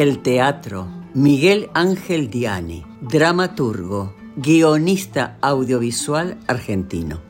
El 0.00 0.20
teatro. 0.20 0.86
Miguel 1.12 1.70
Ángel 1.74 2.30
Diani, 2.30 2.84
dramaturgo, 3.00 4.14
guionista 4.36 5.38
audiovisual 5.40 6.38
argentino. 6.46 7.20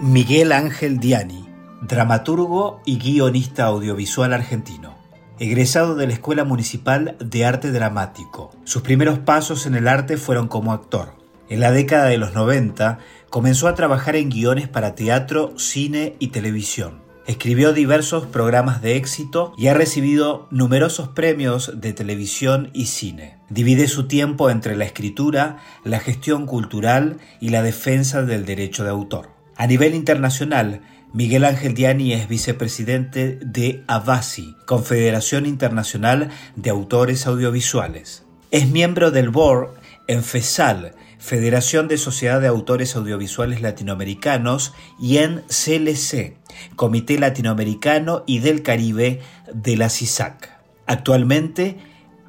Miguel 0.00 0.52
Ángel 0.52 0.98
Diani, 0.98 1.46
dramaturgo 1.82 2.80
y 2.86 2.96
guionista 2.96 3.66
audiovisual 3.66 4.32
argentino. 4.32 4.94
Egresado 5.38 5.94
de 5.94 6.06
la 6.06 6.14
Escuela 6.14 6.44
Municipal 6.44 7.18
de 7.20 7.44
Arte 7.44 7.70
Dramático. 7.70 8.50
Sus 8.64 8.80
primeros 8.80 9.18
pasos 9.18 9.66
en 9.66 9.74
el 9.74 9.88
arte 9.88 10.16
fueron 10.16 10.48
como 10.48 10.72
actor. 10.72 11.20
En 11.50 11.60
la 11.60 11.70
década 11.70 12.06
de 12.06 12.16
los 12.16 12.32
90 12.32 12.98
comenzó 13.32 13.66
a 13.66 13.74
trabajar 13.74 14.14
en 14.14 14.28
guiones 14.28 14.68
para 14.68 14.94
teatro, 14.94 15.54
cine 15.56 16.16
y 16.18 16.28
televisión. 16.28 17.00
Escribió 17.26 17.72
diversos 17.72 18.26
programas 18.26 18.82
de 18.82 18.96
éxito 18.96 19.54
y 19.56 19.68
ha 19.68 19.74
recibido 19.74 20.48
numerosos 20.50 21.08
premios 21.08 21.80
de 21.80 21.94
televisión 21.94 22.68
y 22.74 22.86
cine. 22.86 23.38
Divide 23.48 23.88
su 23.88 24.06
tiempo 24.06 24.50
entre 24.50 24.76
la 24.76 24.84
escritura, 24.84 25.56
la 25.82 25.98
gestión 25.98 26.44
cultural 26.44 27.20
y 27.40 27.48
la 27.48 27.62
defensa 27.62 28.20
del 28.20 28.44
derecho 28.44 28.84
de 28.84 28.90
autor. 28.90 29.30
A 29.56 29.66
nivel 29.66 29.94
internacional, 29.94 30.82
Miguel 31.14 31.46
Ángel 31.46 31.72
Diani 31.72 32.12
es 32.12 32.28
vicepresidente 32.28 33.38
de 33.40 33.82
AVASI, 33.86 34.56
Confederación 34.66 35.46
Internacional 35.46 36.28
de 36.56 36.68
Autores 36.68 37.26
Audiovisuales. 37.26 38.26
Es 38.50 38.68
miembro 38.68 39.10
del 39.10 39.30
board 39.30 39.70
en 40.06 40.22
FESAL, 40.22 40.92
Federación 41.22 41.86
de 41.86 41.98
Sociedad 41.98 42.40
de 42.40 42.48
Autores 42.48 42.96
Audiovisuales 42.96 43.62
Latinoamericanos, 43.62 44.74
y 45.00 45.18
en 45.18 45.44
CLC, 45.46 46.36
Comité 46.74 47.16
Latinoamericano 47.16 48.24
y 48.26 48.40
del 48.40 48.64
Caribe 48.64 49.20
de 49.54 49.76
la 49.76 49.88
CISAC. 49.88 50.50
Actualmente 50.84 51.76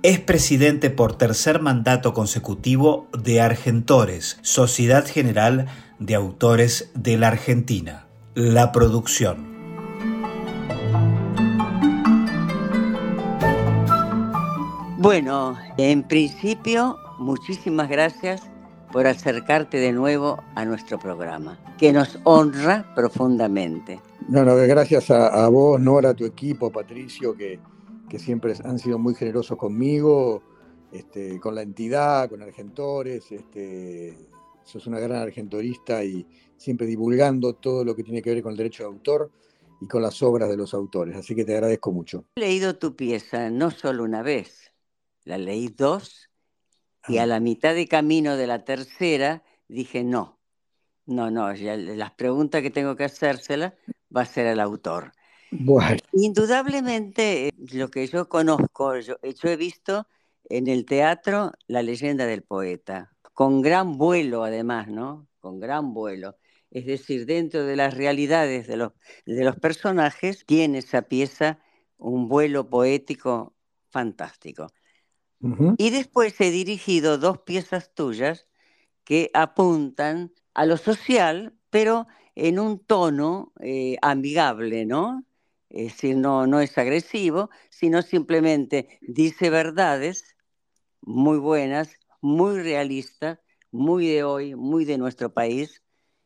es 0.04 0.20
presidente 0.20 0.92
por 0.92 1.18
tercer 1.18 1.60
mandato 1.60 2.14
consecutivo 2.14 3.08
de 3.18 3.42
Argentores, 3.42 4.38
Sociedad 4.44 5.08
General 5.08 5.66
de 5.98 6.14
Autores 6.14 6.92
de 6.94 7.18
la 7.18 7.30
Argentina. 7.30 8.06
La 8.36 8.72
producción. 8.72 9.52
Bueno, 15.00 15.58
en 15.80 16.04
principio, 16.04 17.00
muchísimas 17.18 17.90
gracias 17.90 18.53
por 18.94 19.08
acercarte 19.08 19.78
de 19.78 19.92
nuevo 19.92 20.44
a 20.54 20.66
nuestro 20.66 21.00
programa, 21.00 21.58
que 21.80 21.92
nos 21.92 22.20
honra 22.26 22.94
profundamente. 22.94 24.00
No, 24.30 24.46
no, 24.46 24.56
gracias 24.56 25.10
a, 25.10 25.50
vos, 25.50 25.82
Nora, 25.82 26.10
a 26.10 26.14
tu 26.14 26.26
equipo, 26.26 26.72
Patricio, 26.72 27.36
que, 27.36 27.60
que, 28.08 28.20
siempre 28.20 28.54
han 28.64 28.78
sido 28.78 29.00
muy 29.00 29.16
generosos 29.16 29.58
conmigo, 29.58 30.44
este, 30.92 31.40
con 31.40 31.56
la 31.56 31.64
entidad, 31.64 32.30
con 32.30 32.44
Argentores. 32.44 33.32
Este, 33.32 34.16
sos 34.64 34.86
una 34.86 35.00
gran 35.00 35.24
argentorista 35.24 36.04
y 36.04 36.28
siempre 36.56 36.86
divulgando 36.86 37.54
todo 37.56 37.84
lo 37.84 37.96
que 37.96 38.04
tiene 38.04 38.22
que 38.22 38.30
ver 38.30 38.44
con 38.44 38.52
el 38.52 38.58
derecho 38.58 38.84
de 38.84 38.90
autor 38.90 39.32
y 39.82 39.88
con 39.88 40.04
las 40.04 40.22
obras 40.22 40.50
de 40.50 40.56
los 40.56 40.72
autores. 40.76 41.18
Así 41.18 41.34
que 41.34 41.44
te 41.44 41.56
agradezco 41.56 41.92
mucho. 41.92 42.26
He 42.36 42.42
leído 42.42 42.78
tu 42.78 42.96
pieza 42.96 43.50
no 43.50 43.72
solo 43.72 44.04
una 44.04 44.22
vez, 44.22 44.72
la 45.24 45.40
leí 45.40 45.70
dos 45.70 46.30
y 47.08 47.18
a 47.18 47.26
la 47.26 47.40
mitad 47.40 47.76
de 47.76 47.88
camino 47.88 48.38
de 48.38 48.48
la 48.48 48.64
tercera 48.64 49.44
dije 49.68 50.04
no, 50.04 50.40
no, 51.06 51.32
no, 51.32 51.52
las 51.54 52.12
preguntas 52.12 52.62
que 52.62 52.70
tengo 52.70 52.96
que 52.96 53.04
hacérselas 53.06 53.74
va 54.16 54.22
a 54.22 54.26
ser 54.26 54.48
el 54.48 54.60
autor. 54.60 55.12
Bueno. 55.52 55.98
Indudablemente, 56.14 57.48
eh, 57.48 57.52
lo 57.74 57.90
que 57.90 58.08
yo 58.08 58.28
conozco, 58.30 58.98
yo, 59.00 59.18
yo 59.22 59.50
he 59.50 59.56
visto 59.56 60.08
en 60.50 60.68
el 60.68 60.86
teatro 60.86 61.52
la 61.68 61.84
leyenda 61.84 62.26
del 62.26 62.42
poeta, 62.42 63.12
con 63.34 63.62
gran 63.62 63.98
vuelo 63.98 64.44
además, 64.44 64.88
¿no? 64.88 65.28
Con 65.40 65.60
gran 65.60 65.94
vuelo. 65.94 66.38
Es 66.72 66.86
decir, 66.86 67.26
dentro 67.26 67.66
de 67.66 67.76
las 67.76 67.94
realidades 67.94 68.66
de 68.68 68.78
los, 68.78 68.94
de 69.26 69.44
los 69.44 69.58
personajes, 69.58 70.46
tiene 70.46 70.80
esa 70.80 71.04
pieza 71.04 71.60
un 71.98 72.28
vuelo 72.28 72.70
poético 72.70 73.54
fantástico. 73.90 74.68
Y 75.78 75.90
después 75.90 76.40
he 76.40 76.52
dirigido 76.52 77.18
dos 77.18 77.40
piezas 77.40 77.94
tuyas 77.94 78.48
que 79.04 79.30
apuntan 79.34 80.32
a 80.54 80.66
lo 80.66 80.78
social, 80.78 81.54
pero 81.70 82.08
en 82.36 82.60
un 82.60 82.80
tono 82.80 83.52
eh, 83.60 83.98
amigable, 84.02 84.86
¿no? 84.86 85.26
Es 85.70 85.94
decir, 85.94 86.16
no, 86.16 86.48
no 86.48 86.62
es 86.62 86.78
agresivo, 86.78 87.50
sino 87.70 88.02
simplemente 88.02 89.00
dice 89.02 89.50
verdades 89.50 90.36
muy 91.02 91.38
buenas, 91.38 91.98
muy 92.22 92.62
realistas, 92.62 93.40
muy 93.72 94.08
de 94.08 94.24
hoy, 94.24 94.56
muy 94.56 94.86
de 94.86 94.98
nuestro 94.98 95.34
país, 95.34 95.84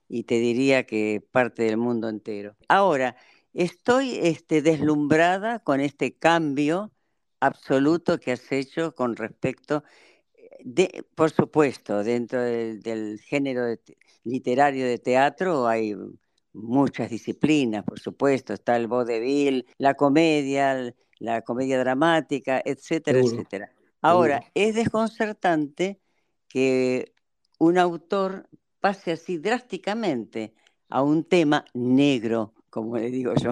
y 0.07 0.23
te 0.23 0.35
diría 0.35 0.85
que 0.85 1.25
parte 1.31 1.63
del 1.63 1.77
mundo 1.77 2.09
entero. 2.09 2.55
Ahora, 2.67 3.15
estoy 3.53 4.19
este, 4.21 4.61
deslumbrada 4.61 5.59
con 5.59 5.79
este 5.79 6.15
cambio 6.15 6.91
absoluto 7.39 8.19
que 8.19 8.31
has 8.31 8.51
hecho 8.51 8.95
con 8.95 9.15
respecto, 9.15 9.83
eh, 10.35 10.49
de, 10.63 11.05
por 11.15 11.31
supuesto, 11.31 12.03
dentro 12.03 12.41
del, 12.41 13.19
género 13.19 13.75
literario 14.23 14.85
de 14.85 14.97
teatro 14.99 15.67
hay 15.67 15.95
muchas 16.53 17.09
disciplinas, 17.09 17.83
por 17.83 17.99
supuesto, 17.99 18.53
está 18.53 18.75
el 18.75 18.87
vaudeville, 18.87 19.65
la 19.77 19.93
comedia, 19.93 20.93
la 21.19 21.41
comedia 21.41 21.79
dramática, 21.79 22.61
etcétera, 22.63 23.19
etcétera. 23.19 23.71
Ahora, 24.01 24.43
es 24.53 24.75
desconcertante 24.75 25.99
que 26.47 27.13
un 27.59 27.77
autor 27.77 28.47
pase 28.79 29.11
así 29.11 29.37
drásticamente 29.37 30.53
a 30.89 31.01
un 31.01 31.23
tema 31.23 31.65
negro, 31.73 32.53
como 32.69 32.97
le 32.97 33.09
digo 33.09 33.33
yo, 33.35 33.51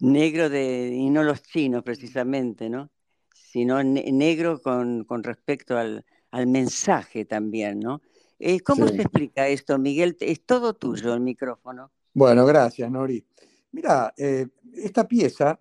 negro 0.00 0.48
de, 0.48 0.92
y 0.94 1.10
no 1.10 1.22
los 1.22 1.42
chinos 1.42 1.82
precisamente, 1.82 2.68
¿no? 2.68 2.90
Sino 3.34 3.82
negro 3.82 4.60
con, 4.60 5.06
respecto 5.22 5.76
al, 5.76 6.04
mensaje 6.46 7.24
también, 7.24 7.80
¿no? 7.80 8.00
Eh, 8.38 8.60
¿Cómo 8.60 8.88
se 8.88 9.02
explica 9.02 9.48
esto, 9.48 9.78
Miguel? 9.78 10.16
Es 10.20 10.44
todo 10.44 10.74
tuyo 10.74 11.12
el 11.12 11.20
micrófono. 11.20 11.90
Bueno, 12.14 12.46
gracias, 12.46 12.90
Nori. 12.90 13.24
Mira, 13.72 14.14
eh, 14.16 14.46
esta 14.74 15.06
pieza, 15.06 15.60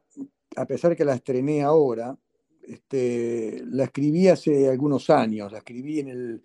a 0.56 0.66
pesar 0.66 0.96
que 0.96 1.04
la 1.04 1.16
estrené 1.16 1.62
ahora, 1.62 2.18
este, 2.64 3.64
la 3.66 3.84
escribí 3.86 4.28
hace 4.28 4.70
algunos 4.70 5.10
años, 5.10 5.52
la 5.52 5.58
escribí 5.58 6.00
en 6.00 6.10
el 6.10 6.44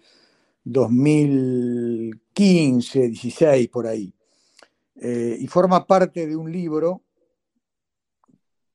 2015, 0.65 3.09
16, 3.09 3.69
por 3.69 3.87
ahí. 3.87 4.13
Eh, 4.97 5.37
y 5.39 5.47
forma 5.47 5.87
parte 5.87 6.27
de 6.27 6.35
un 6.35 6.51
libro 6.51 7.04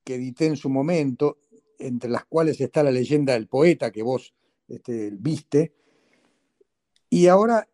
que 0.10 0.16
edité 0.16 0.48
en 0.48 0.58
su 0.58 0.72
momento, 0.72 1.38
entre 1.78 2.10
las 2.10 2.26
cuales 2.26 2.60
está 2.60 2.82
la 2.82 2.90
leyenda 2.90 3.34
del 3.34 3.48
poeta 3.48 3.92
que 3.92 4.02
vos 4.02 4.34
este, 4.68 5.12
viste. 5.12 5.76
Y 7.12 7.28
ahora 7.28 7.70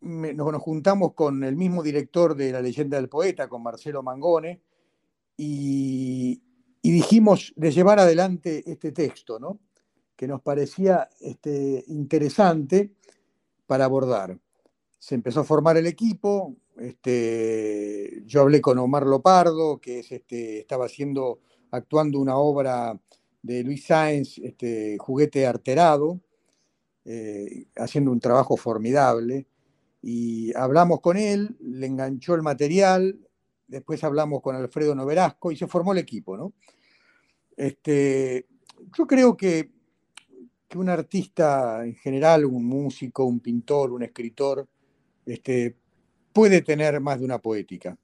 nos, 0.00 0.62
juntamos 0.62 1.14
con 1.14 1.42
el 1.42 1.56
mismo 1.56 1.82
director 1.82 2.36
de 2.36 2.52
La 2.52 2.62
leyenda 2.62 2.98
del 2.98 3.08
poeta, 3.08 3.48
con 3.48 3.64
Marcelo 3.64 4.04
Mangone, 4.04 4.62
y, 5.36 6.40
dijimos 6.84 7.52
de 7.56 7.72
llevar 7.72 7.98
adelante 7.98 8.62
este 8.70 8.92
texto, 8.92 9.40
¿no? 9.40 9.58
que 10.14 10.28
nos 10.28 10.40
parecía 10.40 11.10
este, 11.18 11.82
interesante 11.88 12.92
para 13.66 13.86
abordar. 13.86 14.38
Se 15.00 15.16
empezó 15.16 15.40
a 15.40 15.44
formar 15.44 15.78
el 15.78 15.88
equipo, 15.88 16.54
este, 16.78 18.22
yo 18.26 18.42
hablé 18.42 18.60
con 18.60 18.78
Omar 18.78 19.06
Lopardo, 19.06 19.80
que 19.80 20.00
es, 20.00 20.12
este, 20.12 20.60
estaba 20.60 20.86
haciendo, 20.86 21.40
actuando 21.70 22.18
una 22.18 22.36
obra 22.36 22.98
de 23.42 23.62
Luis 23.62 23.86
Sáenz, 23.86 24.38
este, 24.38 24.98
Juguete 24.98 25.46
Arterado, 25.46 26.20
eh, 27.04 27.66
haciendo 27.76 28.10
un 28.10 28.20
trabajo 28.20 28.56
formidable. 28.56 29.46
Y 30.02 30.54
hablamos 30.56 31.00
con 31.00 31.16
él, 31.16 31.56
le 31.60 31.86
enganchó 31.86 32.34
el 32.34 32.42
material, 32.42 33.18
después 33.66 34.04
hablamos 34.04 34.42
con 34.42 34.54
Alfredo 34.54 34.94
Noverasco 34.94 35.50
y 35.50 35.56
se 35.56 35.66
formó 35.66 35.92
el 35.92 35.98
equipo. 35.98 36.36
¿no? 36.36 36.52
Este, 37.56 38.46
yo 38.96 39.06
creo 39.06 39.36
que, 39.36 39.70
que 40.68 40.78
un 40.78 40.88
artista 40.88 41.84
en 41.84 41.94
general, 41.94 42.44
un 42.44 42.64
músico, 42.64 43.24
un 43.24 43.40
pintor, 43.40 43.92
un 43.92 44.02
escritor, 44.02 44.68
puede 46.36 46.60
tener 46.60 47.00
más 47.00 47.18
de 47.18 47.24
una 47.24 47.38
poética. 47.38 47.96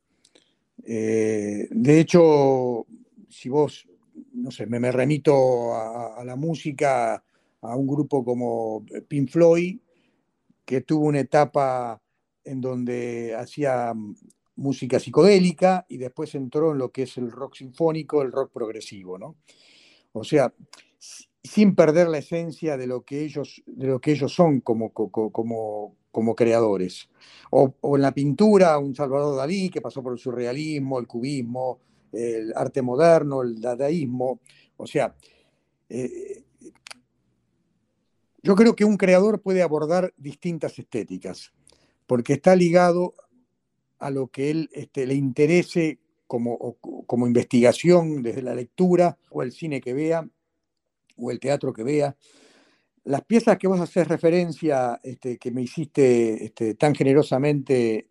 Eh, 0.87 1.69
de 1.71 2.01
hecho, 2.01 2.87
si 3.29 3.51
vos, 3.51 3.87
no 4.33 4.51
sé, 4.51 4.65
me, 4.65 4.91
remito 4.91 5.75
a, 5.75 6.25
la 6.25 6.35
música, 6.35 7.23
a 7.61 7.77
un 7.77 7.87
grupo 7.87 8.25
como 8.25 8.87
Pink 9.07 9.29
Floyd, 9.29 9.79
que 10.65 10.81
tuvo 10.81 11.09
una 11.09 11.21
etapa 11.21 12.01
en 12.43 12.63
donde 12.63 13.37
hacía 13.39 13.93
música 14.57 14.99
psicodélica 14.99 15.85
y 15.91 15.99
después 15.99 16.35
entró 16.35 16.73
en 16.73 16.79
lo 16.79 16.91
que 16.91 17.03
es 17.03 17.19
el 17.19 17.31
rock 17.31 17.57
sinfónico, 17.57 18.23
el 18.23 18.33
rock 18.33 18.51
progresivo, 18.51 19.19
¿no? 19.19 19.37
O 20.13 20.25
sea, 20.25 20.55
sin 21.45 21.75
perder 21.75 22.09
la 22.09 22.19
esencia 22.19 22.79
de 22.79 22.87
lo 22.87 23.05
que 23.05 23.25
ellos, 23.25 23.63
de 23.67 23.89
lo 23.89 24.01
que 24.01 24.13
ellos 24.13 24.33
son 24.33 24.61
como, 24.61 24.91
creadores. 26.37 27.09
O, 27.51 27.75
en 27.97 28.03
la 28.03 28.13
pintura, 28.13 28.79
un 28.79 28.95
Salvador 28.95 29.37
Dalí 29.37 29.71
que 29.71 29.81
pasó 29.81 30.03
por 30.03 30.13
el 30.13 30.19
surrealismo, 30.19 30.99
el 30.99 31.07
cubismo, 31.07 31.81
el 32.13 32.53
arte 32.55 32.83
moderno, 32.83 33.43
el 33.43 33.61
dadaísmo. 33.61 34.41
O 34.77 34.87
sea, 34.87 35.15
eh, 35.89 36.45
yo 38.43 38.55
creo 38.57 38.75
que 38.75 38.85
un 38.85 38.97
creador 38.97 39.41
puede 39.41 39.63
abordar 39.63 40.13
distintas 40.17 40.79
estéticas, 40.79 41.53
porque 42.07 42.35
está 42.35 42.57
ligado 42.57 43.15
a 43.99 44.11
lo 44.11 44.29
que 44.29 44.51
él 44.51 44.71
este, 44.73 45.07
le 45.07 45.15
interese 45.15 45.99
como, 46.27 46.77
como 47.07 47.27
investigación 47.27 48.23
desde 48.23 48.43
la 48.43 48.55
lectura 48.55 49.19
o 49.31 49.43
el 49.43 49.53
cine 49.53 49.81
que 49.81 49.93
vea 49.93 50.29
o 51.17 51.31
el 51.31 51.39
teatro 51.39 51.73
que 51.73 51.85
vea 51.85 52.17
las 53.05 53.25
piezas 53.25 53.59
que 53.59 53.67
vos 53.67 53.81
haces 53.81 54.07
referencia, 54.07 55.01
este, 55.03 55.39
que 55.39 55.51
me 55.51 55.63
hiciste 55.63 56.45
este, 56.45 56.75
tan 56.75 56.95
generosamente 56.95 58.09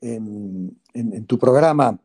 en, 0.00 0.76
tu 1.26 1.38
programa 1.38 1.98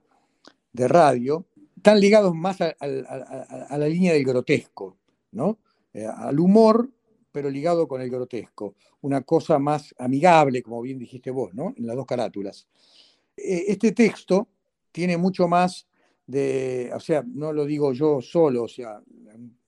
de 0.73 0.87
radio, 0.87 1.45
están 1.77 1.99
ligados 1.99 2.35
más 2.35 2.59
a, 2.61 2.75
la 2.81 3.87
línea 3.87 4.13
del 4.13 4.25
grotesco, 4.25 4.97
¿no? 5.31 5.59
Eh, 5.93 6.05
al 6.05 6.39
humor, 6.39 6.89
pero 7.31 7.49
ligado 7.49 7.87
con 7.87 8.01
el 8.01 8.09
grotesco. 8.09 8.75
Una 9.01 9.21
cosa 9.21 9.59
más 9.59 9.93
amigable, 9.97 10.61
como 10.61 10.81
bien 10.81 10.97
dijiste 10.97 11.31
vos, 11.31 11.53
¿no? 11.53 11.73
En 11.77 11.87
las 11.87 11.95
dos 11.95 12.05
carátulas. 12.05 12.67
Eh, 13.37 13.65
este 13.67 13.91
texto 13.91 14.47
tiene 14.91 15.17
mucho 15.17 15.47
más 15.47 15.87
de, 16.25 16.91
o 16.93 16.99
sea, 16.99 17.23
no 17.25 17.53
lo 17.53 17.65
digo 17.65 17.93
yo 17.93 18.21
solo, 18.21 18.63
o 18.63 18.67
sea, 18.67 19.01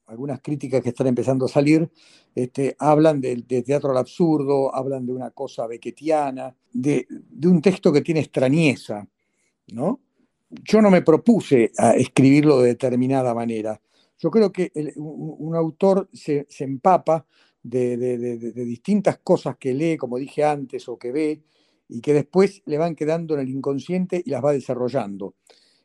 algunas 0.08 0.42
críticas 0.42 0.82
que 0.82 0.90
están 0.90 1.08
empezando 1.08 1.46
a 1.46 1.50
salir, 1.50 1.90
este, 2.34 2.76
hablan 2.80 3.20
de, 3.22 3.42
teatro 3.64 3.92
al 3.92 3.98
absurdo, 3.98 4.74
hablan 4.74 5.06
de 5.06 5.14
una 5.14 5.32
cosa 5.32 5.68
bequetiana, 5.68 6.56
de, 6.72 7.06
un 7.46 7.62
texto 7.62 7.92
que 7.92 8.02
tiene 8.02 8.22
extrañeza, 8.22 9.08
¿no? 9.74 10.02
Yo 10.50 10.82
no 10.82 10.90
me 10.90 11.02
propuse 11.02 11.72
a 11.78 11.92
escribirlo 11.96 12.62
de 12.62 12.70
determinada 12.70 13.34
manera. 13.34 13.82
Yo 14.18 14.32
creo 14.32 14.52
que 14.52 14.72
un, 14.96 15.56
autor 15.56 16.10
se, 16.14 16.48
empapa 16.60 17.26
de, 17.62 18.38
distintas 18.54 19.20
cosas 19.20 19.58
que 19.58 19.74
lee, 19.74 19.98
como 19.98 20.18
dije 20.18 20.46
antes, 20.46 20.88
o 20.88 20.98
que 20.98 21.12
ve, 21.12 21.44
y 21.90 22.00
que 22.00 22.14
después 22.14 22.62
le 22.66 22.78
van 22.78 22.96
quedando 22.96 23.34
en 23.34 23.42
el 23.42 23.50
inconsciente 23.50 24.22
y 24.26 24.30
las 24.30 24.44
va 24.44 24.54
desarrollando. 24.54 25.36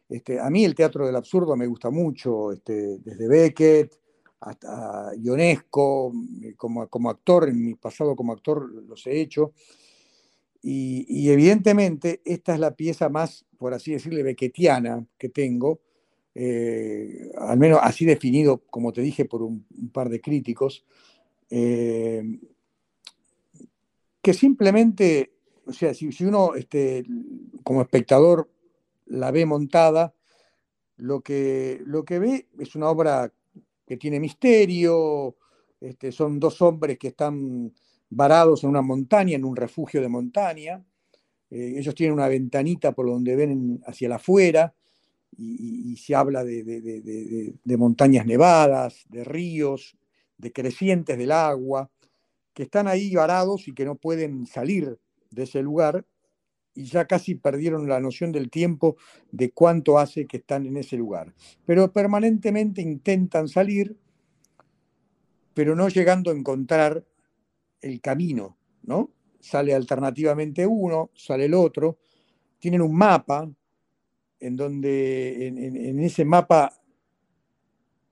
Este, 0.08 0.38
a 0.38 0.48
mí 0.48 0.64
el 0.64 0.76
teatro 0.76 1.06
del 1.06 1.16
absurdo 1.16 1.56
me 1.56 1.66
gusta 1.66 1.90
mucho, 1.90 2.52
este, 2.52 2.98
desde 2.98 3.28
Beckett, 3.28 4.01
hasta 4.42 5.12
Ionesco, 5.16 6.12
eh, 6.42 6.54
como, 6.56 6.88
como 6.88 7.10
actor, 7.10 7.48
en 7.48 7.64
mi 7.64 7.74
pasado 7.74 8.16
como 8.16 8.32
actor 8.32 8.68
los 8.70 9.06
he 9.06 9.20
hecho. 9.20 9.52
Y, 10.64 11.28
evidentemente 11.30 12.20
esta 12.24 12.54
es 12.54 12.60
la 12.60 12.74
pieza 12.74 13.08
más, 13.08 13.44
por 13.58 13.74
así 13.74 13.92
decirle, 13.92 14.22
bequetiana 14.22 15.04
que 15.18 15.28
tengo, 15.28 15.80
eh, 16.34 17.32
al 17.36 17.58
menos 17.58 17.80
así 17.82 18.04
definido, 18.04 18.62
como 18.70 18.92
te 18.92 19.00
dije, 19.00 19.24
por 19.24 19.42
un, 19.42 19.66
par 19.92 20.08
de 20.08 20.20
críticos, 20.20 20.84
eh, 21.50 22.22
que 24.20 24.34
simplemente, 24.34 25.32
o 25.66 25.72
sea, 25.72 25.94
si, 25.94 26.10
uno 26.24 26.54
este, 26.54 27.04
como 27.64 27.82
espectador 27.82 28.48
la 29.06 29.32
ve 29.32 29.46
montada, 29.46 30.14
lo 30.96 31.22
que, 31.22 31.82
lo 31.84 32.04
que 32.04 32.20
ve 32.20 32.48
es 32.58 32.76
una 32.76 32.88
obra 32.88 33.32
que 33.87 33.96
tiene 33.96 34.20
misterio, 34.20 35.37
este, 35.81 36.12
son 36.12 36.38
dos 36.38 36.62
hombres 36.62 36.99
que 36.99 37.08
están 37.08 37.73
varados 38.08 38.62
en 38.62 38.70
una 38.70 38.82
montaña, 38.82 39.37
en 39.37 39.44
un 39.44 39.56
refugio 39.56 40.00
de 40.00 40.08
montaña. 40.08 40.84
Eh, 41.50 41.75
ellos 41.79 41.94
tienen 41.94 42.14
una 42.14 42.29
ventanita 42.29 42.93
por 42.93 43.06
donde 43.06 43.34
ven 43.37 43.81
hacia 43.87 44.08
la 44.08 44.17
afuera 44.17 44.75
y, 45.37 45.96
se 45.96 46.14
habla 46.14 46.44
de, 46.44 47.76
montañas 47.79 48.26
nevadas, 48.26 49.04
de 49.09 49.25
ríos, 49.25 49.97
de 50.37 50.52
crecientes 50.52 51.16
del 51.16 51.33
agua, 51.33 51.90
que 52.52 52.64
están 52.64 52.87
ahí 52.87 53.14
varados 53.14 53.66
y 53.66 53.75
que 53.75 53.85
no 53.85 53.97
pueden 53.97 54.47
salir 54.47 54.99
de 55.30 55.45
ese 55.45 55.62
lugar 55.62 56.06
y 56.75 56.85
ya 56.85 57.07
casi 57.07 57.35
perdieron 57.35 57.88
la 57.88 58.00
noción 58.00 58.33
del 58.33 58.50
tiempo 58.50 58.97
de 59.31 59.50
cuánto 59.50 59.99
hace 59.99 60.26
que 60.26 60.38
están 60.38 60.67
en 60.67 60.76
ese 60.76 60.97
lugar. 60.97 61.35
Pero 61.67 61.93
permanentemente 61.93 62.81
intentan 62.81 63.49
salir, 63.49 63.97
pero 65.55 65.76
no 65.76 65.88
llegando 65.88 66.31
a 66.31 66.35
encontrar 66.35 67.05
el 67.81 68.00
camino, 68.00 68.57
¿no? 68.85 69.11
Sale 69.41 69.75
alternativamente 69.75 70.67
uno, 70.67 71.11
sale 71.14 71.47
el 71.47 71.55
otro, 71.55 71.99
tienen 72.59 72.81
un 72.81 72.95
mapa 72.95 73.50
en 74.41 74.57
donde 74.57 75.49
en, 75.49 76.00
ese 76.00 76.25
mapa 76.25 76.73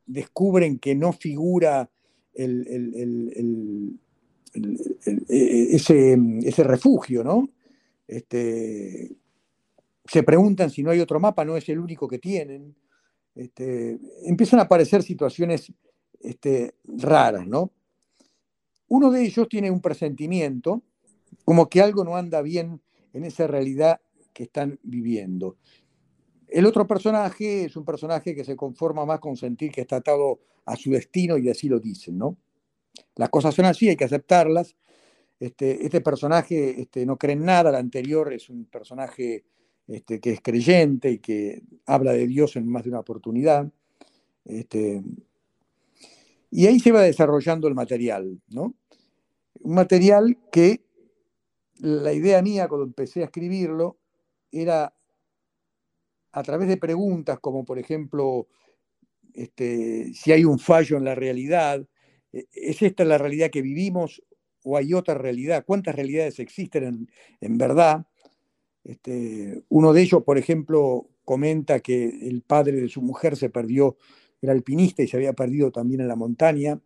descubren 0.07 0.79
que 0.79 0.95
no 0.95 1.13
figura 1.13 1.89
ese, 2.35 2.59
ese 6.43 6.65
refugio, 6.65 7.25
¿no? 7.25 7.49
Este, 8.11 9.17
se 10.05 10.25
preguntan 10.25 10.69
si 10.69 10.83
no 10.83 10.91
hay 10.91 10.99
otro 10.99 11.21
mapa, 11.21 11.45
no 11.45 11.57
es 11.57 11.69
el 11.69 11.79
único 11.79 12.09
que 12.09 12.19
tienen. 12.19 12.75
Este, 13.37 14.01
empiezan 14.25 14.59
a 14.59 14.65
aparecer 14.65 15.05
situaciones 15.05 15.73
este, 16.19 16.75
raras, 16.85 17.47
¿no? 17.47 17.71
Uno 18.89 19.13
de 19.13 19.23
ellos 19.23 19.49
tiene 19.49 19.71
un 19.71 19.81
presentimiento, 19.81 20.83
como 21.45 21.69
que 21.69 21.81
algo 21.81 22.03
no 22.03 22.17
anda 22.17 22.43
bien 22.43 22.83
en 23.13 23.25
esa 23.25 23.47
realidad 23.47 24.01
que 24.33 24.43
están 24.43 24.81
viviendo. 24.83 25.57
El 26.49 26.67
otro 26.67 26.89
personaje 26.89 27.67
es 27.67 27.77
un 27.77 27.85
personaje 27.85 28.35
que 28.35 28.45
se 28.45 28.57
conforma 28.57 29.07
más 29.07 29.21
con 29.21 29.37
sentir 29.37 29.71
que 29.71 29.83
está 29.83 29.97
atado 29.97 30.41
a 30.65 30.75
su 30.75 30.91
destino 30.91 31.39
y 31.39 31.49
así 31.49 31.69
lo 31.69 31.79
dicen, 31.79 32.19
¿no? 32.19 32.37
Las 33.15 33.29
cosas 33.29 33.55
son 33.55 33.67
así, 33.67 33.89
hay 33.89 33.97
que 33.97 34.05
aceptarlas, 34.05 34.75
este, 35.41 35.87
este, 35.87 36.03
personaje 36.03 36.83
este, 36.83 37.07
no 37.07 37.17
cree 37.17 37.33
en 37.33 37.47
nada, 37.47 37.71
el 37.71 37.77
anterior 37.77 38.31
es 38.33 38.51
un 38.51 38.67
personaje 38.67 39.45
este, 39.89 40.21
que 40.21 40.33
es 40.33 40.41
creyente 40.43 41.11
y 41.11 41.19
que 41.19 41.63
habla 41.87 42.13
de 42.13 42.27
Dios 42.27 42.57
en 42.57 42.69
más 42.69 42.85
de 42.85 42.91
una 42.91 43.01
oportunidad. 43.01 43.73
Este, 44.45 45.03
y 46.51 46.67
ahí 46.67 46.79
se 46.79 46.93
va 46.93 47.01
desarrollando 47.01 47.69
el 47.69 47.75
material, 47.75 48.41
¿no? 48.49 48.75
Un 49.61 49.75
material 49.75 50.37
que 50.53 50.85
la 51.79 52.13
idea 52.13 52.43
mía 52.43 52.69
cuando 52.69 52.87
empecé 52.87 53.23
a 53.23 53.27
escribirlo 53.27 53.99
era 54.53 54.95
a 56.33 56.43
través 56.43 56.69
de 56.69 56.77
preguntas 56.77 57.39
como 57.41 57.65
por 57.65 57.79
ejemplo 57.79 58.47
este, 59.33 60.13
si 60.13 60.33
hay 60.33 60.45
un 60.45 60.59
fallo 60.59 60.97
en 60.97 61.05
la 61.05 61.15
realidad, 61.15 61.87
eh, 62.33 62.47
¿es 62.53 62.83
esta 62.83 63.05
la 63.05 63.17
realidad 63.17 63.51
que 63.51 63.63
vivimos 63.63 64.23
o 64.65 64.77
hay 64.77 64.95
otra 64.95 65.15
realidad? 65.15 65.65
¿Cuántas 65.67 65.95
realidades 65.95 66.39
existen 66.39 67.09
en, 67.41 67.59
verdad? 67.59 68.07
Este, 68.85 69.63
uno 69.69 69.93
de 69.93 70.03
ellos, 70.03 70.23
por 70.25 70.39
ejemplo, 70.39 71.09
comenta 71.25 71.81
que 71.81 72.29
el 72.29 72.43
padre 72.43 72.81
de 72.81 72.89
su 72.89 73.03
mujer 73.03 73.37
se 73.37 73.51
perdió, 73.51 73.97
era 74.41 74.53
alpinista 74.53 75.03
y 75.03 75.09
se 75.09 75.17
había 75.17 75.33
perdido 75.33 75.71
también 75.71 76.01
en 76.01 76.09
la 76.09 76.17
montaña 76.17 76.81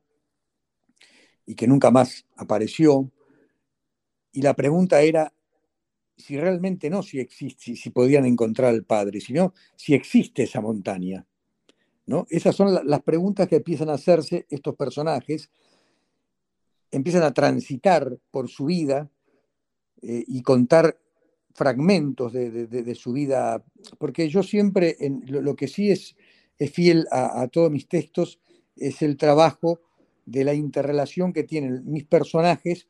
y 1.46 1.54
que 1.54 1.66
nunca 1.66 1.90
más 1.90 2.26
apareció. 2.36 3.10
Y 4.32 4.42
la 4.42 4.54
pregunta 4.54 5.02
era 5.02 5.32
si 6.16 6.36
realmente 6.36 6.90
no 6.90 7.02
si 7.02 7.20
existe, 7.20 7.76
si 7.76 7.90
podían 7.90 8.24
encontrar 8.24 8.70
al 8.70 8.84
padre, 8.84 9.20
sino 9.20 9.54
si 9.76 9.94
existe 9.94 10.44
esa 10.44 10.60
montaña. 10.60 11.26
¿no? 12.06 12.26
Esas 12.30 12.54
son 12.54 12.86
las 12.86 13.02
preguntas 13.02 13.48
que 13.48 13.56
empiezan 13.56 13.88
a 13.88 13.94
hacerse 13.94 14.46
estos 14.50 14.76
personajes, 14.76 15.50
empiezan 16.94 17.22
a 17.24 17.34
transitar 17.34 18.18
por 18.30 18.48
su 18.48 18.66
vida 18.66 19.10
eh, 20.02 20.24
y 20.26 20.42
contar 20.42 20.98
fragmentos 21.54 22.32
de, 22.32 22.94
su 22.96 23.12
vida, 23.12 23.64
porque 23.98 24.28
yo 24.28 24.42
siempre, 24.42 24.96
lo, 25.26 25.54
que 25.54 25.68
sí 25.68 25.90
es, 25.90 26.16
es 26.58 26.72
fiel 26.72 27.06
a, 27.12 27.46
todos 27.46 27.70
mis 27.70 27.86
textos, 27.86 28.40
es 28.76 29.02
el 29.02 29.16
trabajo 29.16 29.80
de 30.26 30.42
la 30.42 30.54
interrelación 30.54 31.32
que 31.32 31.44
tienen 31.44 31.82
mis 31.86 32.04
personajes 32.04 32.88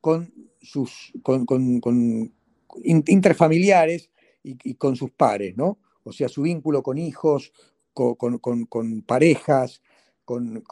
con 0.00 0.34
sus 0.60 1.12
con, 1.22 1.46
interfamiliares 2.82 4.10
y, 4.42 4.74
con 4.74 4.96
sus 4.96 5.12
pares, 5.12 5.56
¿no? 5.56 5.78
O 6.02 6.12
sea, 6.12 6.28
su 6.28 6.42
vínculo 6.42 6.82
con 6.82 6.98
hijos, 6.98 7.52
con, 7.92 9.02
parejas, 9.06 9.80
con, 10.24 10.64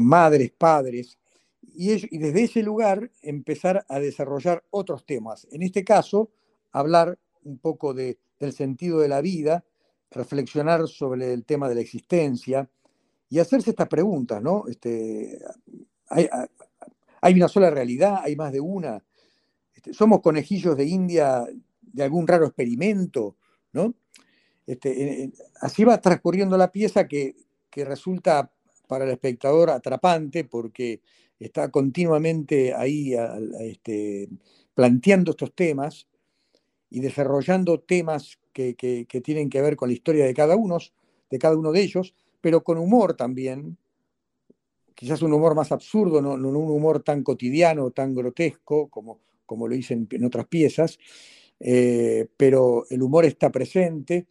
madres, 0.00 0.52
padres, 0.56 1.19
y, 1.62 2.18
desde 2.18 2.42
ese 2.42 2.62
lugar 2.62 3.10
empezar 3.22 3.84
a 3.88 4.00
desarrollar 4.00 4.64
otros 4.70 5.04
temas. 5.04 5.46
En 5.50 5.62
este 5.62 5.84
caso, 5.84 6.30
hablar 6.72 7.18
un 7.42 7.58
poco 7.58 7.94
de, 7.94 8.18
del 8.38 8.52
sentido 8.52 9.00
de 9.00 9.08
la 9.08 9.20
vida, 9.20 9.64
reflexionar 10.10 10.88
sobre 10.88 11.32
el 11.32 11.44
tema 11.44 11.68
de 11.68 11.76
la 11.76 11.80
existencia 11.80 12.68
y 13.28 13.38
hacerse 13.38 13.70
estas 13.70 13.88
preguntas, 13.88 14.42
¿no? 14.42 14.64
Este, 14.68 15.38
hay, 16.08 17.34
una 17.34 17.48
sola 17.48 17.70
realidad, 17.70 18.18
hay 18.22 18.34
más 18.34 18.52
de 18.52 18.60
una. 18.60 19.02
Este, 19.72 19.94
somos 19.94 20.20
conejillos 20.20 20.76
de 20.76 20.84
India 20.84 21.46
de 21.80 22.02
algún 22.02 22.26
raro 22.26 22.46
experimento, 22.46 23.36
¿no? 23.72 23.94
Este, 24.66 25.32
así 25.60 25.84
va 25.84 26.00
transcurriendo 26.00 26.56
la 26.56 26.70
pieza 26.70 27.06
que, 27.08 27.36
resulta 27.72 28.52
para 28.88 29.04
el 29.04 29.12
espectador 29.12 29.70
atrapante 29.70 30.44
porque 30.44 31.00
está 31.40 31.70
continuamente 31.70 32.74
ahí 32.74 33.14
este, 33.60 34.28
planteando 34.74 35.32
estos 35.32 35.54
temas 35.54 36.06
y 36.90 37.00
desarrollando 37.00 37.80
temas 37.80 38.38
que, 38.52 38.74
tienen 39.24 39.48
que 39.48 39.62
ver 39.62 39.76
con 39.76 39.88
la 39.88 39.94
historia 39.94 40.26
de 40.26 40.34
cada 40.34 40.56
uno, 40.56 40.78
de 41.30 41.38
cada 41.38 41.56
uno 41.56 41.72
de 41.72 41.80
ellos, 41.80 42.14
pero 42.40 42.62
con 42.62 42.78
humor 42.78 43.14
también, 43.14 43.78
quizás 44.94 45.22
un 45.22 45.32
humor 45.32 45.54
más 45.54 45.72
absurdo, 45.72 46.20
no, 46.20 46.34
un 46.34 46.56
humor 46.56 47.02
tan 47.02 47.22
cotidiano, 47.22 47.90
tan 47.90 48.14
grotesco 48.14 48.88
como, 48.88 49.20
como 49.46 49.66
lo 49.66 49.74
hice 49.74 49.94
en, 49.94 50.24
otras 50.24 50.46
piezas, 50.46 50.98
eh, 51.58 52.26
pero 52.36 52.84
el 52.90 53.02
humor 53.02 53.24
está 53.24 53.50
presente 53.50 54.26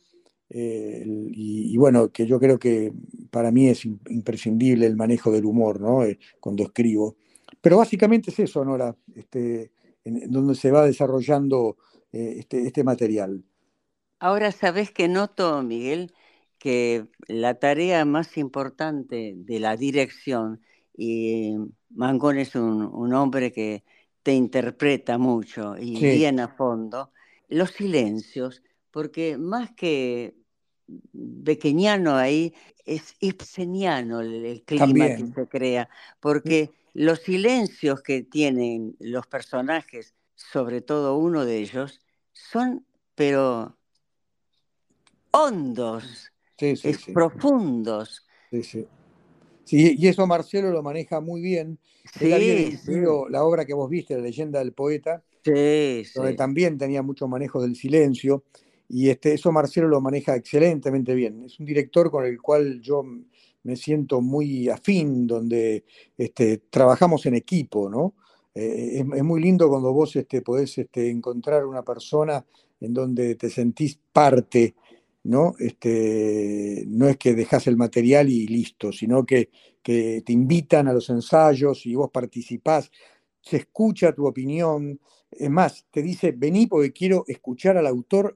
eh, 0.49 1.03
y, 1.05 1.77
bueno, 1.77 2.11
que 2.11 2.25
yo 2.25 2.39
creo 2.39 2.57
que 2.57 2.91
para 3.29 3.51
mí 3.51 3.67
es 3.67 3.85
imprescindible 3.85 4.85
el 4.87 4.95
manejo 4.95 5.31
del 5.31 5.45
humor, 5.45 5.79
¿no? 5.79 6.03
Eh, 6.03 6.17
cuando 6.39 6.63
escribo. 6.63 7.17
Pero 7.61 7.77
básicamente 7.77 8.31
es 8.31 8.39
eso, 8.39 8.65
Nora, 8.65 8.95
este, 9.15 9.71
en, 10.03 10.31
donde 10.31 10.55
se 10.55 10.71
va 10.71 10.85
desarrollando 10.85 11.77
eh, 12.11 12.35
este, 12.39 12.65
este, 12.65 12.83
material. 12.83 13.43
Ahora, 14.19 14.51
¿sabes 14.51 14.91
que 14.91 15.07
noto, 15.07 15.61
Miguel? 15.61 16.13
Que 16.57 17.05
la 17.27 17.59
tarea 17.59 18.03
más 18.05 18.37
importante 18.37 19.33
de 19.35 19.59
la 19.59 19.77
dirección, 19.77 20.61
y 20.97 21.55
Mangón 21.89 22.37
es 22.39 22.55
un, 22.55 23.13
hombre 23.13 23.51
que 23.51 23.83
te 24.23 24.33
interpreta 24.33 25.17
mucho 25.17 25.77
y 25.77 25.99
bien 26.01 26.39
a 26.39 26.49
fondo, 26.49 27.11
los 27.47 27.71
silencios, 27.71 28.61
porque 28.99 29.37
más 29.37 29.71
que 29.71 30.35
pequeñano 31.45 32.17
ahí, 32.17 32.53
es 32.85 33.15
ibseniano 33.21 34.19
el, 34.19 34.61
clima 34.65 35.15
que 35.15 35.25
se 35.33 35.47
crea, 35.47 35.89
porque 36.19 36.71
los 36.93 37.19
silencios 37.19 38.01
que 38.01 38.23
tienen 38.23 38.97
los 38.99 39.25
personajes, 39.25 40.15
sobre 40.35 40.81
todo 40.81 41.15
uno 41.15 41.45
de 41.45 41.59
ellos, 41.59 42.01
son, 42.33 42.85
pero 43.15 43.77
hondos, 45.31 46.33
profundos. 47.13 48.27
Sí, 48.51 48.63
sí. 48.63 48.85
y 49.97 50.07
eso 50.09 50.27
Marcelo 50.27 50.71
lo 50.71 50.83
maneja 50.83 51.21
muy 51.21 51.39
bien. 51.39 51.79
Sí, 52.19 52.27
la 53.29 53.45
obra 53.45 53.63
que 53.63 53.73
vos 53.73 53.89
viste, 53.89 54.15
La 54.15 54.23
leyenda 54.23 54.59
del 54.59 54.73
poeta, 54.73 55.23
donde 56.15 56.33
también 56.33 56.77
tenía 56.77 57.01
mucho 57.01 57.27
manejo 57.27 57.61
del 57.61 57.75
silencio. 57.75 58.43
Y 58.89 59.09
este, 59.09 59.33
eso 59.33 59.51
Marcelo 59.51 59.87
lo 59.87 60.01
maneja 60.01 60.35
excelentemente 60.35 61.13
bien. 61.13 61.43
Es 61.43 61.59
un 61.59 61.65
director 61.67 62.09
con 62.09 62.25
el 62.25 62.41
cual 62.41 62.81
yo 62.81 63.03
me 63.63 63.75
siento 63.75 64.19
muy 64.19 64.67
afín, 64.67 65.27
donde 65.27 65.85
este, 66.17 66.57
trabajamos 66.69 67.25
en 67.27 67.35
equipo, 67.35 67.87
¿no? 67.87 68.15
Eh, 68.55 69.05
es, 69.15 69.23
muy 69.23 69.41
lindo 69.41 69.69
cuando 69.69 69.93
vos 69.93 70.15
este, 70.15 70.41
podés 70.41 70.79
este, 70.79 71.09
encontrar 71.09 71.65
una 71.65 71.83
persona 71.83 72.43
en 72.81 72.93
donde 72.93 73.35
te 73.35 73.49
sentís 73.51 73.99
parte, 74.11 74.73
¿no? 75.23 75.53
Este, 75.59 76.83
no 76.87 77.07
es 77.07 77.17
que 77.17 77.35
dejas 77.35 77.67
el 77.67 77.77
material 77.77 78.27
y 78.27 78.47
listo, 78.47 78.91
sino 78.91 79.23
que, 79.23 79.49
que 79.83 80.23
te 80.25 80.33
invitan 80.33 80.87
a 80.87 80.93
los 80.93 81.11
ensayos 81.11 81.85
y 81.85 81.93
vos 81.93 82.09
participás, 82.11 82.91
se 83.39 83.57
escucha 83.57 84.13
tu 84.13 84.25
opinión, 84.25 84.99
es 85.31 85.49
más, 85.49 85.85
te 85.91 86.01
dice, 86.01 86.31
vení 86.31 86.65
porque 86.65 86.91
quiero 86.91 87.23
escuchar 87.27 87.77
al 87.77 87.85
autor 87.85 88.35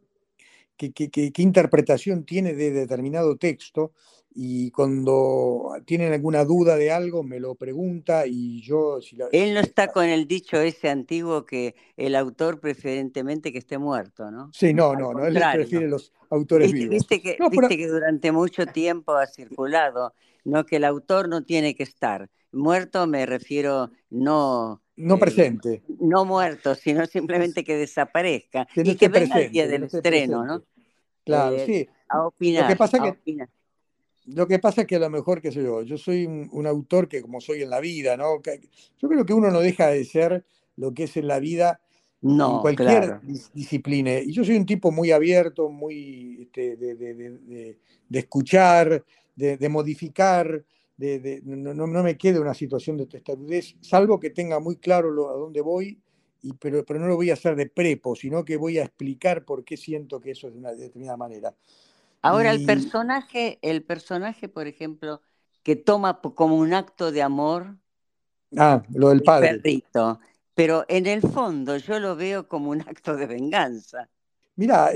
qué, 0.78 1.32
interpretación 1.38 2.26
tiene 2.26 2.54
de 2.54 2.72
determinado 2.72 3.38
texto 3.38 3.94
y 4.36 4.72
cuando 4.72 5.74
tienen 5.86 6.14
alguna 6.14 6.44
duda 6.44 6.76
de 6.76 6.92
algo 6.92 7.24
me 7.24 7.40
lo 7.40 7.56
pregunta 7.56 8.26
y 8.26 8.62
yo... 8.62 9.00
Él 9.32 9.54
no 9.54 9.60
está 9.60 9.92
con 9.92 10.06
el 10.06 10.28
dicho 10.28 10.58
ese 10.58 10.90
antiguo 10.90 11.46
que 11.46 11.76
el 11.98 12.16
autor 12.16 12.60
preferentemente 12.60 13.52
que 13.52 13.60
esté 13.60 13.78
muerto, 13.78 14.32
¿no? 14.32 14.50
Sí, 14.54 14.74
no, 14.74 14.96
no, 14.96 15.14
no, 15.14 15.26
él 15.26 15.40
prefiere 15.54 15.88
los 15.88 16.12
autores 16.30 16.72
vivos. 16.72 16.90
Viste 16.90 17.22
que, 17.22 17.38
viste 17.52 17.78
que 17.78 17.88
durante 17.88 18.32
mucho 18.32 18.66
tiempo 18.66 19.14
ha 19.14 19.28
circulado, 19.28 20.14
¿no? 20.44 20.66
Que 20.66 20.78
el 20.78 20.86
autor 20.86 21.30
no 21.30 21.44
tiene 21.44 21.76
que 21.76 21.84
estar. 21.84 22.30
Muerto 22.52 23.08
me 23.08 23.26
refiero 23.26 23.92
no 24.10 24.83
no 24.96 25.16
eh, 25.16 25.20
presente. 25.20 25.84
No 26.00 26.26
muerto, 26.26 26.76
sino 26.76 27.06
simplemente 27.06 27.64
que 27.64 27.76
desaparezca 27.76 28.68
y 28.76 28.96
que 28.96 29.08
venga 29.08 29.40
el 29.40 29.52
día 29.52 29.68
del 29.68 29.84
estreno, 29.84 30.46
¿no? 30.46 30.64
Claro, 31.26 31.56
eh, 31.56 31.66
sí. 31.66 31.90
A 32.10 32.28
opinar. 32.28 32.64
Lo 32.64 32.70
que 32.70 32.76
pasa 32.76 33.00
que, 33.00 33.48
Lo 34.26 34.48
que 34.48 34.60
pasa 34.60 34.82
es 34.82 34.88
que 34.88 34.96
a 34.98 35.00
lo 35.00 35.10
mejor, 35.10 35.42
qué 35.42 35.52
sé 35.52 35.64
yo, 35.64 35.84
yo 35.84 35.98
soy 35.98 36.26
un, 36.26 36.68
autor 36.68 37.08
que 37.08 37.22
como 37.22 37.42
soy 37.42 37.64
en 37.64 37.70
la 37.70 37.80
vida, 37.80 38.18
¿no? 38.18 38.42
yo 38.98 39.10
creo 39.10 39.26
que 39.26 39.34
uno 39.34 39.50
no 39.50 39.60
deja 39.60 39.88
de 39.88 40.04
ser 40.06 40.46
lo 40.76 40.94
que 40.94 41.04
es 41.04 41.18
en 41.18 41.28
la 41.28 41.40
vida 41.40 41.80
no, 42.24 42.56
en 42.56 42.62
cualquier 42.62 43.20
disciplina. 43.54 44.20
Y 44.20 44.32
yo 44.32 44.44
soy 44.44 44.56
un 44.56 44.66
tipo 44.66 44.92
muy 44.92 45.12
abierto, 45.12 45.70
muy 45.70 46.44
este, 46.44 46.78
de, 46.78 47.78
escuchar, 48.12 49.04
de, 49.36 49.70
modificar, 49.70 50.64
no, 50.98 51.74
no, 51.74 52.04
me 52.04 52.18
quede 52.18 52.40
una 52.40 52.54
situación 52.54 52.98
de 52.98 53.08
testarudez, 53.08 53.76
salvo 53.82 54.20
que 54.20 54.30
tenga 54.30 54.60
muy 54.60 54.78
claro 54.78 55.10
a 55.30 55.34
dónde 55.34 55.62
voy 55.62 56.00
pero, 56.60 56.86
pero 56.86 57.00
no 57.00 57.08
lo 57.08 57.16
voy 57.16 57.30
a 57.30 57.34
hacer 57.34 57.56
de 57.56 57.70
prepo, 57.70 58.16
sino 58.16 58.44
que 58.44 58.58
voy 58.58 58.78
a 58.78 58.84
explicar 58.84 59.46
por 59.46 59.64
qué 59.64 59.78
siento 59.78 60.20
que 60.20 60.32
eso 60.32 60.48
es 60.48 60.54
de 60.54 60.60
una 60.60 60.74
determinada 60.74 61.18
manera. 61.18 61.56
Ahora, 62.22 62.52
el 62.52 62.66
personaje, 62.66 63.60
el 63.62 63.84
personaje, 63.84 64.48
por 64.50 64.68
ejemplo, 64.68 65.22
que 65.62 65.76
toma 65.76 66.22
como 66.22 66.58
un 66.58 66.74
acto 66.74 67.12
de 67.12 67.22
amor. 67.22 67.78
Ah, 68.58 68.84
lo 68.94 69.10
del 69.10 69.24
padre. 69.24 69.56
Perrito. 69.56 70.20
Pero 70.54 70.86
en 70.88 71.08
el 71.08 71.22
fondo 71.22 71.78
yo 71.78 72.00
lo 72.00 72.16
veo 72.16 72.48
como 72.48 72.70
un 72.70 72.82
acto 72.82 73.16
de 73.16 73.26
venganza. 73.26 74.10
Mira, 74.56 74.92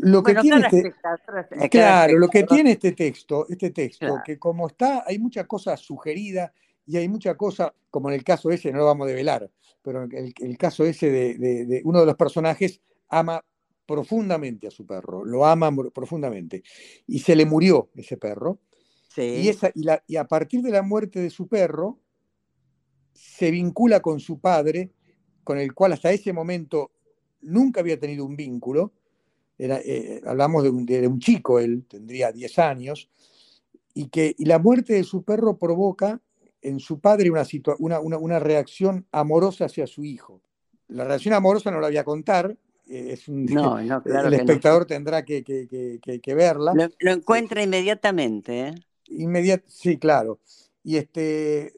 lo 0.00 0.22
que 0.22 0.34
tiene 0.34 0.66
este, 0.66 1.68
claro, 1.70 2.18
lo 2.18 2.28
que 2.28 2.42
tiene 2.42 2.72
este 2.72 2.92
texto, 2.92 3.46
este 3.48 3.70
texto, 3.70 4.20
que 4.24 4.38
como 4.38 4.66
está, 4.66 5.04
hay 5.06 5.18
muchas 5.18 5.46
cosas 5.46 5.80
sugeridas 5.80 6.50
y 6.84 6.96
hay 6.96 7.08
mucha 7.08 7.36
cosa, 7.36 7.72
como 7.88 8.08
en 8.08 8.16
el 8.16 8.24
caso 8.24 8.50
ese, 8.50 8.72
no 8.72 8.78
lo 8.78 8.86
vamos 8.86 9.06
a 9.06 9.10
develar, 9.10 9.48
pero 9.80 10.02
el, 10.02 10.34
el 10.36 10.58
caso 10.58 10.84
ese 10.84 11.10
de, 11.10 11.82
uno 11.84 12.00
de 12.00 12.06
los 12.06 12.16
personajes 12.16 12.80
ama 13.08 13.44
profundamente 13.86 14.66
a 14.66 14.70
su 14.70 14.86
perro, 14.86 15.24
lo 15.24 15.44
ama 15.44 15.70
profundamente. 15.92 16.62
Y 17.06 17.18
se 17.18 17.36
le 17.36 17.46
murió 17.46 17.90
ese 17.94 18.16
perro. 18.16 18.60
Y, 19.16 19.48
esa, 19.48 19.70
y, 19.74 20.16
a 20.16 20.24
partir 20.24 20.62
de 20.62 20.70
la 20.70 20.82
muerte 20.82 21.20
de 21.20 21.28
su 21.28 21.46
perro, 21.46 22.00
se 23.12 23.50
vincula 23.50 24.00
con 24.00 24.20
su 24.20 24.40
padre, 24.40 24.90
con 25.44 25.58
el 25.58 25.74
cual 25.74 25.92
hasta 25.92 26.10
ese 26.10 26.32
momento 26.32 26.92
nunca 27.42 27.80
había 27.80 27.98
tenido 27.98 28.24
un 28.24 28.36
vínculo. 28.36 28.92
Era, 29.58 29.78
eh, 29.84 30.22
hablamos 30.26 30.62
de 30.62 30.70
un, 30.70 31.18
chico, 31.20 31.60
él 31.60 31.84
tendría 31.88 32.32
10 32.32 32.58
años, 32.58 33.08
y 33.94 34.08
que 34.08 34.34
y 34.38 34.46
la 34.46 34.58
muerte 34.58 34.94
de 34.94 35.04
su 35.04 35.22
perro 35.22 35.58
provoca 35.58 36.20
en 36.62 36.80
su 36.80 37.00
padre 37.00 37.30
una, 37.78 38.00
una, 38.00 38.38
reacción 38.38 39.06
amorosa 39.12 39.66
hacia 39.66 39.86
su 39.86 40.04
hijo. 40.04 40.40
La 40.88 41.04
reacción 41.04 41.34
amorosa 41.34 41.70
no 41.70 41.80
la 41.80 41.88
voy 41.88 41.96
a 41.96 42.04
contar, 42.04 42.56
eh, 42.88 43.12
es 43.12 43.28
no, 43.28 43.78
el 44.04 44.34
espectador 44.34 44.86
tendrá 44.86 45.24
que, 45.24 45.42
verla. 46.34 46.72
Lo, 46.98 47.10
encuentra 47.10 47.62
inmediatamente. 47.62 48.68
¿eh? 48.68 49.62
sí, 49.66 49.98
claro. 49.98 50.38
Y, 50.84 50.96
este, 50.96 51.72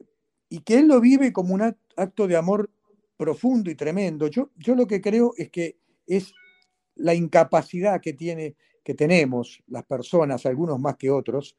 y 0.49 0.59
que 0.59 0.79
él 0.79 0.87
lo 0.87 0.99
vive 0.99 1.33
como 1.33 1.53
un 1.53 1.61
acto 1.95 2.27
de 2.27 2.37
amor 2.37 2.69
profundo 3.17 3.69
y 3.69 3.75
tremendo. 3.75 4.27
Yo, 4.27 4.49
yo 4.57 4.75
lo 4.75 4.87
que 4.87 5.01
creo 5.01 5.33
es 5.37 5.49
que 5.49 5.77
es 6.07 6.33
la 6.95 7.13
incapacidad 7.13 8.01
que, 8.01 8.13
tiene, 8.13 8.55
que 8.83 8.93
tenemos 8.93 9.61
las 9.67 9.83
personas, 9.85 10.45
algunos 10.45 10.79
más 10.79 10.95
que 10.95 11.09
otros, 11.09 11.55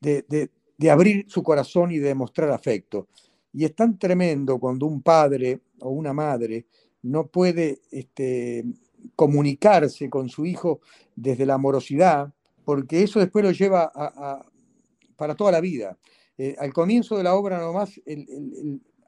de, 0.00 0.24
de 0.76 0.90
abrir 0.90 1.26
su 1.28 1.42
corazón 1.42 1.90
y 1.90 1.98
de 1.98 2.08
demostrar 2.08 2.50
afecto. 2.50 3.08
Y 3.52 3.64
es 3.64 3.74
tan 3.74 3.98
tremendo 3.98 4.58
cuando 4.58 4.86
un 4.86 5.02
padre 5.02 5.60
o 5.80 5.90
una 5.90 6.12
madre 6.12 6.66
no 7.02 7.26
puede 7.26 7.80
este, 7.90 8.64
comunicarse 9.14 10.08
con 10.08 10.28
su 10.28 10.46
hijo 10.46 10.80
desde 11.14 11.46
la 11.46 11.54
amorosidad, 11.54 12.32
porque 12.64 13.02
eso 13.02 13.18
después 13.18 13.44
lo 13.44 13.50
lleva 13.50 13.90
para 15.16 15.34
toda 15.34 15.52
la 15.52 15.60
vida. 15.60 15.98
Eh, 16.36 16.54
al 16.58 16.72
comienzo 16.72 17.16
de 17.16 17.24
la 17.24 17.34
obra 17.34 17.58
nomás 17.58 18.00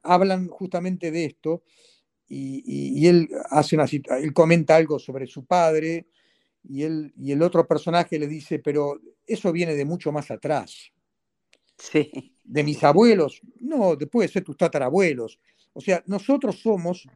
hablan 0.02 0.48
justamente 0.48 1.10
de 1.10 1.26
esto 1.26 1.62
y, 2.32 3.06
él, 3.08 3.28
hace 3.50 3.74
una, 3.74 3.86
él 3.86 4.32
comenta 4.32 4.76
algo 4.76 5.00
sobre 5.00 5.26
su 5.26 5.44
padre 5.44 6.06
y, 6.62 6.84
él, 6.84 7.12
y 7.18 7.32
el 7.32 7.42
otro 7.42 7.66
personaje 7.66 8.18
le 8.18 8.28
dice, 8.28 8.60
pero 8.60 9.00
eso 9.26 9.50
viene 9.50 9.74
de 9.74 9.84
mucho 9.84 10.12
más 10.12 10.30
atrás. 10.30 10.92
De 12.44 12.62
mis 12.62 12.82
abuelos, 12.84 13.40
no, 13.60 13.96
puede 14.10 14.28
ser 14.28 14.44
tus 14.44 14.56
tatarabuelos. 14.56 15.38
O 15.72 15.80
sea, 15.80 16.02
nosotros 16.06 16.60
somos 16.60 17.08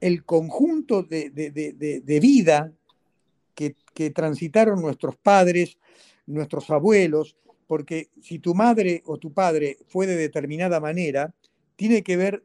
el 0.00 0.24
conjunto 0.24 1.02
de, 1.02 2.18
vida 2.20 2.72
que, 3.54 3.76
que, 3.94 4.10
transitaron 4.10 4.80
nuestros 4.80 5.16
padres, 5.16 5.78
nuestros 6.26 6.70
abuelos, 6.70 7.36
porque 7.66 8.10
si 8.22 8.38
tu 8.38 8.54
madre 8.54 9.02
o 9.06 9.18
tu 9.18 9.32
padre 9.32 9.78
fue 9.88 10.06
de 10.06 10.16
determinada 10.16 10.80
manera, 10.80 11.34
tiene 11.78 12.02
que 12.02 12.16
ver 12.16 12.44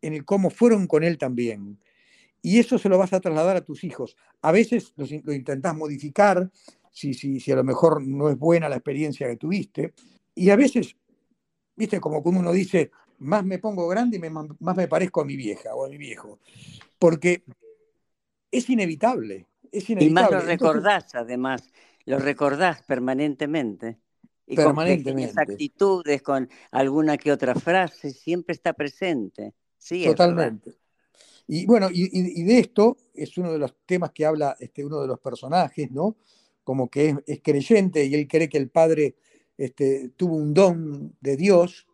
en 0.00 0.14
el 0.14 0.24
cómo 0.24 0.48
fueron 0.48 0.86
con 0.86 1.04
él 1.04 1.18
también. 1.18 1.78
Y 2.40 2.58
eso 2.58 2.78
se 2.78 2.88
lo 2.88 2.96
vas 2.96 3.12
a 3.12 3.20
trasladar 3.20 3.56
a 3.56 3.64
tus 3.64 3.84
hijos. 3.84 4.16
A 4.40 4.50
veces 4.52 4.94
lo, 4.96 5.04
lo 5.22 5.34
intentás 5.34 5.76
modificar, 5.76 6.50
si, 6.90 7.12
si, 7.12 7.40
si 7.40 7.52
a 7.52 7.56
lo 7.56 7.62
mejor 7.62 8.02
no 8.02 8.30
es 8.30 8.38
buena 8.38 8.70
la 8.70 8.76
experiencia 8.76 9.28
que 9.28 9.36
tuviste. 9.36 9.92
Y 10.34 10.48
a 10.48 10.56
veces, 10.56 10.96
viste, 11.76 12.00
como 12.00 12.22
cuando 12.22 12.40
uno 12.40 12.52
dice, 12.52 12.90
más 13.18 13.44
me 13.44 13.58
pongo 13.58 13.86
grande 13.86 14.16
y 14.16 14.30
más 14.30 14.76
me 14.76 14.88
parezco 14.88 15.20
a 15.20 15.26
mi 15.26 15.36
vieja 15.36 15.74
o 15.74 15.84
a 15.84 15.90
mi 15.90 15.98
viejo. 15.98 16.40
Porque 16.98 17.44
es 18.50 18.68
inevitable. 18.70 19.46
Es 19.70 19.90
inevitable. 19.90 20.06
Y 20.06 20.10
más 20.10 20.30
lo 20.30 20.40
recordás, 20.40 21.14
además, 21.14 21.70
lo 22.06 22.18
recordás 22.18 22.82
permanentemente. 22.82 23.98
Y 24.46 24.56
permanentemente. 24.56 25.34
con 25.34 25.42
actitudes, 25.42 26.22
con 26.22 26.48
alguna 26.70 27.16
que 27.16 27.32
otra 27.32 27.54
frase, 27.54 28.10
siempre 28.10 28.54
está 28.54 28.72
presente. 28.72 29.54
Sí, 29.78 30.04
Totalmente. 30.04 30.74
Y 31.46 31.66
bueno, 31.66 31.88
y, 31.92 32.44
de 32.44 32.58
esto 32.58 32.96
es 33.12 33.36
uno 33.36 33.52
de 33.52 33.58
los 33.58 33.74
temas 33.84 34.12
que 34.12 34.24
habla 34.24 34.56
este, 34.60 34.84
uno 34.84 35.00
de 35.00 35.08
los 35.08 35.18
personajes, 35.18 35.90
¿no? 35.90 36.16
como 36.64 36.88
que 36.88 37.16
es, 37.26 37.40
creyente 37.42 38.04
y 38.04 38.14
él 38.14 38.28
cree 38.28 38.48
que 38.48 38.58
el 38.58 38.70
Padre 38.70 39.16
este, 39.58 40.10
tuvo 40.16 40.36
un 40.36 40.54
don 40.54 41.16
de 41.20 41.36
Dios 41.36 41.86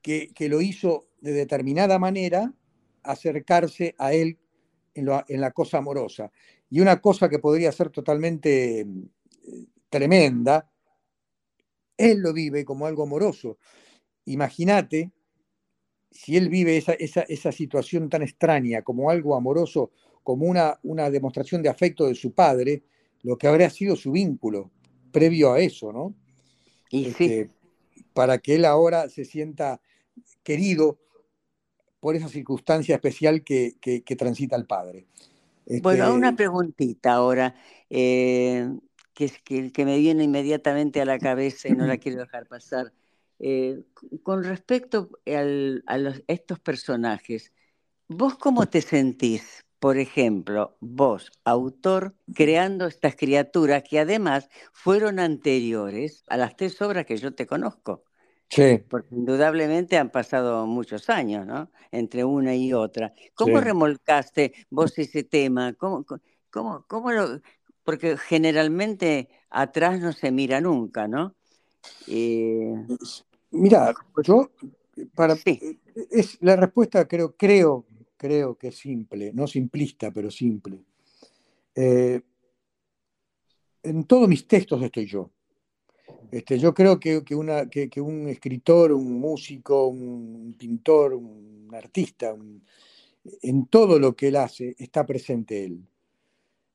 que, 0.00 0.32
lo 0.48 0.60
hizo 0.60 1.08
de 1.20 1.32
determinada 1.32 1.98
manera 1.98 2.52
acercarse 3.02 3.94
a 3.98 4.12
él 4.12 4.38
en, 4.94 5.06
la 5.06 5.50
cosa 5.52 5.78
amorosa. 5.78 6.30
Y 6.70 6.80
una 6.80 7.00
cosa 7.00 7.28
que 7.28 7.38
podría 7.38 7.70
ser 7.72 7.90
totalmente 7.90 8.80
eh, 8.80 8.86
tremenda, 9.88 10.71
él 12.02 12.18
lo 12.18 12.32
vive 12.32 12.64
como 12.64 12.86
algo 12.86 13.02
amoroso. 13.04 13.58
Imagínate 14.24 15.12
si 16.10 16.36
él 16.36 16.48
vive 16.48 16.76
esa, 16.76 16.92
esa, 16.92 17.52
situación 17.52 18.08
tan 18.08 18.22
extraña 18.22 18.82
como 18.82 19.10
algo 19.10 19.34
amoroso, 19.34 19.90
como 20.22 20.46
una, 20.46 20.78
una 20.82 21.10
demostración 21.10 21.62
de 21.62 21.70
afecto 21.70 22.06
de 22.06 22.14
su 22.14 22.32
padre, 22.32 22.82
lo 23.22 23.38
que 23.38 23.46
habría 23.46 23.70
sido 23.70 23.96
su 23.96 24.12
vínculo 24.12 24.70
previo 25.10 25.52
a 25.52 25.60
eso, 25.60 25.92
¿no? 25.92 26.14
Y 26.90 27.06
este, 27.06 27.50
Para 28.12 28.38
que 28.38 28.56
él 28.56 28.64
ahora 28.64 29.08
se 29.08 29.24
sienta 29.24 29.80
querido 30.42 30.98
por 32.00 32.16
esa 32.16 32.28
circunstancia 32.28 32.96
especial 32.96 33.42
que, 33.42 33.76
transita 34.18 34.56
el 34.56 34.66
padre. 34.66 35.06
Bueno, 35.80 36.12
una 36.12 36.30
este, 36.30 36.36
preguntita 36.36 37.12
ahora, 37.12 37.54
eh, 37.88 38.68
que, 39.14 39.30
que, 39.72 39.84
me 39.84 39.98
viene 39.98 40.24
inmediatamente 40.24 41.00
a 41.00 41.04
la 41.04 41.18
cabeza 41.18 41.68
y 41.68 41.72
no 41.72 41.86
la 41.86 41.96
quiero 41.98 42.20
dejar 42.20 42.46
pasar. 42.46 42.92
Eh, 43.38 43.82
con 44.22 44.44
respecto 44.44 45.10
a 45.26 45.42
estos 46.28 46.60
personajes, 46.60 47.52
¿vos 48.08 48.36
cómo 48.36 48.66
te 48.66 48.80
sentís? 48.80 49.64
por 49.82 49.98
ejemplo, 49.98 50.76
vos, 50.78 51.32
autor, 51.42 52.14
creando 52.32 52.86
estas 52.86 53.16
criaturas 53.16 53.82
que 53.82 53.98
además 53.98 54.48
fueron 54.72 55.18
anteriores 55.18 56.22
a 56.28 56.36
las 56.36 56.54
tres 56.54 56.80
obras 56.80 57.04
que 57.04 57.16
yo 57.16 57.34
te 57.34 57.48
conozco. 57.48 58.04
Sí. 58.48 58.78
Porque 58.88 59.16
indudablemente 59.16 59.98
han 59.98 60.10
pasado 60.10 60.68
muchos 60.68 61.10
años, 61.10 61.48
¿no? 61.48 61.72
Entre 61.90 62.22
una 62.22 62.54
y 62.54 62.72
otra. 62.72 63.12
¿Cómo 63.34 63.60
remolcaste 63.60 64.52
vos 64.70 64.96
ese 65.00 65.24
tema? 65.24 65.72
¿Cómo, 65.72 66.06
cómo, 66.48 66.84
cómo 66.86 67.10
lo...? 67.10 67.40
Porque 67.84 68.16
generalmente 68.16 69.28
atrás 69.50 70.00
no 70.00 70.12
se 70.12 70.30
mira 70.30 70.60
nunca, 70.60 71.08
¿no? 71.08 71.34
Eh, 72.06 72.74
mira, 73.50 73.92
yo, 74.22 74.50
para, 75.14 75.36
sí. 75.36 75.80
es, 76.10 76.38
la 76.40 76.56
respuesta 76.56 77.06
creo, 77.08 77.34
creo 77.36 77.86
creo 78.22 78.54
que 78.56 78.68
es 78.68 78.76
simple, 78.76 79.32
no 79.34 79.48
simplista, 79.48 80.12
pero 80.12 80.30
simple. 80.30 80.78
Eh, 81.74 82.20
en 83.82 84.04
todos 84.04 84.28
mis 84.28 84.46
textos 84.46 84.80
estoy 84.80 85.06
yo. 85.06 85.28
Este, 86.30 86.56
yo 86.56 86.72
creo 86.72 87.00
que, 87.00 87.20
una, 87.34 87.68
que, 87.68 88.00
un 88.00 88.28
escritor, 88.28 88.92
un 88.92 89.18
músico, 89.18 89.88
un 89.88 90.54
pintor, 90.56 91.14
un 91.14 91.68
artista, 91.74 92.36
en 93.42 93.66
todo 93.66 93.98
lo 93.98 94.14
que 94.14 94.28
él 94.28 94.36
hace 94.36 94.76
está 94.78 95.04
presente 95.04 95.64
él. 95.64 95.84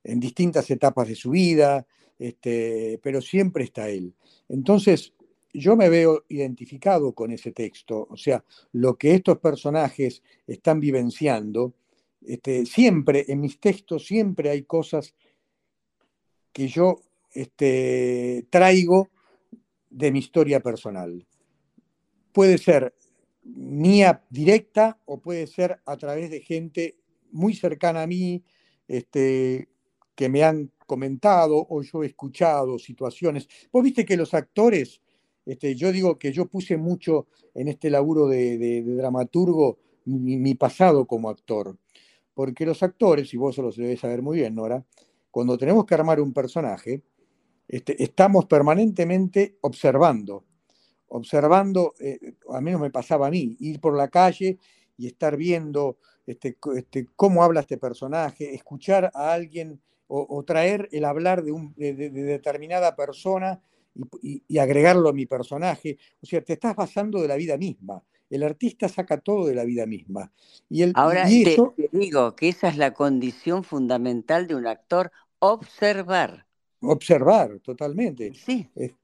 En 0.08 0.20
distintas 0.20 0.70
etapas 0.70 1.06
de 1.06 1.14
su 1.14 1.30
vida, 1.30 1.86
este, 2.18 2.98
pero 3.02 3.20
siempre 3.20 3.64
está 3.64 3.90
él. 3.90 4.14
Entonces, 4.48 5.12
yo 5.52 5.76
me 5.76 5.90
veo 5.90 6.24
identificado 6.28 7.12
con 7.12 7.30
ese 7.30 7.52
texto, 7.52 8.06
o 8.10 8.16
sea, 8.16 8.42
lo 8.72 8.96
que 8.96 9.14
estos 9.14 9.38
personajes 9.38 10.22
están 10.46 10.80
vivenciando, 10.80 11.74
este, 12.26 12.64
siempre, 12.64 13.26
en 13.28 13.40
mis 13.40 13.60
textos, 13.60 14.06
siempre 14.06 14.48
hay 14.48 14.62
cosas 14.62 15.14
que 16.52 16.68
yo 16.68 17.00
este, 17.32 18.46
traigo 18.48 19.10
de 19.90 20.10
mi 20.10 20.20
historia 20.20 20.60
personal. 20.60 21.26
Puede 22.32 22.56
ser 22.56 22.94
mía 23.42 24.24
directa 24.30 24.98
o 25.04 25.20
puede 25.20 25.46
ser 25.46 25.80
a 25.84 25.96
través 25.98 26.30
de 26.30 26.40
gente 26.40 26.96
muy 27.30 27.54
cercana 27.54 28.02
a 28.02 28.06
mí, 28.06 28.42
que 30.18 30.28
me 30.28 30.42
han 30.42 30.72
comentado 30.84 31.64
o 31.70 31.80
yo 31.82 32.02
he 32.02 32.06
escuchado 32.06 32.76
situaciones. 32.80 33.46
Vos 33.70 33.84
viste 33.84 34.04
que 34.04 34.16
los 34.16 34.34
actores 34.34 35.00
este, 35.48 35.76
yo 35.76 35.92
digo 35.92 36.18
que 36.18 36.30
yo 36.30 36.44
puse 36.44 36.76
mucho 36.76 37.28
en 37.54 37.68
este 37.68 37.88
laburo 37.88 38.26
de, 38.26 38.82
dramaturgo 38.82 39.78
mi, 40.04 40.54
pasado 40.56 41.06
como 41.06 41.30
actor, 41.30 41.78
porque 42.34 42.66
los 42.66 42.82
actores, 42.82 43.32
y 43.32 43.38
vos 43.38 43.56
lo 43.56 43.70
debes 43.70 44.00
saber 44.00 44.20
muy 44.20 44.38
bien, 44.38 44.54
Nora, 44.54 44.84
cuando 45.30 45.56
tenemos 45.56 45.86
que 45.86 45.94
armar 45.94 46.20
un 46.20 46.34
personaje, 46.34 47.02
este, 47.66 48.02
estamos 48.02 48.44
permanentemente 48.44 49.56
observando, 49.62 50.44
observando, 51.06 51.94
eh, 51.98 52.34
a 52.50 52.60
menos 52.60 52.82
me 52.82 52.90
pasaba 52.90 53.28
a 53.28 53.30
mí, 53.30 53.56
ir 53.60 53.80
por 53.80 53.96
la 53.96 54.08
calle 54.08 54.58
y 54.98 55.06
estar 55.06 55.38
viendo 55.38 55.96
este, 56.26 56.58
cómo 57.16 57.42
habla 57.42 57.60
este 57.60 57.78
personaje, 57.78 58.54
escuchar 58.54 59.10
a 59.14 59.32
alguien 59.32 59.80
o, 60.08 60.42
traer 60.44 60.88
el 60.90 61.04
hablar 61.04 61.44
de, 61.44 61.52
un, 61.52 61.74
de, 61.76 61.92
determinada 61.92 62.96
persona 62.96 63.60
y, 64.22 64.58
agregarlo 64.58 65.10
a 65.10 65.12
mi 65.12 65.26
personaje. 65.26 65.98
O 66.22 66.26
sea, 66.26 66.42
te 66.42 66.54
estás 66.54 66.74
basando 66.74 67.20
de 67.20 67.28
la 67.28 67.36
vida 67.36 67.56
misma. 67.56 68.02
El 68.30 68.42
artista 68.42 68.88
saca 68.88 69.18
todo 69.18 69.46
de 69.46 69.54
la 69.54 69.64
vida 69.64 69.86
misma. 69.86 70.32
Y 70.68 70.82
el, 70.82 70.92
Ahora 70.94 71.26
te, 71.26 71.56
digo 71.92 72.34
que 72.34 72.48
esa 72.48 72.68
es 72.68 72.76
la 72.76 72.92
condición 72.94 73.64
fundamental 73.64 74.46
de 74.46 74.54
un 74.54 74.66
actor, 74.66 75.10
observar. 75.38 76.46
Observar, 76.80 77.58
totalmente. 77.60 78.32
Sí. 78.34 78.68
Eh, 78.76 78.94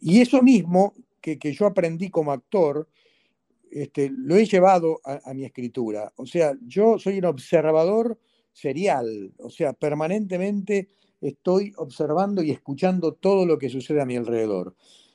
y 0.00 0.20
eso 0.20 0.42
mismo 0.42 0.94
que, 1.20 1.38
yo 1.52 1.66
aprendí 1.66 2.10
como 2.10 2.32
actor, 2.32 2.88
este, 3.70 4.10
lo 4.10 4.36
he 4.36 4.46
llevado 4.46 5.00
a, 5.04 5.32
mi 5.34 5.44
escritura. 5.44 6.12
O 6.16 6.26
sea, 6.26 6.54
yo 6.66 6.98
soy 6.98 7.18
un 7.18 7.26
observador 7.26 8.18
serial, 8.52 9.32
o 9.38 9.50
sea, 9.50 9.72
permanentemente 9.72 10.88
estoy 11.20 11.72
observando 11.76 12.42
y 12.42 12.50
escuchando 12.50 13.12
todo 13.12 13.46
lo 13.46 13.58
que 13.58 13.68
sucede 13.68 14.00
a 14.00 14.06
mi 14.06 14.16
alrededor. 14.16 14.74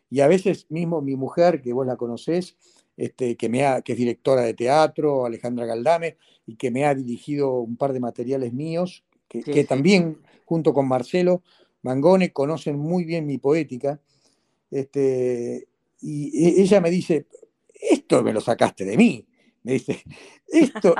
Y 0.09 0.21
a 0.21 0.27
veces 0.27 0.67
mismo 0.69 1.01
mi 1.01 1.15
mujer, 1.15 1.61
que 1.61 1.73
vos 1.73 1.85
la 1.85 1.97
conocés, 1.97 2.57
este, 2.97 3.35
que, 3.35 3.49
me 3.49 3.65
ha, 3.65 3.81
que 3.81 3.93
es 3.93 3.97
directora 3.97 4.41
de 4.41 4.53
teatro, 4.53 5.25
Alejandra 5.25 5.65
Galdame, 5.65 6.17
y 6.45 6.55
que 6.55 6.71
me 6.71 6.85
ha 6.85 6.93
dirigido 6.93 7.59
un 7.59 7.75
par 7.75 7.93
de 7.93 7.99
materiales 7.99 8.53
míos, 8.53 9.03
que, 9.27 9.65
también, 9.65 10.19
junto 10.45 10.73
con 10.73 10.87
Marcelo 10.87 11.43
Mangone, 11.81 12.31
conocen 12.31 12.77
muy 12.79 13.03
bien 13.03 13.25
mi 13.25 13.37
poética. 13.37 13.99
Este, 14.71 15.67
y 16.01 16.45
e, 16.45 16.61
ella 16.61 16.79
me 16.79 16.89
dice, 16.89 17.27
esto 17.73 18.23
me 18.23 18.31
lo 18.31 18.39
sacaste 18.39 18.85
de 18.85 18.95
mí. 18.95 19.25
Me 19.65 19.73
dice, 19.73 20.03
esto, 20.47 20.93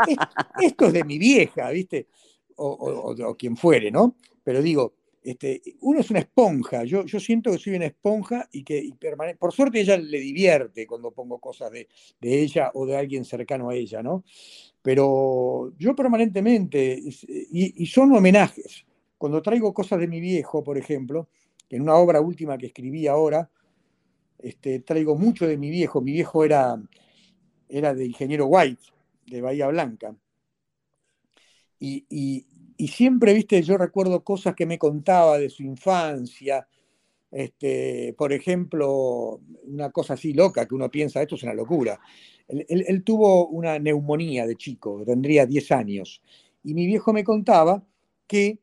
esto, 0.60 0.86
es 0.88 0.94
de 0.94 1.04
mi 1.04 1.20
vieja, 1.20 1.70
¿viste? 1.70 2.08
O, 2.56 3.36
quien 3.38 3.56
fuere, 3.56 3.92
¿no? 3.92 4.16
Pero 4.44 4.64
digo, 4.64 4.96
este, 5.22 5.62
uno 5.82 6.00
es 6.00 6.10
una 6.10 6.20
esponja, 6.20 6.84
yo, 6.84 7.06
yo 7.06 7.20
siento 7.20 7.52
que 7.52 7.60
soy 7.60 7.76
una 7.76 7.86
esponja 7.86 8.50
y 8.52 8.64
que 8.64 8.90
por 9.38 9.54
suerte 9.54 9.82
ella 9.82 9.98
le 9.98 10.20
divierte 10.20 10.88
cuando 10.88 11.12
pongo 11.12 11.40
cosas 11.40 11.72
de, 11.72 11.88
ella 12.22 12.72
o 12.74 12.88
de 12.88 12.98
alguien 12.98 13.24
cercano 13.24 13.70
a 13.70 13.76
ella, 13.76 14.02
¿no? 14.02 14.24
Pero 14.82 15.72
yo 15.78 15.96
permanentemente, 15.96 17.00
y, 17.00 17.84
y, 17.84 17.86
son 17.86 18.16
homenajes, 18.16 18.86
cuando 19.18 19.44
traigo 19.44 19.76
cosas 19.76 20.00
de 20.00 20.08
mi 20.08 20.20
viejo, 20.20 20.64
por 20.64 20.78
ejemplo, 20.78 21.30
en 21.70 21.84
una 21.84 21.96
obra 21.96 22.20
última 22.20 22.58
que 22.58 22.68
escribí 22.68 23.06
ahora, 23.06 23.50
este, 24.40 24.80
traigo 24.80 25.16
mucho 25.16 25.48
de 25.48 25.58
mi 25.58 25.70
viejo. 25.70 26.02
Mi 26.02 26.14
viejo 26.14 26.44
era, 26.44 26.82
era 27.70 27.94
de 27.94 28.06
ingeniero 28.06 28.48
White, 28.48 28.84
de 29.28 29.42
Bahía 29.42 29.68
Blanca. 29.68 30.16
Y, 31.80 32.46
siempre, 32.88 33.34
viste, 33.34 33.62
yo 33.62 33.78
recuerdo 33.78 34.24
cosas 34.24 34.56
que 34.56 34.66
me 34.66 34.80
contaba 34.80 35.38
de 35.38 35.50
su 35.50 35.64
infancia. 35.64 36.68
Este, 37.32 38.14
por 38.18 38.32
ejemplo, 38.32 39.42
una 39.64 39.92
cosa 39.92 40.14
así 40.14 40.34
loca 40.34 40.66
que 40.68 40.76
uno 40.76 40.90
piensa, 40.90 41.22
esto 41.22 41.36
es 41.36 41.44
una 41.44 41.54
locura. 41.54 42.00
Él, 42.48 43.04
tuvo 43.04 43.48
una 43.48 43.80
neumonía 43.80 44.46
de 44.46 44.56
chico, 44.56 45.04
tendría 45.06 45.46
10 45.46 45.72
años. 45.72 46.22
Y 46.64 46.74
mi 46.74 46.86
viejo 46.86 47.12
me 47.12 47.24
contaba 47.24 47.84
que 48.28 48.60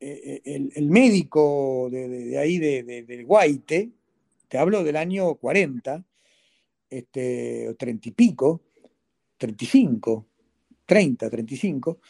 eh, 0.00 0.42
eh, 0.44 0.70
el, 0.74 0.90
médico 0.90 1.88
de, 1.90 2.38
ahí, 2.38 2.58
de, 2.58 2.82
del 2.82 3.24
Guaite, 3.24 3.90
te 4.48 4.58
hablo 4.58 4.82
del 4.84 4.96
año 4.96 5.34
40, 5.34 6.04
este, 6.90 7.68
o 7.68 7.74
30 7.76 8.08
y 8.08 8.12
pico, 8.12 8.62
35, 9.36 10.26
30, 10.86 11.30
35, 11.30 12.00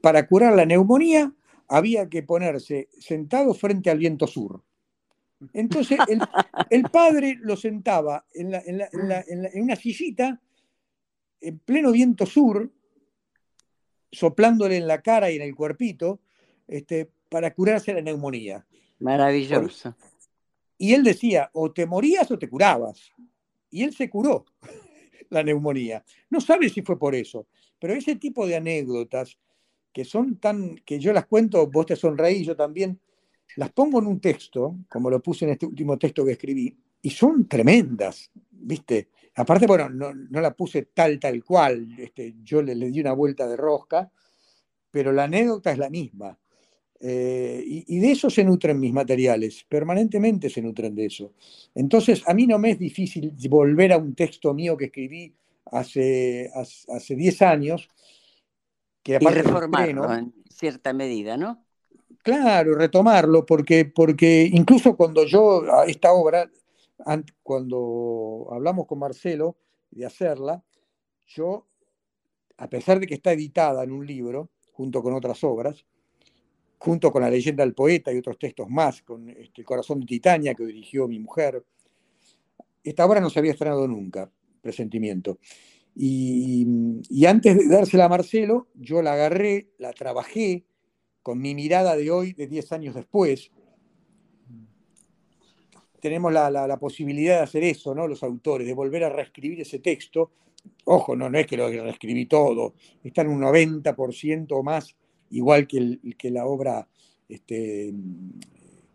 para 0.00 0.26
curar 0.26 0.54
la 0.54 0.66
neumonía 0.66 1.32
había 1.68 2.08
que 2.08 2.22
ponerse 2.22 2.88
sentado 2.98 3.54
frente 3.54 3.90
al 3.90 3.98
viento 3.98 4.26
sur. 4.26 4.62
Entonces 5.52 5.98
el, 6.68 6.82
padre 6.90 7.38
lo 7.40 7.56
sentaba 7.56 8.26
en, 8.34 8.52
una 9.54 9.76
sillita, 9.76 10.40
en 11.40 11.58
pleno 11.60 11.92
viento 11.92 12.26
sur, 12.26 12.70
soplándole 14.12 14.76
en 14.76 14.86
la 14.86 15.00
cara 15.00 15.30
y 15.30 15.36
en 15.36 15.42
el 15.42 15.54
cuerpito, 15.54 16.20
este, 16.66 17.10
para 17.28 17.54
curarse 17.54 17.94
la 17.94 18.02
neumonía. 18.02 18.66
Maravilloso. 18.98 19.96
Y 20.76 20.92
él 20.94 21.04
decía, 21.04 21.50
o 21.54 21.72
te 21.72 21.86
morías 21.86 22.30
o 22.30 22.38
te 22.38 22.48
curabas. 22.48 23.12
Y 23.70 23.82
él 23.82 23.94
se 23.94 24.10
curó 24.10 24.44
la 25.30 25.42
neumonía. 25.42 26.04
No 26.28 26.40
sabe 26.40 26.68
si 26.68 26.82
fue 26.82 26.98
por 26.98 27.14
eso, 27.14 27.46
pero 27.78 27.94
ese 27.94 28.16
tipo 28.16 28.46
de 28.46 28.56
anécdotas 28.56 29.38
que 29.92 30.04
son 30.04 30.36
tan, 30.36 30.76
que 30.84 30.98
yo 30.98 31.12
las 31.12 31.26
cuento, 31.26 31.66
vos 31.66 31.86
te 31.86 31.96
sonreís, 31.96 32.46
yo 32.46 32.56
también, 32.56 33.00
las 33.56 33.72
pongo 33.72 33.98
en 33.98 34.06
un 34.06 34.20
texto, 34.20 34.76
como 34.88 35.10
lo 35.10 35.20
puse 35.20 35.44
en 35.44 35.52
este 35.52 35.66
último 35.66 35.98
texto 35.98 36.24
que 36.24 36.32
escribí, 36.32 36.76
y 37.02 37.10
son 37.10 37.48
tremendas, 37.48 38.30
¿viste? 38.50 39.08
Aparte, 39.34 39.66
bueno, 39.66 39.88
no, 39.88 40.12
la 40.40 40.54
puse 40.54 40.82
tal, 40.94 41.18
tal 41.18 41.42
cual, 41.42 41.88
este, 41.98 42.36
yo 42.42 42.62
le, 42.62 42.74
le 42.74 42.90
di 42.90 43.00
una 43.00 43.12
vuelta 43.12 43.48
de 43.48 43.56
rosca, 43.56 44.10
pero 44.90 45.12
la 45.12 45.24
anécdota 45.24 45.72
es 45.72 45.78
la 45.78 45.88
misma. 45.88 46.38
Eh, 47.02 47.64
y, 47.66 47.98
de 47.98 48.12
eso 48.12 48.28
se 48.28 48.44
nutren 48.44 48.78
mis 48.78 48.92
materiales, 48.92 49.64
permanentemente 49.66 50.50
se 50.50 50.60
nutren 50.60 50.94
de 50.94 51.06
eso. 51.06 51.32
Entonces, 51.74 52.22
a 52.26 52.34
mí 52.34 52.46
no 52.46 52.58
me 52.58 52.72
es 52.72 52.78
difícil 52.78 53.32
volver 53.48 53.94
a 53.94 53.96
un 53.96 54.14
texto 54.14 54.52
mío 54.52 54.76
que 54.76 54.86
escribí 54.86 55.34
hace, 55.72 56.50
hace 56.54 57.16
10 57.16 57.42
años. 57.42 57.88
Que 59.02 59.18
y 59.18 59.24
reformarlo 59.24 60.12
en 60.12 60.34
cierta 60.50 60.92
medida, 60.92 61.38
¿no? 61.38 61.64
Claro, 62.22 62.74
retomarlo, 62.74 63.46
porque, 63.46 63.86
porque 63.86 64.46
incluso 64.52 64.94
cuando 64.94 65.24
yo, 65.24 65.62
a 65.72 65.86
esta 65.86 66.12
obra, 66.12 66.50
cuando 67.42 68.46
hablamos 68.50 68.86
con 68.86 68.98
Marcelo 68.98 69.56
de 69.90 70.04
hacerla, 70.04 70.62
yo, 71.26 71.66
a 72.58 72.68
pesar 72.68 73.00
de 73.00 73.06
que 73.06 73.14
está 73.14 73.32
editada 73.32 73.82
en 73.84 73.92
un 73.92 74.06
libro, 74.06 74.50
junto 74.72 75.02
con 75.02 75.14
otras 75.14 75.42
obras, 75.44 75.86
junto 76.80 77.12
con 77.12 77.20
la 77.20 77.28
leyenda 77.28 77.62
del 77.62 77.74
poeta 77.74 78.10
y 78.10 78.16
otros 78.16 78.38
textos 78.38 78.68
más, 78.70 79.02
con 79.02 79.28
este, 79.28 79.60
El 79.60 79.64
corazón 79.66 80.00
de 80.00 80.06
Titania 80.06 80.54
que 80.54 80.64
dirigió 80.64 81.06
mi 81.06 81.18
mujer. 81.18 81.62
Esta 82.82 83.04
obra 83.04 83.20
no 83.20 83.28
se 83.28 83.38
había 83.38 83.52
estrenado 83.52 83.86
nunca, 83.86 84.30
Presentimiento. 84.62 85.38
Y, 85.94 86.66
antes 87.26 87.58
de 87.58 87.68
dársela 87.68 88.06
a 88.06 88.08
Marcelo, 88.08 88.68
yo 88.74 89.02
la 89.02 89.12
agarré, 89.12 89.68
la 89.76 89.92
trabajé 89.92 90.64
con 91.22 91.38
mi 91.38 91.54
mirada 91.54 91.96
de 91.96 92.10
hoy, 92.10 92.32
de 92.32 92.46
10 92.46 92.72
años 92.72 92.94
después. 92.94 93.50
Tenemos 96.00 96.32
la, 96.32 96.78
posibilidad 96.80 97.36
de 97.36 97.42
hacer 97.42 97.62
eso, 97.62 97.94
¿no? 97.94 98.08
Los 98.08 98.22
autores, 98.22 98.66
de 98.66 98.72
volver 98.72 99.04
a 99.04 99.10
reescribir 99.10 99.60
ese 99.60 99.80
texto. 99.80 100.32
Ojo, 100.84 101.14
no, 101.14 101.28
no 101.28 101.38
es 101.38 101.46
que 101.46 101.58
lo 101.58 101.68
reescribí 101.68 102.24
todo, 102.24 102.72
está 103.04 103.20
en 103.20 103.28
un 103.28 103.42
90% 103.42 104.46
o 104.52 104.62
más 104.62 104.96
igual 105.30 105.66
que, 105.66 105.98
la 106.30 106.46
obra 106.46 106.88
este, 107.28 107.92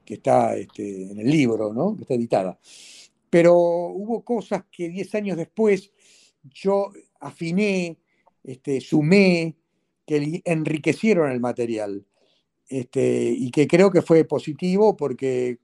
que 0.03 0.13
está 0.15 0.55
este, 0.55 1.11
en 1.11 1.19
el 1.19 1.29
libro, 1.29 1.73
¿no? 1.73 1.95
que 1.95 2.03
está 2.03 2.13
editada. 2.13 2.59
Pero 3.29 3.55
hubo 3.55 4.23
cosas 4.23 4.63
que 4.71 4.89
diez 4.89 5.13
años 5.15 5.37
después 5.37 5.91
yo 6.43 6.91
afiné, 7.19 7.97
este, 8.43 8.79
sumé, 8.79 9.55
que 10.05 10.41
enriquecieron 10.45 11.31
el 11.31 11.39
material. 11.39 12.05
Y 12.67 13.51
que 13.51 13.67
creo 13.67 13.91
que 13.91 14.01
fue 14.01 14.23
positivo 14.25 14.97
porque 14.97 15.59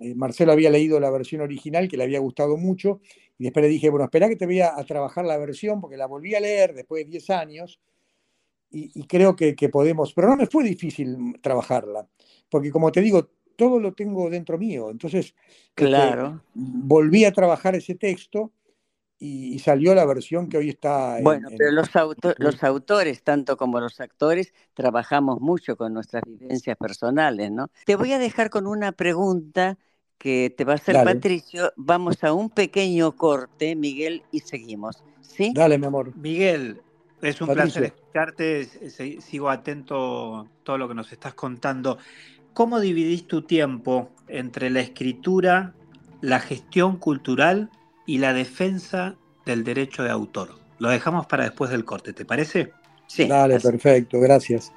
eh, 0.00 0.14
Marcelo 0.14 0.52
había 0.52 0.70
leído 0.70 0.98
la 1.00 1.10
versión 1.10 1.42
original 1.42 1.88
que 1.88 1.96
le 1.96 2.04
había 2.04 2.18
gustado 2.18 2.56
mucho 2.56 3.00
y 3.38 3.44
después 3.44 3.62
le 3.62 3.68
dije, 3.68 3.90
bueno, 3.90 4.04
espera 4.04 4.28
que 4.28 4.36
te 4.36 4.46
voy 4.46 4.60
a, 4.60 4.74
a 4.76 4.84
trabajar 4.84 5.26
la 5.26 5.36
versión 5.36 5.80
porque 5.80 5.98
la 5.98 6.06
volví 6.06 6.34
a 6.34 6.40
leer 6.40 6.74
después 6.74 7.04
de 7.04 7.10
10 7.10 7.30
años 7.30 7.80
y, 8.70 9.06
creo 9.06 9.36
que, 9.36 9.54
podemos, 9.70 10.12
pero 10.12 10.28
no 10.28 10.36
me 10.36 10.46
fue 10.46 10.64
difícil 10.64 11.38
trabajarla, 11.40 12.06
porque 12.48 12.70
como 12.70 12.92
te 12.92 13.00
digo, 13.00 13.30
todo 13.56 13.80
lo 13.80 13.94
tengo 13.94 14.28
dentro 14.28 14.58
mío. 14.58 14.90
Entonces, 14.90 15.26
este, 15.26 15.86
claro. 15.86 16.42
volví 16.54 17.24
a 17.24 17.32
trabajar 17.32 17.74
ese 17.74 17.94
texto 17.94 18.52
y, 19.18 19.58
salió 19.60 19.94
la 19.94 20.04
versión 20.04 20.48
que 20.48 20.58
hoy 20.58 20.68
está. 20.68 21.18
bueno, 21.22 21.48
pero 21.56 21.70
los, 21.70 21.88
los 22.38 22.62
autores, 22.62 23.22
tanto 23.22 23.56
como 23.56 23.80
los 23.80 23.98
actores, 24.00 24.52
trabajamos 24.74 25.40
mucho 25.40 25.76
con 25.76 25.94
nuestras 25.94 26.22
vivencias 26.26 26.76
personales, 26.76 27.50
¿no? 27.50 27.70
Te 27.86 27.96
voy 27.96 28.12
a 28.12 28.18
dejar 28.18 28.50
con 28.50 28.66
una 28.66 28.92
pregunta 28.92 29.78
que 30.18 30.54
te 30.54 30.64
va 30.64 30.72
a 30.72 30.76
hacer 30.76 30.96
Patricio. 31.04 31.72
Vamos 31.76 32.24
a 32.24 32.32
un 32.32 32.50
pequeño 32.50 33.16
corte, 33.16 33.74
Miguel, 33.76 34.22
y 34.32 34.40
seguimos. 34.40 35.02
¿Sí? 35.20 35.52
Dale, 35.54 35.78
mi 35.78 35.86
amor. 35.86 36.16
Miguel, 36.16 36.80
es 37.28 37.40
un 37.40 37.48
placer 37.48 37.84
escucharte, 37.84 38.64
sigo 39.20 39.50
atento 39.50 40.36
a 40.36 40.46
todo 40.62 40.78
lo 40.78 40.88
que 40.88 40.94
nos 40.94 41.12
estás 41.12 41.34
contando. 41.34 41.98
¿Cómo 42.52 42.80
dividís 42.80 43.26
tu 43.26 43.42
tiempo 43.42 44.10
entre 44.28 44.70
la 44.70 44.80
escritura, 44.80 45.74
la 46.20 46.40
gestión 46.40 46.96
cultural 46.96 47.70
y 48.06 48.18
la 48.18 48.32
defensa 48.32 49.16
del 49.44 49.64
derecho 49.64 50.02
de 50.02 50.10
autor? 50.10 50.58
Lo 50.78 50.88
dejamos 50.88 51.26
para 51.26 51.44
después 51.44 51.70
del 51.70 51.84
corte, 51.84 52.12
¿te 52.12 52.24
parece? 52.24 52.72
Sí. 53.06 53.26
Dale, 53.26 53.60
perfecto, 53.60 54.20
gracias. 54.20 54.72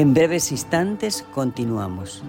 En 0.00 0.14
breves 0.14 0.50
instantes 0.50 1.26
continuamos. 1.30 2.22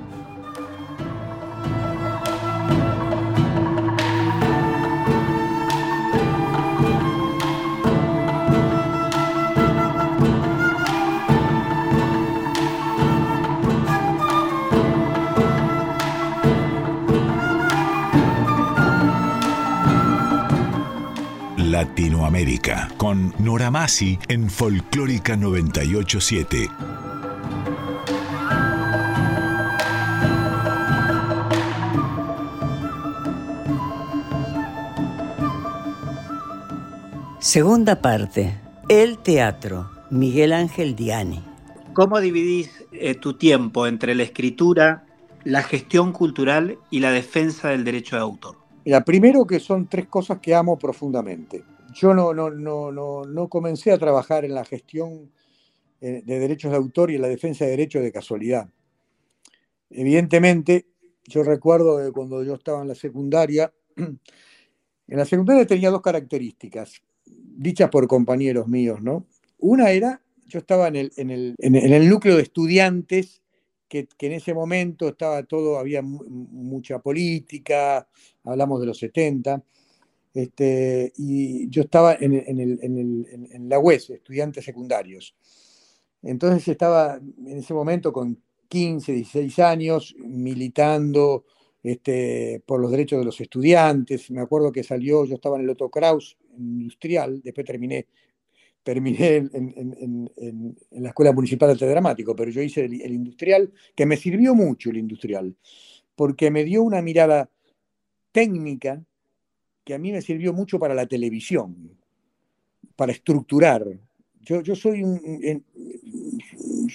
Latinoamérica 21.56 22.90
con 22.98 23.34
Nora 23.40 23.72
Masi 23.72 24.20
en 24.28 24.50
Folclórica 24.50 25.38
987. 25.38 26.70
Segunda 37.52 38.02
parte. 38.02 38.58
El 38.88 39.18
teatro. 39.18 39.92
Miguel 40.10 40.54
Ángel 40.54 40.96
Diani. 40.96 41.44
¿Cómo 41.92 42.22
dividís 42.22 42.86
eh, 42.94 43.14
tu 43.16 43.34
tiempo 43.34 43.88
entre 43.88 44.16
la 44.16 44.24
escritura, 44.24 45.06
la 45.44 45.62
gestión 45.62 46.14
cultural 46.14 46.80
y 46.90 47.02
la 47.02 47.12
defensa 47.12 47.68
del 47.68 47.84
derecho 47.84 48.16
de 48.16 48.22
autor? 48.22 48.56
Mira, 48.86 49.04
primero 49.04 49.46
que 49.46 49.60
son 49.60 49.90
tres 49.90 50.08
cosas 50.08 50.40
que 50.40 50.56
amo 50.56 50.80
profundamente. 50.80 51.66
Yo 51.94 52.14
no, 52.14 52.34
no, 52.34 52.50
no, 52.50 52.90
no, 52.90 53.26
no 53.26 53.50
comencé 53.50 53.92
a 53.92 53.98
trabajar 53.98 54.46
en 54.46 54.54
la 54.54 54.64
gestión 54.64 55.30
eh, 56.00 56.22
de 56.24 56.40
derechos 56.40 56.72
de 56.72 56.78
autor 56.78 57.12
y 57.12 57.16
en 57.16 57.22
la 57.22 57.28
defensa 57.28 57.66
de 57.66 57.72
derechos 57.72 58.02
de 58.02 58.14
casualidad. 58.14 58.70
Evidentemente, 59.90 60.86
yo 61.26 61.44
recuerdo 61.44 61.98
que 61.98 62.14
cuando 62.14 62.46
yo 62.46 62.54
estaba 62.54 62.82
en 62.82 62.88
la 62.88 62.96
secundaria, 62.96 63.74
en 63.98 64.20
la 65.18 65.26
secundaria 65.26 65.68
tenía 65.68 65.90
dos 65.90 66.02
características, 66.02 67.02
dichas 67.62 67.90
por 67.90 68.08
compañeros 68.08 68.68
míos, 68.68 69.02
¿no? 69.02 69.28
Una 69.60 69.92
era, 69.92 70.22
yo 70.48 70.60
estaba 70.60 70.88
en 70.88 70.96
el, 70.98 72.10
núcleo 72.10 72.36
de 72.36 72.44
estudiantes 72.44 73.42
que, 73.88 74.08
en 74.20 74.32
ese 74.32 74.54
momento 74.54 75.10
estaba 75.10 75.44
todo, 75.44 75.78
había 75.78 76.02
mucha 76.02 77.00
política, 77.00 78.08
hablamos 78.44 78.80
de 78.80 78.86
los 78.88 78.98
70, 78.98 79.64
este, 80.34 81.12
y 81.18 81.70
yo 81.70 81.84
estaba 81.84 82.16
en, 82.20 82.34
en, 82.34 83.70
la 83.70 83.80
UES, 83.80 84.12
estudiantes 84.12 84.66
secundarios. 84.66 85.36
Entonces 86.24 86.68
estaba 86.68 87.18
en 87.18 87.58
ese 87.58 87.74
momento 87.74 88.14
con 88.14 88.42
15, 88.70 89.12
16 89.12 89.60
años, 89.60 90.16
militando 90.18 91.46
este, 91.84 92.64
por 92.66 92.80
los 92.80 92.92
derechos 92.92 93.20
de 93.20 93.26
los 93.26 93.42
estudiantes. 93.42 94.32
Me 94.32 94.42
acuerdo 94.42 94.72
que 94.72 94.84
salió, 94.84 95.26
yo 95.26 95.36
estaba 95.36 95.58
en 95.58 95.64
el 95.64 95.70
Otto 95.72 95.90
Kraus 95.90 96.38
industrial, 96.58 97.42
después 97.44 97.66
terminé 97.66 98.08
terminé 98.84 99.36
en, 99.54 100.30
la 100.92 101.10
Escuela 101.10 101.32
Municipal 101.32 101.70
de 101.70 101.74
Arte 101.74 101.88
Dramático, 101.88 102.36
pero 102.36 102.52
yo 102.52 102.62
hice 102.62 102.86
el, 102.86 103.14
industrial, 103.14 103.72
que 103.96 104.06
me 104.06 104.18
sirvió 104.18 104.56
mucho 104.56 104.90
el 104.90 104.98
industrial, 104.98 105.56
porque 106.16 106.52
me 106.52 106.64
dio 106.64 106.84
una 106.84 107.02
mirada 107.02 107.50
técnica 108.32 109.04
que 109.84 109.94
a 109.94 110.00
mí 110.00 110.12
me 110.12 110.22
sirvió 110.22 110.54
mucho 110.54 110.80
para 110.80 110.94
la 110.94 111.06
televisión, 111.06 111.98
para 112.96 113.12
estructurar. 113.12 113.86
Yo, 114.42 114.62
yo 114.62 114.76
soy, 114.76 115.04
un, 115.04 115.64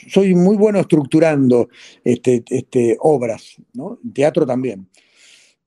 soy 0.09 0.35
muy 0.35 0.57
bueno 0.57 0.81
estructurando 0.81 1.69
este, 2.03 2.43
este, 2.49 2.97
obras, 3.01 3.57
¿no? 3.75 3.99
teatro 4.13 4.47
también. 4.47 4.89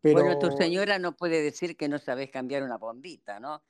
Pero... 0.01 0.21
Bueno, 0.21 0.39
tu 0.39 0.51
señora 0.51 0.97
no 0.97 1.15
puede 1.15 1.41
decir 1.41 1.75
que 1.75 1.89
no 1.89 1.99
sabes 1.99 2.29
cambiar 2.29 2.63
una 2.63 2.77
bombita, 2.77 3.39
¿no? 3.39 3.61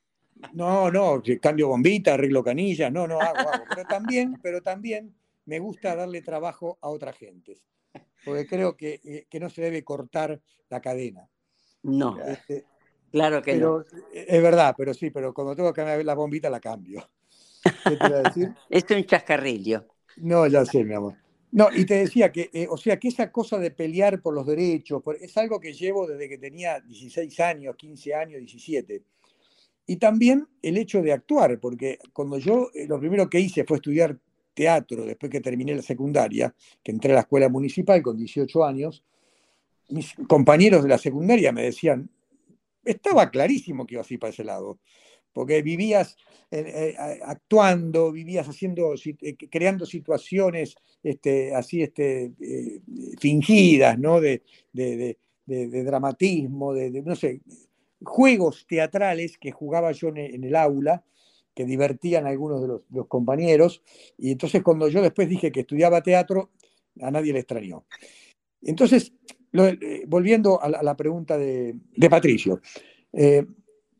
No, 0.53 0.89
no, 0.89 1.21
cambio 1.41 1.67
bombita, 1.67 2.13
arreglo 2.13 2.43
canillas, 2.43 2.91
no, 2.91 3.07
no, 3.07 3.19
hago, 3.19 3.49
hago. 3.49 3.63
Pero 3.69 3.85
también, 3.85 4.39
pero 4.41 4.61
también 4.61 5.13
me 5.45 5.59
gusta 5.59 5.95
darle 5.95 6.21
trabajo 6.21 6.77
a 6.81 6.89
otras 6.89 7.17
gentes, 7.17 7.57
porque 8.23 8.47
creo 8.47 8.77
que, 8.77 9.01
eh, 9.03 9.39
no 9.39 9.49
se 9.49 9.61
debe 9.61 9.83
cortar 9.83 10.41
la 10.69 10.79
cadena. 10.79 11.27
No, 11.83 12.19
este, 12.21 12.65
claro 13.11 13.41
que 13.41 13.55
no. 13.55 13.83
Es 14.13 14.41
verdad, 14.41 14.75
pero 14.77 14.93
sí, 14.93 15.09
pero 15.09 15.33
cuando 15.33 15.55
tengo 15.55 15.73
que 15.73 15.77
cambiar 15.77 16.03
la 16.05 16.15
bombita 16.15 16.49
la 16.49 16.59
cambio. 16.59 17.09
¿Qué 17.63 17.97
te 17.97 18.07
iba 18.07 18.17
a 18.17 18.23
decir? 18.23 18.53
Esto 18.69 18.93
es 18.95 19.01
un 19.01 19.05
chascarrillo. 19.05 19.87
No, 20.17 20.47
ya 20.47 20.65
sé, 20.65 20.83
mi 20.83 20.93
amor. 20.93 21.15
No, 21.51 21.69
y 21.73 21.85
te 21.85 21.95
decía 21.95 22.31
que, 22.31 22.49
eh, 22.53 22.67
o 22.69 22.77
sea, 22.77 22.99
que 22.99 23.07
esa 23.07 23.31
cosa 23.31 23.57
de 23.57 23.71
pelear 23.71 24.21
por 24.21 24.35
los 24.35 24.45
derechos, 24.45 25.01
es 25.19 25.35
algo 25.37 25.59
que 25.59 25.73
llevo 25.73 26.05
desde 26.05 26.29
que 26.29 26.37
tenía 26.37 26.79
16 26.79 27.39
años, 27.39 27.75
15 27.75 28.13
años, 28.13 28.39
17. 28.39 29.03
Y 29.89 29.95
también 29.95 30.47
el 30.61 30.77
hecho 30.77 31.01
de 31.01 31.11
actuar, 31.11 31.59
porque 31.59 31.97
cuando 32.13 32.37
yo 32.37 32.69
eh, 32.75 32.85
lo 32.87 32.99
primero 32.99 33.27
que 33.27 33.39
hice 33.39 33.63
fue 33.63 33.77
estudiar 33.77 34.19
teatro 34.53 35.03
después 35.03 35.31
que 35.31 35.41
terminé 35.41 35.73
la 35.73 35.81
secundaria, 35.81 36.53
que 36.83 36.91
entré 36.91 37.11
a 37.11 37.15
la 37.15 37.21
escuela 37.21 37.49
municipal 37.49 37.99
con 38.03 38.15
18 38.15 38.63
años, 38.63 39.03
mis 39.89 40.13
compañeros 40.27 40.83
de 40.83 40.89
la 40.89 40.99
secundaria 40.99 41.51
me 41.51 41.63
decían, 41.63 42.07
estaba 42.85 43.31
clarísimo 43.31 43.87
que 43.87 43.95
ibas 43.95 44.11
a 44.11 44.13
ir 44.13 44.19
para 44.19 44.31
ese 44.31 44.43
lado, 44.43 44.77
porque 45.33 45.63
vivías 45.63 46.15
eh, 46.51 46.93
eh, 46.95 47.19
actuando, 47.25 48.11
vivías 48.11 48.47
haciendo, 48.47 48.93
creando 49.49 49.87
situaciones 49.87 50.75
este, 51.01 51.55
así 51.55 51.81
este, 51.81 52.31
fingidas, 53.19 53.97
¿no? 53.97 54.21
De, 54.21 54.43
de, 54.71 55.17
de 55.47 55.83
dramatismo, 55.83 56.75
de, 56.75 56.91
no 57.01 57.15
sé, 57.15 57.41
juegos 58.03 58.65
teatrales 58.67 59.37
que 59.37 59.51
jugaba 59.51 59.91
yo 59.91 60.09
en 60.09 60.43
el 60.43 60.55
aula, 60.55 61.03
que 61.59 61.65
divertían 61.65 62.25
a 62.25 62.29
algunos 62.29 62.61
de 62.61 62.67
los, 62.67 63.07
compañeros, 63.07 63.83
y 64.17 64.31
entonces 64.31 64.63
cuando 64.63 64.87
yo 64.87 65.01
después 65.01 65.27
dije 65.27 65.51
que 65.51 65.59
estudiaba 65.59 66.01
teatro, 66.01 66.51
a 67.01 67.11
nadie 67.11 67.33
le 67.33 67.39
extrañó. 67.39 67.83
Entonces, 68.61 69.11
eh, 69.51 70.03
volviendo 70.07 70.61
a 70.61 70.69
la, 70.69 70.95
pregunta 70.95 71.37
de, 71.37 71.75
Patricio, 72.09 72.61
eh, 73.11 73.45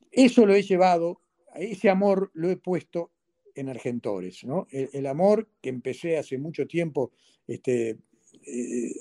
eso 0.10 0.46
lo 0.46 0.56
he 0.56 0.62
llevado, 0.62 1.22
ese 1.56 1.90
amor 1.90 2.32
lo 2.34 2.50
he 2.50 2.56
puesto 2.56 3.12
en 3.56 3.68
Argentores, 3.68 4.46
¿no? 4.46 4.68
El, 4.72 5.06
amor 5.06 5.50
que 5.62 5.68
empecé 5.68 6.18
hace 6.18 6.38
mucho 6.38 6.66
tiempo 6.66 7.12
este, 7.46 7.98
eh, 8.46 8.94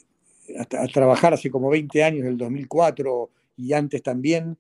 a, 0.59 0.83
a, 0.83 0.89
trabajar 0.89 1.33
hace 1.33 1.49
como 1.49 1.71
20 1.71 2.03
años, 2.03 2.23
en 2.23 2.33
el 2.33 2.37
2004 2.37 3.31
y 3.57 3.73
antes 3.73 4.03
también, 4.03 4.59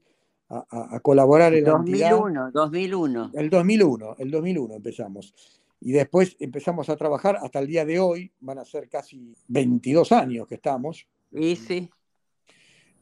a, 0.48 1.00
colaborar 1.00 1.54
en 1.54 1.64
2001, 1.64 2.44
la 2.46 2.50
2001. 2.50 3.30
El 3.34 3.50
2001, 3.50 4.16
el 4.18 4.30
2001 4.30 4.74
empezamos. 4.74 5.34
Y 5.80 5.92
después 5.92 6.36
empezamos 6.40 6.88
a 6.88 6.96
trabajar 6.96 7.38
hasta 7.40 7.60
el 7.60 7.66
día 7.66 7.84
de 7.84 8.00
hoy, 8.00 8.32
van 8.40 8.58
a 8.58 8.64
ser 8.64 8.88
casi 8.88 9.34
22 9.48 10.10
años 10.12 10.48
que 10.48 10.56
estamos. 10.56 11.06
Y 11.30 11.56
sí. 11.56 11.88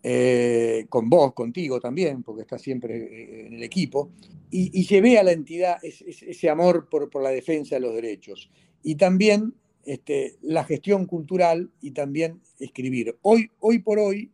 Eh, 0.03 0.87
con 0.89 1.09
vos, 1.09 1.33
contigo 1.33 1.81
también, 1.81 2.23
porque 2.23 2.43
estás 2.43 2.63
siempre 2.63 2.97
eh, 2.97 3.47
en 3.47 3.55
el 3.55 3.63
equipo, 3.63 4.11
y, 4.51 4.85
llevé 4.85 5.19
a 5.19 5.25
la 5.25 5.33
entidad 5.33 5.79
ese, 5.83 6.49
amor 6.49 6.89
por, 6.89 7.11
por, 7.11 7.23
la 7.23 7.31
defensa 7.31 7.77
de 7.77 7.81
los 7.81 7.95
derechos. 7.95 8.51
Y 8.83 8.95
también 8.95 9.55
este, 9.85 10.37
la 10.43 10.65
gestión 10.65 11.07
cultural 11.07 11.71
y 11.81 11.93
también 11.93 12.41
escribir. 12.59 13.17
Hoy, 13.23 13.51
hoy 13.61 13.79
por 13.81 13.99
hoy 13.99 14.33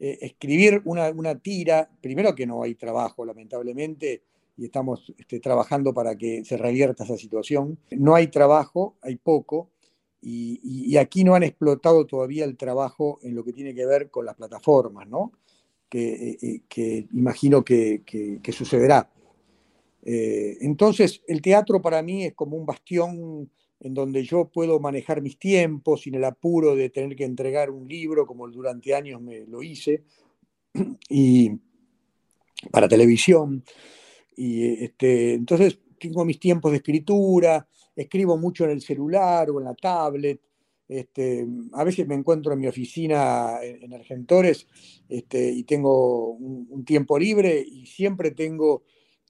eh, 0.00 0.18
escribir 0.22 0.80
una, 0.84 1.34
tira, 1.40 1.90
primero 2.00 2.32
que 2.34 2.46
no 2.46 2.62
hay 2.62 2.76
trabajo, 2.76 3.24
lamentablemente, 3.24 4.22
y 4.56 4.64
estamos 4.64 5.12
este, 5.18 5.40
trabajando 5.40 5.92
para 5.92 6.16
que 6.16 6.44
se 6.44 6.56
revierta 6.56 7.02
esa 7.02 7.16
situación. 7.16 7.78
No 7.90 8.14
hay 8.14 8.28
trabajo, 8.28 8.96
hay 9.02 9.16
poco, 9.16 9.70
y, 10.20 10.96
aquí 10.96 11.22
no 11.24 11.34
han 11.34 11.44
explotado 11.44 12.06
todavía 12.06 12.44
el 12.44 12.56
trabajo 12.56 13.18
en 13.22 13.34
lo 13.34 13.44
que 13.44 13.52
tiene 13.52 13.74
que 13.74 13.86
ver 13.86 14.10
con 14.10 14.24
las 14.24 14.34
plataformas, 14.34 15.08
¿no? 15.08 15.32
Que, 15.88 16.36
eh, 16.42 16.62
eh, 16.76 17.06
imagino 17.12 17.64
que, 17.64 18.02
sucederá. 18.52 19.10
entonces, 20.02 21.22
el 21.26 21.42
teatro 21.42 21.82
para 21.82 22.02
mí 22.02 22.24
es 22.24 22.34
como 22.34 22.56
un 22.56 22.66
bastión 22.66 23.50
en 23.80 23.94
donde 23.94 24.24
yo 24.24 24.48
puedo 24.48 24.80
manejar 24.80 25.22
mis 25.22 25.38
tiempos 25.38 26.02
sin 26.02 26.14
el 26.14 26.24
apuro 26.24 26.74
de 26.74 26.90
tener 26.90 27.14
que 27.16 27.24
entregar 27.24 27.70
un 27.70 27.86
libro 27.88 28.26
como 28.26 28.48
durante 28.48 28.94
años 28.94 29.20
me 29.20 29.46
lo 29.46 29.62
hice, 29.62 30.04
y 31.08 31.52
para 32.70 32.88
televisión. 32.88 33.64
Y 34.36 34.84
este, 34.84 35.34
entonces 35.34 35.78
tengo 35.98 36.24
mis 36.24 36.40
tiempos 36.40 36.72
de 36.72 36.78
escritura, 36.78 37.68
escribo 37.94 38.36
mucho 38.36 38.64
en 38.64 38.70
el 38.70 38.80
celular 38.80 39.50
o 39.50 39.58
en 39.58 39.64
la 39.64 39.74
tablet. 39.74 40.40
Este, 40.88 41.46
a 41.74 41.84
veces 41.84 42.06
me 42.06 42.14
encuentro 42.14 42.52
en 42.52 42.60
mi 42.60 42.66
oficina 42.66 43.58
en, 43.62 43.92
Argentores 43.92 44.66
este, 45.08 45.50
y 45.50 45.64
tengo 45.64 46.30
un, 46.30 46.84
tiempo 46.84 47.18
libre 47.18 47.60
y 47.60 47.84
siempre 47.84 48.30
tengo 48.30 48.84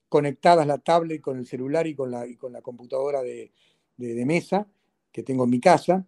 conectadas 0.07 0.65
la 0.65 0.77
tablet 0.77 1.19
con 1.19 1.37
el 1.37 1.45
celular 1.45 1.85
y 1.85 1.95
con 1.95 2.11
la, 2.11 2.25
y 2.25 2.37
con 2.37 2.53
la 2.53 2.61
computadora 2.61 3.21
de, 3.21 3.51
de, 3.99 4.25
mesa 4.25 4.67
que 5.11 5.23
tengo 5.23 5.43
en 5.43 5.49
mi 5.49 5.59
casa 5.59 6.05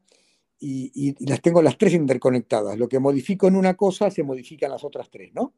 y, 0.60 1.16
las 1.26 1.42
tengo 1.42 1.62
las 1.62 1.78
tres 1.78 1.94
interconectadas. 1.94 2.78
Lo 2.78 2.88
que 2.88 3.00
modifico 3.00 3.48
en 3.48 3.56
una 3.56 3.76
cosa 3.76 4.10
se 4.12 4.24
modifica 4.24 4.68
en 4.68 4.74
las 4.74 4.84
otras 4.84 5.10
tres, 5.10 5.34
¿no? 5.34 5.54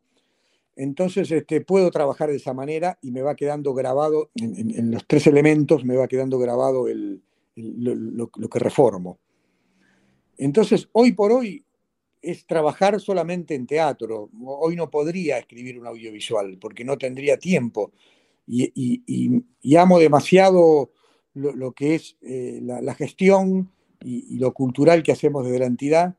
Entonces 0.75 1.29
este, 1.31 1.61
puedo 1.61 1.91
trabajar 1.91 2.29
de 2.29 2.37
esa 2.37 2.53
manera 2.53 2.97
y 3.01 3.11
me 3.11 3.21
va 3.21 3.35
quedando 3.35 3.73
grabado, 3.73 4.31
en, 4.35 4.91
los 4.91 5.05
tres 5.05 5.27
elementos 5.27 5.85
me 5.85 5.95
va 5.95 6.07
quedando 6.07 6.39
grabado 6.39 6.87
lo, 7.55 8.29
que 8.29 8.59
reformo. 8.59 9.19
Entonces, 10.37 10.89
hoy 10.93 11.11
por 11.11 11.31
hoy 11.31 11.63
es 12.21 12.47
trabajar 12.47 12.99
solamente 12.99 13.53
en 13.53 13.67
teatro. 13.67 14.29
Hoy 14.43 14.75
no 14.75 14.89
podría 14.89 15.37
escribir 15.37 15.79
un 15.79 15.85
audiovisual 15.85 16.57
porque 16.59 16.83
no 16.83 16.97
tendría 16.97 17.37
tiempo. 17.37 17.91
Y, 18.47 19.77
amo 19.77 19.99
demasiado 19.99 20.91
lo, 21.33 21.71
que 21.71 21.95
es 21.95 22.17
eh, 22.21 22.59
la, 22.61 22.93
gestión 22.95 23.71
y, 24.01 24.37
lo 24.37 24.53
cultural 24.53 25.03
que 25.03 25.11
hacemos 25.11 25.45
desde 25.45 25.59
la 25.59 25.65
entidad 25.65 26.15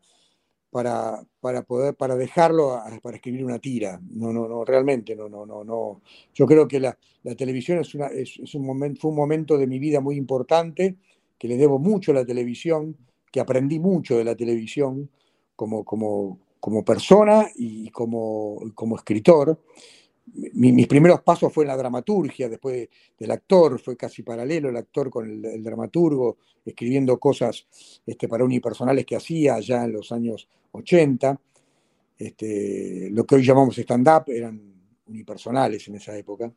para, 0.70 1.24
para 1.40 1.62
poder, 1.62 1.94
para 1.94 2.16
dejarlo, 2.16 2.80
para 3.02 3.16
escribir 3.16 3.44
una 3.44 3.58
tira. 3.58 4.00
No, 4.10 4.32
no, 4.32 4.48
no, 4.48 4.64
realmente, 4.64 5.14
no, 5.14 5.28
no, 5.28 5.46
no, 5.46 5.62
no. 5.62 6.02
Yo 6.34 6.46
creo 6.46 6.66
que 6.66 6.80
la, 6.80 6.98
televisión 7.36 7.78
es, 7.78 7.94
una, 7.94 8.06
es, 8.08 8.54
un 8.54 8.66
momento, 8.66 9.00
fue 9.00 9.10
un 9.10 9.16
momento 9.16 9.56
de 9.56 9.66
mi 9.66 9.78
vida 9.78 10.00
muy 10.00 10.16
importante, 10.16 10.96
que 11.38 11.48
le 11.48 11.56
debo 11.56 11.78
mucho 11.78 12.12
a 12.12 12.14
la 12.14 12.24
televisión, 12.24 12.96
que 13.30 13.40
aprendí 13.40 13.78
mucho 13.78 14.18
de 14.18 14.24
la 14.24 14.34
televisión 14.34 15.10
como, 15.54 15.84
como, 15.84 16.40
como 16.58 16.84
persona 16.84 17.48
y 17.54 17.90
como, 17.90 18.58
como 18.74 18.96
escritor 18.96 19.60
mis 20.26 20.86
primeros 20.86 21.20
pasos 21.22 21.52
fue 21.52 21.64
en 21.64 21.68
la 21.68 21.76
dramaturgia, 21.76 22.48
después 22.48 22.88
del 23.18 23.30
actor, 23.30 23.78
fue 23.78 23.96
casi 23.96 24.22
paralelo 24.22 24.70
el 24.70 24.76
actor 24.76 25.10
con 25.10 25.28
el, 25.44 25.62
dramaturgo, 25.62 26.38
escribiendo 26.64 27.18
cosas 27.18 27.66
este, 28.06 28.26
para 28.26 28.44
unipersonales 28.44 29.04
que 29.04 29.16
hacía 29.16 29.60
ya 29.60 29.84
en 29.84 29.92
los 29.92 30.10
años 30.12 30.48
80. 30.72 31.38
Este, 32.18 33.10
lo 33.10 33.26
que 33.26 33.34
hoy 33.34 33.44
llamamos 33.44 33.76
stand-up 33.78 34.24
eran 34.28 34.60
unipersonales 35.06 35.86
en 35.88 35.96
esa 35.96 36.16
época. 36.16 36.50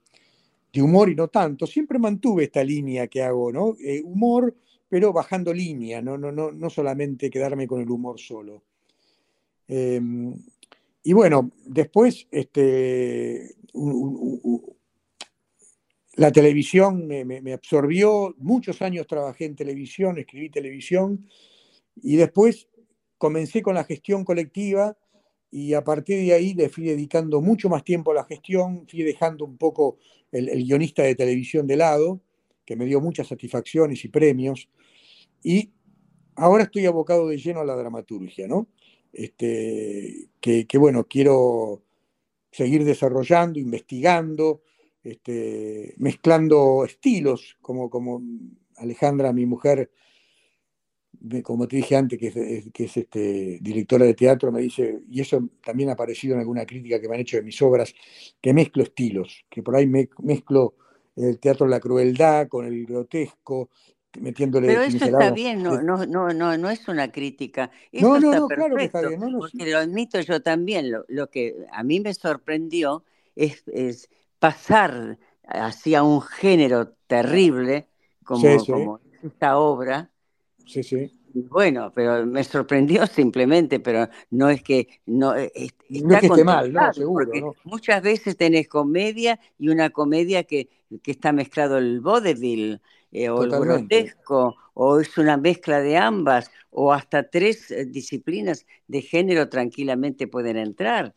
De 0.71 0.81
humor 0.81 1.09
y 1.09 1.15
no 1.15 1.27
tanto. 1.27 1.67
Siempre 1.67 1.99
mantuve 1.99 2.45
esta 2.45 2.63
línea 2.63 3.07
que 3.07 3.21
hago, 3.21 3.51
¿no? 3.51 3.75
Eh, 3.83 4.01
humor, 4.03 4.55
pero 4.87 5.11
bajando 5.11 5.53
línea, 5.53 6.01
no, 6.01 6.17
no, 6.17 6.31
no, 6.31 6.51
no 6.51 6.69
solamente 6.69 7.29
quedarme 7.29 7.67
con 7.67 7.81
el 7.81 7.89
humor 7.89 8.19
solo. 8.19 8.63
Em, 9.67 10.33
y 11.03 11.13
bueno, 11.13 11.51
después 11.65 12.27
este, 12.31 13.55
la 16.15 16.31
televisión 16.31 17.07
me, 17.07 17.53
absorbió, 17.53 18.35
muchos 18.39 18.81
años 18.81 19.07
trabajé 19.07 19.45
en 19.45 19.55
televisión, 19.55 20.17
escribí 20.17 20.49
televisión 20.49 21.27
y 21.95 22.15
después 22.15 22.67
comencé 23.17 23.61
con 23.61 23.75
la 23.75 23.83
gestión 23.83 24.25
colectiva 24.25 24.97
y 25.49 25.73
a 25.73 25.83
partir 25.83 26.19
de 26.19 26.33
ahí 26.33 26.53
le 26.53 26.69
fui 26.69 26.85
dedicando 26.85 27.39
mucho 27.41 27.69
más 27.69 27.83
tiempo 27.83 28.11
a 28.11 28.15
la 28.15 28.25
gestión, 28.25 28.85
fui 28.87 29.03
dejando 29.03 29.45
un 29.45 29.57
poco 29.57 29.97
el, 30.31 30.49
el 30.49 30.63
guionista 30.63 31.03
de 31.03 31.15
televisión 31.15 31.67
de 31.67 31.77
lado, 31.77 32.21
que 32.65 32.75
me 32.75 32.85
dio 32.85 32.99
muchas 32.99 33.27
satisfacciones 33.27 34.03
y 34.03 34.09
premios, 34.09 34.69
y 35.41 35.71
ahora 36.35 36.63
estoy 36.63 36.85
abocado 36.85 37.27
de 37.27 37.37
lleno 37.37 37.61
a 37.61 37.65
la 37.65 37.75
dramaturgia, 37.75 38.47
¿no? 38.47 38.67
Este, 39.13 40.29
que, 40.39 40.77
bueno, 40.77 41.05
quiero 41.05 41.83
seguir 42.51 42.83
desarrollando, 42.83 43.59
investigando, 43.59 44.61
este, 45.03 45.93
mezclando 45.97 46.83
estilos, 46.85 47.57
como, 47.61 47.89
como 47.89 48.21
Alejandra, 48.77 49.33
mi 49.33 49.45
mujer, 49.45 49.91
como 51.43 51.67
te 51.67 51.77
dije 51.77 51.95
antes, 51.95 52.19
que 52.19 52.73
es, 52.73 52.97
este, 52.97 53.59
directora 53.61 54.05
de 54.05 54.13
teatro, 54.13 54.51
me 54.51 54.61
dice, 54.61 54.99
y 55.09 55.21
eso 55.21 55.49
también 55.63 55.89
ha 55.89 55.93
aparecido 55.93 56.35
en 56.35 56.41
alguna 56.41 56.65
crítica 56.65 57.01
que 57.01 57.07
me 57.07 57.15
han 57.15 57.21
hecho 57.21 57.37
de 57.37 57.43
mis 57.43 57.61
obras, 57.61 57.93
que 58.41 58.53
mezclo 58.53 58.83
estilos, 58.83 59.45
que 59.49 59.63
por 59.63 59.75
ahí 59.75 59.87
mezclo 59.87 60.75
el 61.15 61.39
teatro 61.39 61.65
de 61.65 61.71
la 61.71 61.79
crueldad 61.79 62.47
con 62.47 62.65
el 62.65 62.85
grotesco, 62.85 63.69
metiéndole. 64.19 64.67
Pero 64.67 64.81
eso 64.81 65.05
está 65.05 65.31
bien, 65.31 65.63
no, 65.63 65.81
no, 65.81 66.05
no, 66.05 66.33
no, 66.33 66.57
no 66.57 66.69
es 66.69 66.87
una 66.87 67.11
crítica. 67.11 67.71
Eso 67.91 68.19
no, 68.19 68.31
no, 68.31 68.47
claro 68.47 68.75
que 68.75 68.85
está 68.85 69.01
bien. 69.01 69.19
porque 69.37 69.71
lo 69.71 69.77
admito 69.77 70.19
yo 70.21 70.41
también. 70.41 70.91
Lo, 70.91 71.05
lo, 71.07 71.29
que 71.29 71.55
a 71.71 71.83
mí 71.83 71.99
me 71.99 72.13
sorprendió 72.13 73.03
es, 73.35 73.63
es 73.67 74.09
pasar 74.39 75.17
hacia 75.47 76.03
un 76.03 76.21
género 76.21 76.89
terrible 77.07 77.87
como, 78.23 78.57
como 78.65 78.99
esta 79.23 79.57
obra. 79.57 80.11
Sí, 80.65 80.83
sí. 80.83 81.11
Bueno, 81.33 81.91
pero 81.93 82.25
me 82.25 82.43
sorprendió 82.43 83.05
simplemente, 83.07 83.79
pero 83.79 84.07
no 84.31 84.49
es 84.49 84.63
que 84.63 84.87
no, 85.05 85.33
no 85.33 85.37
es 85.37 85.51
que 86.19 86.27
esté 86.27 86.43
mal, 86.43 86.71
no, 86.71 86.93
seguro. 86.93 87.31
¿no? 87.33 87.55
Muchas 87.63 88.01
veces 88.01 88.37
tenés 88.37 88.67
comedia 88.67 89.39
y 89.57 89.69
una 89.69 89.89
comedia 89.89 90.43
que, 90.43 90.69
que 91.03 91.11
está 91.11 91.31
mezclado 91.31 91.77
el 91.77 92.01
vaudeville 92.01 92.81
eh, 93.11 93.29
o 93.29 93.43
el 93.43 93.51
grotesco, 93.51 94.55
o 94.73 94.99
es 94.99 95.17
una 95.17 95.37
mezcla 95.37 95.79
de 95.79 95.97
ambas, 95.97 96.51
o 96.69 96.91
hasta 96.91 97.29
tres 97.29 97.71
eh, 97.71 97.85
disciplinas 97.85 98.65
de 98.87 99.01
género 99.01 99.49
tranquilamente 99.49 100.27
pueden 100.27 100.57
entrar. 100.57 101.15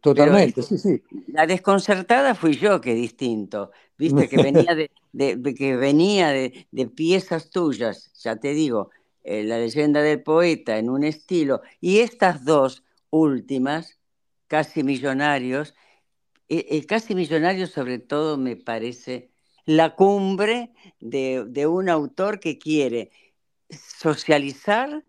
Totalmente, 0.00 0.62
sí, 0.62 0.78
sí. 0.78 1.02
La 1.26 1.46
desconcertada 1.46 2.34
fui 2.34 2.56
yo, 2.56 2.80
que 2.80 2.94
distinto. 2.94 3.72
Viste 3.98 4.28
que 4.28 4.36
venía 4.36 4.74
de, 4.74 5.54
que 5.54 5.76
venía 5.76 6.30
de, 6.30 6.66
piezas 6.94 7.50
tuyas, 7.50 8.12
ya 8.22 8.36
te 8.36 8.54
digo, 8.54 8.90
eh, 9.24 9.42
la 9.44 9.58
leyenda 9.58 10.00
del 10.02 10.22
poeta 10.22 10.78
en 10.78 10.88
un 10.88 11.04
estilo, 11.04 11.62
y 11.80 11.98
estas 11.98 12.44
dos 12.44 12.84
últimas, 13.10 13.98
casi 14.46 14.82
millonarios, 14.84 15.74
el 16.48 16.86
casi 16.86 17.14
millonario 17.14 17.66
sobre 17.66 17.98
todo 17.98 18.36
me 18.36 18.56
parece 18.56 19.30
la 19.64 19.94
cumbre 19.94 20.72
de, 21.00 21.66
un 21.66 21.88
autor 21.88 22.40
que 22.40 22.58
quiere 22.58 23.10
socializar 23.70 25.04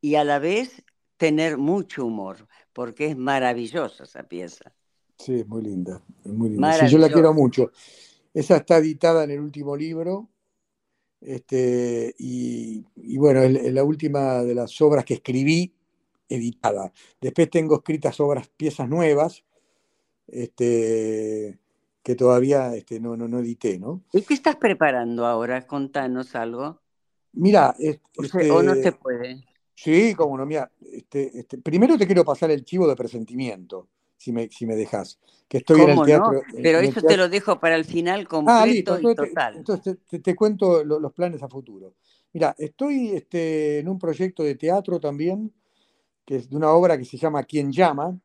y 0.00 0.14
a 0.14 0.24
la 0.24 0.38
vez 0.38 0.84
tener 1.16 1.58
mucho 1.58 2.06
humor, 2.06 2.48
porque 2.78 3.06
es 3.06 3.16
maravillosa 3.16 4.04
esa 4.04 4.22
pieza. 4.22 4.72
Sí, 5.18 5.40
es 5.40 5.48
muy 5.48 5.62
linda, 5.62 6.00
muy 6.26 6.50
linda. 6.50 6.86
yo 6.86 6.98
la 6.98 7.10
quiero 7.10 7.34
mucho. 7.34 7.72
Esa 8.32 8.58
está 8.58 8.76
editada 8.76 9.24
en 9.24 9.32
el 9.32 9.40
último 9.40 9.76
libro, 9.76 10.28
este, 11.20 12.14
y, 12.18 12.84
bueno, 13.16 13.42
es 13.42 13.72
la 13.72 13.82
última 13.82 14.44
de 14.44 14.54
las 14.54 14.80
obras 14.80 15.04
que 15.04 15.14
escribí 15.14 15.74
editada. 16.28 16.92
Después 17.20 17.50
tengo 17.50 17.78
escritas 17.78 18.20
obras, 18.20 18.48
piezas 18.56 18.88
nuevas, 18.88 19.42
este, 20.28 21.58
que 22.04 22.14
todavía 22.14 22.76
este, 22.76 23.00
no, 23.00 23.16
no, 23.16 23.26
no 23.26 23.40
edité, 23.40 23.80
¿no? 23.80 24.04
¿Y 24.12 24.22
qué 24.22 24.34
estás 24.34 24.54
preparando 24.54 25.26
ahora? 25.26 25.66
Contanos 25.66 26.36
algo. 26.36 26.80
Mira, 27.32 27.74
este, 27.76 28.52
o 28.52 28.62
no 28.62 28.76
se 28.76 28.92
puede. 28.92 29.47
Sí, 29.80 30.12
como 30.16 30.36
no, 30.36 30.44
mira, 30.44 30.72
este, 30.92 31.38
este, 31.38 31.56
primero 31.58 31.96
te 31.96 32.04
quiero 32.04 32.24
pasar 32.24 32.50
el 32.50 32.64
chivo 32.64 32.88
de 32.88 32.96
presentimiento, 32.96 33.86
si 34.16 34.32
me, 34.32 34.48
si 34.48 34.66
me 34.66 34.74
dejas. 34.74 35.20
Que 35.46 35.58
estoy 35.58 35.82
en 35.82 35.90
el 35.90 36.02
teatro. 36.04 36.42
Pero 36.60 36.80
eso 36.80 37.00
te 37.00 37.16
lo 37.16 37.28
dejo 37.28 37.60
para 37.60 37.76
el 37.76 37.84
final 37.84 38.22
ah, 38.22 38.28
completo 38.28 38.94
ah, 38.94 39.00
y 39.00 39.14
total. 39.14 39.56
entonces 39.56 39.98
te, 40.20 40.34
cuento 40.34 40.82
los 40.82 41.12
planes 41.12 41.44
a 41.44 41.48
futuro. 41.48 41.94
Mira, 42.32 42.56
estoy 42.58 43.10
este, 43.10 43.78
en 43.78 43.88
un 43.88 44.00
proyecto 44.00 44.42
de 44.42 44.56
teatro 44.56 44.98
también, 44.98 45.52
que 46.24 46.36
es 46.36 46.50
de 46.50 46.56
una 46.56 46.72
obra 46.72 46.98
que 46.98 47.04
se 47.04 47.16
llama 47.16 47.44
Quien 47.44 47.70
llama, 47.70 48.18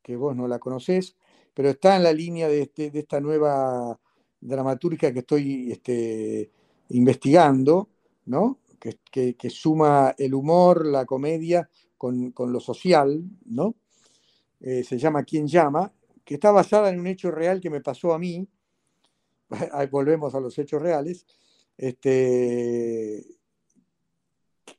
que 0.00 0.14
vos 0.14 0.36
no 0.36 0.46
la 0.46 0.60
conocés, 0.60 1.16
pero 1.54 1.70
está 1.70 1.96
en 1.96 2.04
la 2.04 2.12
línea 2.12 2.46
de, 2.46 2.62
este, 2.62 2.92
de 2.92 3.00
esta 3.00 3.20
nueva 3.20 3.98
dramaturgia 4.40 5.12
que 5.12 5.18
estoy 5.18 5.72
este, 5.72 6.52
investigando, 6.90 7.88
¿no? 8.26 8.60
Que, 9.10 9.50
suma 9.50 10.14
el 10.18 10.34
humor, 10.34 10.84
la 10.86 11.06
comedia 11.06 11.68
con, 11.96 12.32
lo 12.36 12.60
social, 12.60 13.24
¿no? 13.46 13.76
Eh, 14.60 14.84
se 14.84 14.98
llama 14.98 15.24
¿Quién 15.24 15.46
llama? 15.46 15.92
que 16.24 16.34
está 16.34 16.50
basada 16.50 16.90
en 16.90 16.98
un 16.98 17.06
hecho 17.06 17.30
real 17.30 17.60
que 17.60 17.70
me 17.70 17.80
pasó 17.80 18.14
a 18.14 18.18
mí, 18.18 18.48
volvemos 19.90 20.34
a 20.34 20.40
los 20.40 20.58
hechos 20.58 20.80
reales, 20.80 21.26
este, 21.76 23.24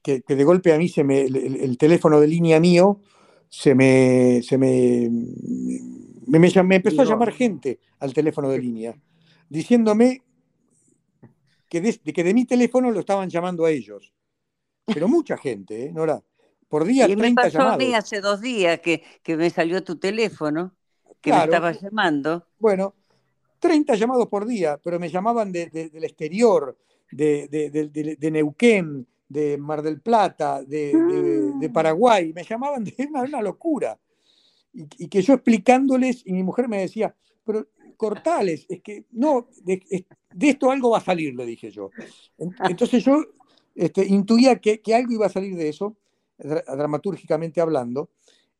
que, 0.01 0.23
de 0.27 0.43
golpe 0.43 0.73
a 0.73 0.77
mí 0.77 0.89
se 0.89 1.03
me, 1.03 1.21
el, 1.21 1.77
teléfono 1.77 2.19
de 2.19 2.27
línea 2.27 2.59
mío 2.59 3.01
se 3.49 3.75
me, 3.75 4.41
se 4.43 4.57
me 4.57 5.09
me, 6.27 6.75
empezó 6.75 7.01
a 7.03 7.05
llamar 7.05 7.31
gente 7.31 7.79
al 7.99 8.13
teléfono 8.13 8.49
de 8.49 8.59
línea, 8.59 8.95
diciéndome 9.49 10.23
que 11.69 11.81
de, 11.81 11.97
que 11.99 12.23
de 12.23 12.33
mi 12.33 12.45
teléfono 12.45 12.91
lo 12.91 12.99
estaban 12.99 13.29
llamando 13.29 13.65
a 13.65 13.71
ellos. 13.71 14.13
Pero 14.85 15.07
mucha 15.07 15.37
gente, 15.37 15.85
¿eh, 15.85 15.91
Nora? 15.91 16.21
Por 16.67 16.85
día, 16.85 17.07
y 17.07 17.15
30 17.15 17.43
me 17.43 17.51
pasó 17.51 17.61
a 17.61 17.77
mí 17.77 17.93
hace 17.93 18.21
dos 18.21 18.41
días 18.41 18.79
que, 18.79 19.03
me 19.35 19.49
salió 19.49 19.83
tu 19.83 19.97
teléfono, 19.97 20.75
que 21.21 21.31
me 21.31 21.43
estabas 21.43 21.81
llamando. 21.81 22.47
Bueno, 22.59 22.95
30 23.59 23.95
llamados 23.95 24.27
por 24.27 24.45
día, 24.45 24.79
pero 24.83 24.99
me 24.99 25.09
llamaban 25.09 25.51
del 25.51 26.03
exterior, 26.03 26.77
de, 27.11 28.29
Neuquén, 28.31 29.07
de 29.29 29.57
Mar 29.57 29.81
del 29.81 30.01
Plata, 30.01 30.63
de, 30.63 31.69
Paraguay, 31.73 32.33
me 32.33 32.43
llamaban 32.43 32.83
de 32.83 33.09
una, 33.09 33.41
locura. 33.41 33.97
Y, 34.73 35.07
que 35.07 35.21
yo 35.21 35.33
explicándoles, 35.35 36.23
y 36.25 36.33
mi 36.33 36.43
mujer 36.43 36.67
me 36.67 36.81
decía, 36.81 37.15
pero 37.45 37.67
cortales, 37.95 38.65
es 38.69 38.81
que 38.81 39.05
no, 39.11 39.47
de, 39.63 39.83
esto 40.39 40.71
algo 40.71 40.91
va 40.91 40.99
a 40.99 41.01
salir, 41.01 41.35
le 41.35 41.45
dije 41.45 41.71
yo. 41.71 41.89
Entonces 42.37 43.03
yo 43.03 43.23
este, 43.73 44.05
intuía 44.05 44.57
que, 44.59 44.81
algo 44.93 45.13
iba 45.13 45.25
a 45.25 45.29
salir 45.29 45.55
de 45.55 45.69
eso, 45.69 45.95
dramatúrgicamente 46.37 47.61
hablando. 47.61 48.09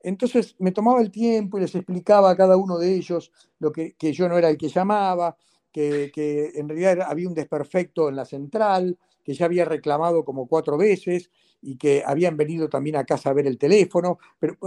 Entonces 0.01 0.55
me 0.59 0.71
tomaba 0.71 1.01
el 1.01 1.11
tiempo 1.11 1.57
y 1.57 1.61
les 1.61 1.73
explicaba 1.75 2.29
a 2.29 2.35
cada 2.35 2.57
uno 2.57 2.77
de 2.77 2.93
ellos 2.93 3.31
lo 3.59 3.71
que, 3.71 3.95
yo 3.99 4.29
no 4.29 4.37
era 4.37 4.49
el 4.49 4.57
que 4.57 4.69
llamaba, 4.69 5.35
que, 5.71 6.51
en 6.55 6.69
realidad 6.69 7.01
había 7.01 7.27
un 7.27 7.33
desperfecto 7.33 8.09
en 8.09 8.15
la 8.15 8.25
central, 8.25 8.97
que 9.23 9.33
ya 9.33 9.45
había 9.45 9.65
reclamado 9.65 10.23
como 10.23 10.47
cuatro 10.47 10.77
veces 10.77 11.31
y 11.61 11.77
que 11.77 12.03
habían 12.05 12.37
venido 12.37 12.69
también 12.69 12.95
a 12.95 13.05
casa 13.05 13.31
a 13.31 13.33
ver 13.33 13.47
el 13.47 13.57
teléfono. 13.57 14.19
Pero 14.39 14.57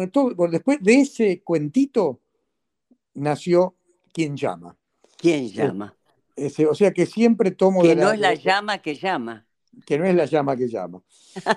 después 0.51 0.79
de 0.83 1.01
ese 1.01 1.43
cuentito 1.43 2.21
nació 3.15 3.78
quien 4.19 4.37
llama. 4.37 4.77
¿Quién 5.17 5.49
llama? 5.49 5.97
Ese, 6.35 6.67
o 6.67 6.75
sea 6.75 6.93
que 6.93 7.07
siempre 7.07 7.53
tomo... 7.53 7.83
Que 7.83 7.95
no 7.95 8.11
es 8.11 8.19
la 8.19 8.35
llama 8.35 8.79
que 8.79 8.97
llama. 8.97 9.47
Que 9.87 9.97
no 9.97 10.07
es 10.07 10.15
la 10.17 10.25
llama 10.25 10.57
que 10.57 10.67
llama. 10.67 11.01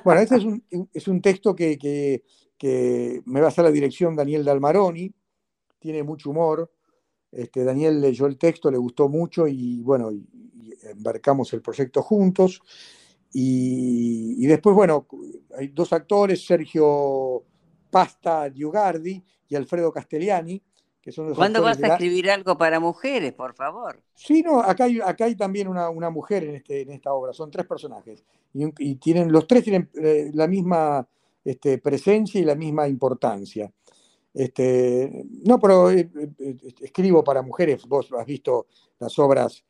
Bueno, 0.05 0.21
este 0.21 0.35
es 0.35 0.43
un, 0.43 0.63
es 0.93 1.07
un 1.07 1.23
texto 1.23 1.55
que, 1.55 1.79
que, 1.79 2.23
que, 2.59 3.23
me 3.25 3.39
va 3.39 3.47
a 3.47 3.49
hacer 3.49 3.63
la 3.63 3.71
dirección 3.71 4.15
Daniel 4.15 4.45
Dalmaroni, 4.45 5.11
tiene 5.79 6.03
mucho 6.03 6.29
humor. 6.29 6.71
Este, 7.31 7.63
Daniel 7.63 7.99
leyó 7.99 8.27
el 8.27 8.37
texto, 8.37 8.69
le 8.69 8.77
gustó 8.77 9.09
mucho 9.09 9.47
y 9.47 9.81
bueno, 9.81 10.11
y, 10.11 10.23
embarcamos 10.83 11.51
el 11.53 11.63
proyecto 11.63 12.03
juntos. 12.03 12.61
Y, 13.33 14.35
y, 14.37 14.45
después, 14.45 14.75
bueno, 14.75 15.07
hay 15.57 15.69
dos 15.69 15.93
actores, 15.93 16.45
Sergio 16.45 17.43
Pasta 17.89 18.51
Diugardi 18.51 19.23
y 19.49 19.55
Alfredo 19.55 19.91
Castellani, 19.91 20.61
¿Cuándo 21.35 21.63
vas 21.63 21.81
a 21.81 21.87
escribir 21.87 22.29
algo 22.29 22.57
para 22.57 22.79
mujeres, 22.79 23.33
por 23.33 23.55
favor? 23.55 24.03
Sí, 24.13 24.43
no, 24.43 24.59
acá 24.59 24.83
hay, 24.83 24.99
acá 25.01 25.25
hay 25.25 25.35
también 25.35 25.67
una, 25.67 26.09
mujer 26.11 26.43
en, 26.43 26.55
este, 26.55 26.81
en 26.81 26.91
esta 26.91 27.11
obra, 27.13 27.33
son 27.33 27.49
tres 27.49 27.65
personajes. 27.65 28.23
Y, 28.53 28.95
tienen, 28.95 29.31
los 29.31 29.47
tres 29.47 29.63
tienen 29.63 29.89
eh, 29.95 30.29
la 30.33 30.47
misma 30.47 31.07
este, 31.43 31.79
presencia 31.79 32.39
y 32.39 32.43
la 32.43 32.53
misma 32.53 32.87
importancia. 32.87 33.71
Este, 34.33 35.25
no, 35.43 35.59
pero 35.59 35.89
eh, 35.89 36.09
eh, 36.37 36.57
escribo 36.81 37.23
para 37.23 37.41
mujeres, 37.41 37.85
vos 37.87 38.09
has 38.17 38.25
visto 38.25 38.67
las 38.99 39.17
obras 39.17 39.63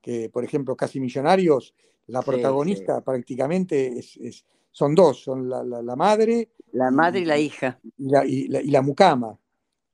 que, 0.00 0.30
por 0.30 0.42
ejemplo, 0.42 0.74
Casi 0.74 1.00
Millonarios, 1.00 1.74
la 2.06 2.22
protagonista 2.22 3.02
prácticamente 3.02 3.98
es, 3.98 4.44
son 4.70 4.94
dos, 4.94 5.22
son 5.22 5.50
la, 5.50 5.96
madre. 5.96 6.48
La 6.72 6.90
madre 6.90 7.20
y, 7.20 7.24
la 7.26 7.38
hija. 7.38 7.78
y 7.98 8.70
la 8.70 8.80
mucama 8.80 9.38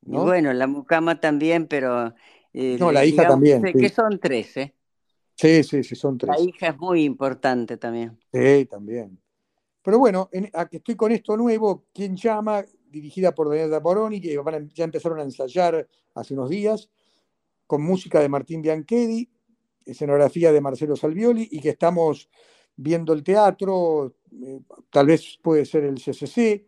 bueno, 0.06 0.52
la 0.52 0.66
mucama 0.66 1.20
también, 1.20 1.66
pero... 1.66 2.14
Eh, 2.52 2.76
no, 2.78 2.92
la 2.92 3.04
hija 3.04 3.26
también. 3.26 3.62
Que 3.62 3.88
son 3.88 4.20
tres, 4.20 4.56
¿eh? 4.56 4.74
Sí, 5.34 5.64
sí, 5.64 5.82
sí, 5.82 5.96
son 5.96 6.16
tres. 6.16 6.36
La 6.36 6.40
hija 6.40 6.68
es 6.68 6.78
muy 6.78 7.02
importante 7.02 7.76
también. 7.76 8.18
Sí, 8.32 8.66
también. 8.66 9.18
Pero 9.82 9.98
bueno, 9.98 10.30
aquí 10.54 10.76
estoy 10.76 10.96
con 10.96 11.12
esto 11.12 11.36
nuevo, 11.36 11.84
¿Quién 11.92 12.16
llama? 12.16 12.64
Dirigida 12.88 13.34
por 13.34 13.50
Daniel 13.50 13.82
Poroni, 13.82 14.20
que 14.20 14.38
ya 14.72 14.84
empezaron 14.84 15.18
a 15.18 15.24
ensayar 15.24 15.86
hace 16.14 16.34
unos 16.34 16.48
días, 16.48 16.88
con 17.66 17.82
música 17.82 18.20
de 18.20 18.28
Martín 18.28 18.62
Bianchedi, 18.62 19.28
escenografía 19.84 20.52
de 20.52 20.60
Marcelo 20.60 20.96
Salvioli, 20.96 21.48
y 21.50 21.60
que 21.60 21.70
estamos 21.70 22.30
viendo 22.76 23.12
el 23.12 23.22
teatro, 23.22 24.14
eh, 24.32 24.60
tal 24.90 25.06
vez 25.06 25.38
puede 25.42 25.64
ser 25.66 25.84
el 25.84 25.96
CCC, 25.96 26.64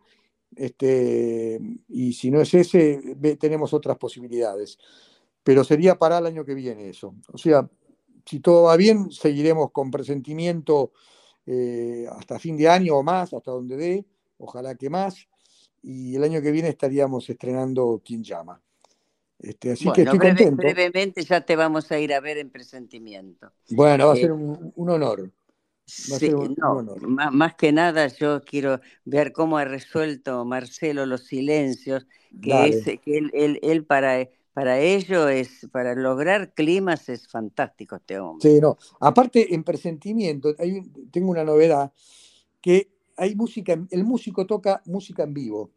este, 0.55 1.59
y 1.89 2.13
si 2.13 2.31
no 2.31 2.41
es 2.41 2.53
ese, 2.53 3.15
tenemos 3.39 3.73
otras 3.73 3.97
posibilidades. 3.97 4.77
Pero 5.43 5.63
sería 5.63 5.97
para 5.97 6.17
el 6.17 6.25
año 6.25 6.43
que 6.43 6.53
viene 6.53 6.89
eso. 6.89 7.15
O 7.31 7.37
sea, 7.37 7.69
si 8.25 8.39
todo 8.39 8.63
va 8.63 8.75
bien, 8.75 9.11
seguiremos 9.11 9.71
con 9.71 9.89
presentimiento 9.89 10.91
eh, 11.45 12.05
hasta 12.11 12.39
fin 12.39 12.57
de 12.57 12.67
año 12.67 12.97
o 12.97 13.03
más, 13.03 13.33
hasta 13.33 13.51
donde 13.51 13.77
dé, 13.77 14.05
ojalá 14.37 14.75
que 14.75 14.89
más. 14.89 15.27
Y 15.81 16.15
el 16.15 16.23
año 16.23 16.41
que 16.41 16.51
viene 16.51 16.69
estaríamos 16.69 17.29
estrenando 17.29 18.01
Quien 18.03 18.23
llama. 18.23 18.61
Este, 19.39 19.71
así 19.71 19.89
que 19.91 20.01
estoy 20.01 20.19
contento. 20.19 20.57
Brevemente 20.57 21.23
ya 21.23 21.41
te 21.41 21.55
vamos 21.55 21.91
a 21.91 21.99
ir 21.99 22.13
a 22.13 22.19
ver 22.19 22.39
en 22.39 22.49
presentimiento. 22.49 23.51
Bueno, 23.69 24.07
va 24.07 24.13
a 24.13 24.17
eh, 24.17 24.21
ser 24.21 24.31
un 24.31 24.89
honor. 24.89 25.31
Sí, 25.87 26.29
no, 26.57 26.83
más, 27.31 27.55
que 27.55 27.71
nada 27.71 28.07
yo 28.07 28.41
quiero 28.43 28.81
ver 29.05 29.31
cómo 29.31 29.57
ha 29.57 29.63
resuelto 29.63 30.43
Marcelo 30.43 31.05
los 31.05 31.23
silencios, 31.25 32.05
que, 32.41 32.99
que 33.03 33.17
él, 33.17 33.59
él, 33.63 33.85
para, 33.85 34.27
para 34.51 34.79
ello 34.81 35.29
es, 35.29 35.65
para 35.71 35.95
lograr 35.95 36.53
climas 36.53 37.07
es 37.07 37.29
fantástico 37.29 37.95
este 37.95 38.19
hombre. 38.19 38.49
Sí, 38.49 38.59
no. 38.59 38.77
Aparte, 38.99 39.55
en 39.55 39.63
presentimiento, 39.63 40.53
hay, 40.59 40.81
tengo 41.09 41.31
una 41.31 41.45
novedad, 41.45 41.93
que 42.59 42.91
hay 43.15 43.33
música, 43.35 43.79
el 43.89 44.03
músico 44.03 44.45
toca 44.45 44.81
música 44.85 45.23
en 45.23 45.33
vivo. 45.33 45.71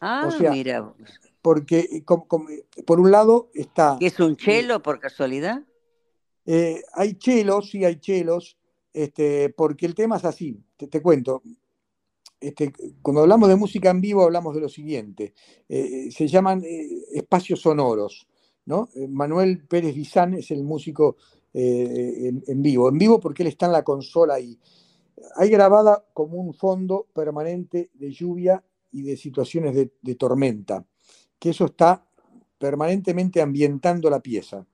Ah, 0.00 0.30
mira. 0.38 0.94
Porque 1.40 1.80
eh, 1.90 2.84
por 2.86 3.00
un 3.00 3.10
lado 3.10 3.50
está... 3.54 3.96
¿Es 4.00 4.20
un 4.20 4.36
chelo 4.36 4.80
por 4.82 5.00
casualidad? 5.00 5.62
Eh, 6.46 6.80
hay 6.92 7.14
chelos, 7.14 7.70
sí 7.70 7.84
hay 7.84 7.96
chelos, 7.96 8.56
este, 8.92 9.50
porque 9.50 9.86
el 9.86 9.94
tema 9.94 10.16
es 10.16 10.24
así, 10.24 10.58
te, 10.76 11.00
cuento. 11.00 11.42
Este, 12.40 12.72
cuando 13.00 13.22
hablamos 13.22 13.48
de 13.48 13.56
música 13.56 13.90
en 13.90 14.00
vivo 14.00 14.22
hablamos 14.22 14.54
de 14.54 14.60
lo 14.60 14.68
siguiente, 14.68 15.32
eh, 15.68 16.10
se 16.10 16.26
llaman 16.26 16.62
eh, 16.64 17.04
espacios 17.12 17.60
sonoros. 17.60 18.26
¿no? 18.66 18.88
Eh, 18.94 19.08
Manuel 19.08 19.66
Pérez 19.66 19.94
Bizán 19.94 20.34
es 20.34 20.50
el 20.50 20.62
músico 20.62 21.16
en, 21.54 22.62
vivo, 22.62 22.88
en 22.88 22.96
vivo 22.96 23.20
porque 23.20 23.42
él 23.42 23.48
está 23.48 23.66
en 23.66 23.72
la 23.72 23.84
consola 23.84 24.40
y 24.40 24.58
hay 25.36 25.50
grabada 25.50 26.02
como 26.14 26.38
un 26.38 26.54
fondo 26.54 27.08
permanente 27.12 27.90
de 27.92 28.10
lluvia 28.10 28.64
y 28.90 29.02
de 29.02 29.18
situaciones 29.18 29.74
de, 29.74 29.92
de 30.00 30.14
tormenta, 30.14 30.86
que 31.38 31.50
eso 31.50 31.66
está 31.66 32.06
permanentemente 32.56 33.42
ambientando 33.42 34.08
la 34.08 34.20
pieza. 34.20 34.64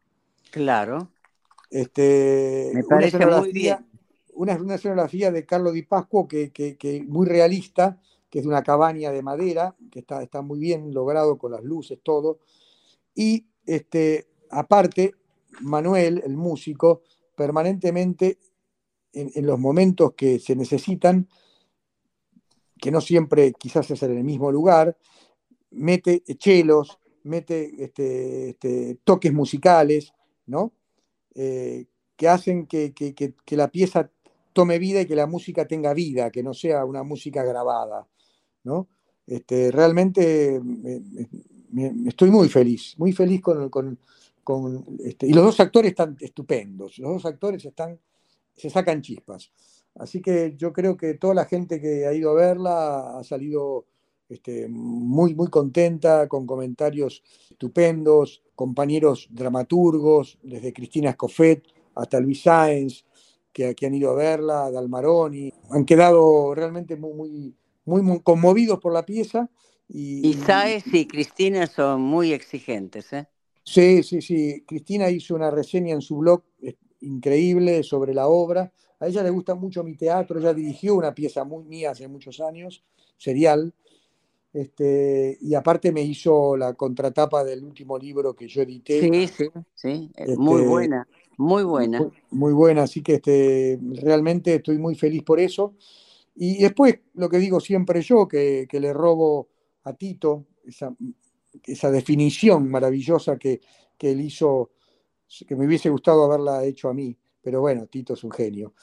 Claro. 0.52 1.10
Este, 1.70 2.70
Me 2.74 2.84
parece 2.84 3.26
muy 3.26 3.52
bien 3.52 3.87
una, 4.38 4.54
una 4.54 4.76
escenografía 4.76 5.32
de 5.32 5.44
Carlo 5.44 5.72
Di 5.72 5.82
Pascuo 5.82 6.28
que, 6.28 6.52
que, 6.52 7.04
muy 7.08 7.26
realista, 7.26 8.00
que 8.30 8.38
es 8.38 8.44
de 8.44 8.48
una 8.48 8.62
cabaña 8.62 9.10
de 9.10 9.20
madera, 9.20 9.74
que 9.90 9.98
está, 9.98 10.22
está 10.22 10.42
muy 10.42 10.60
bien 10.60 10.94
logrado 10.94 11.38
con 11.38 11.50
las 11.50 11.64
luces, 11.64 11.98
todo. 12.04 12.38
Y 13.16 13.46
este, 13.66 14.28
aparte, 14.50 15.14
Manuel, 15.60 16.22
el 16.24 16.36
músico, 16.36 17.02
permanentemente 17.34 18.38
en, 19.12 19.44
los 19.44 19.58
momentos 19.58 20.12
que 20.14 20.38
se 20.38 20.54
necesitan, 20.54 21.28
que 22.80 22.92
no 22.92 23.00
siempre 23.00 23.52
quizás 23.54 23.90
es 23.90 24.04
en 24.04 24.18
el 24.18 24.22
mismo 24.22 24.52
lugar, 24.52 24.96
mete 25.70 26.22
chelos, 26.36 27.00
mete 27.24 27.82
este, 27.82 28.50
este, 28.50 28.98
toques 29.02 29.32
musicales, 29.32 30.12
¿no? 30.46 30.72
Eh, 31.34 31.86
que 32.18 32.28
hacen 32.28 32.66
que, 32.66 32.92
que, 32.92 33.56
la 33.56 33.68
pieza 33.68 34.10
tome 34.58 34.80
vida 34.80 35.02
y 35.02 35.06
que 35.06 35.14
la 35.14 35.28
música 35.28 35.68
tenga 35.68 35.94
vida, 35.94 36.32
que 36.32 36.42
no 36.42 36.52
sea 36.52 36.84
una 36.84 37.04
música 37.04 37.44
grabada. 37.44 38.08
¿no? 38.64 38.88
Este, 39.24 39.70
realmente 39.70 40.60
estoy 42.06 42.30
muy 42.32 42.48
feliz, 42.48 42.96
muy 42.98 43.12
feliz 43.12 43.40
con... 43.40 43.70
con, 44.42 44.84
este, 45.04 45.28
y 45.28 45.32
los 45.32 45.44
dos 45.44 45.60
actores 45.60 45.90
están 45.90 46.16
estupendos, 46.18 46.98
los 46.98 47.12
dos 47.12 47.26
actores 47.26 47.64
están, 47.64 48.00
se 48.56 48.68
sacan 48.68 49.00
chispas. 49.00 49.52
Así 49.94 50.20
que 50.20 50.56
yo 50.56 50.72
creo 50.72 50.96
que 50.96 51.14
toda 51.14 51.34
la 51.34 51.44
gente 51.44 51.80
que 51.80 52.04
ha 52.06 52.12
ido 52.12 52.30
a 52.30 52.34
verla 52.34 53.16
ha 53.16 53.22
salido 53.22 53.84
este, 54.28 54.66
muy, 54.68 55.36
muy 55.36 55.50
contenta, 55.50 56.26
con 56.26 56.46
comentarios 56.46 57.22
estupendos, 57.48 58.42
compañeros 58.56 59.28
dramaturgos, 59.30 60.36
desde 60.42 60.72
Cristina 60.72 61.10
Escofet 61.10 61.62
hasta 61.94 62.18
Luis 62.18 62.42
Sáenz, 62.42 63.04
que, 63.74 63.86
han 63.86 63.94
ido 63.94 64.10
a 64.10 64.14
verla, 64.14 64.70
Dalmaroni, 64.70 65.52
han 65.70 65.84
quedado 65.84 66.54
realmente 66.54 66.96
muy, 66.96 67.54
muy, 67.84 68.02
muy, 68.02 68.20
conmovidos 68.20 68.78
por 68.78 68.92
la 68.92 69.04
pieza. 69.04 69.50
Y, 69.88 70.28
y 70.28 70.34
Saez 70.34 70.86
y 70.92 71.06
Cristina 71.06 71.66
son 71.66 72.02
muy 72.02 72.32
exigentes, 72.32 73.12
¿eh? 73.12 73.26
Sí, 73.64 74.02
sí, 74.02 74.22
sí. 74.22 74.64
Cristina 74.66 75.10
hizo 75.10 75.34
una 75.34 75.50
reseña 75.50 75.94
en 75.94 76.00
su 76.00 76.18
blog 76.18 76.42
eh, 76.62 76.76
increíble 77.00 77.82
sobre 77.82 78.14
la 78.14 78.28
obra. 78.28 78.72
A 79.00 79.08
ella 79.08 79.22
le 79.22 79.30
gusta 79.30 79.54
mucho 79.54 79.84
mi 79.84 79.96
teatro, 79.96 80.38
ella 80.38 80.54
dirigió 80.54 80.94
una 80.94 81.14
pieza 81.14 81.44
muy 81.44 81.64
mía 81.64 81.90
hace 81.90 82.08
muchos 82.08 82.40
años, 82.40 82.82
serial, 83.16 83.72
este, 84.52 85.38
y 85.40 85.54
aparte 85.54 85.92
me 85.92 86.02
hizo 86.02 86.56
la 86.56 86.74
contratapa 86.74 87.44
del 87.44 87.62
último 87.62 87.98
libro 87.98 88.34
que 88.34 88.48
yo 88.48 88.62
edité. 88.62 89.00
Sí, 89.00 89.28
sí, 89.28 89.50
sí, 89.74 90.10
muy 90.36 90.62
este, 90.62 90.68
buena. 90.68 91.08
Muy 91.38 91.62
buena. 91.62 92.00
Muy, 92.30 92.52
buena, 92.52 92.82
así 92.82 93.00
que 93.00 93.14
este, 93.14 93.78
realmente 93.80 94.56
estoy 94.56 94.76
muy 94.76 94.96
feliz 94.96 95.22
por 95.22 95.38
eso. 95.38 95.74
Y 96.34 96.58
después, 96.58 96.98
lo 97.14 97.28
que 97.28 97.38
digo 97.38 97.60
siempre 97.60 98.02
yo, 98.02 98.26
que, 98.26 98.66
le 98.70 98.92
robo 98.92 99.48
a 99.84 99.92
Tito 99.92 100.46
esa, 100.64 100.94
esa 101.64 101.90
definición 101.92 102.68
maravillosa 102.68 103.38
que, 103.38 103.60
que 103.96 104.10
él 104.10 104.20
hizo, 104.20 104.72
que 105.46 105.54
me 105.54 105.66
hubiese 105.66 105.90
gustado 105.90 106.24
haberla 106.24 106.64
hecho 106.64 106.88
a 106.88 106.94
mí, 106.94 107.16
pero 107.40 107.60
bueno, 107.60 107.86
Tito 107.86 108.14
es 108.14 108.24
un 108.24 108.32
genio, 108.32 108.74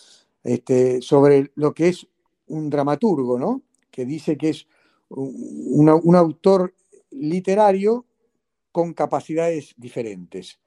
este, 0.41 1.01
sobre 1.01 1.51
lo 1.55 1.73
que 1.73 1.89
es 1.89 2.07
un 2.47 2.69
dramaturgo, 2.69 3.37
¿no? 3.37 3.63
Que 3.91 4.05
dice 4.05 4.37
que 4.37 4.49
es 4.49 4.67
un 5.09 6.15
autor 6.15 6.73
literario 7.11 8.05
con 8.71 8.93
capacidades 8.93 9.73
diferentes. 9.77 10.59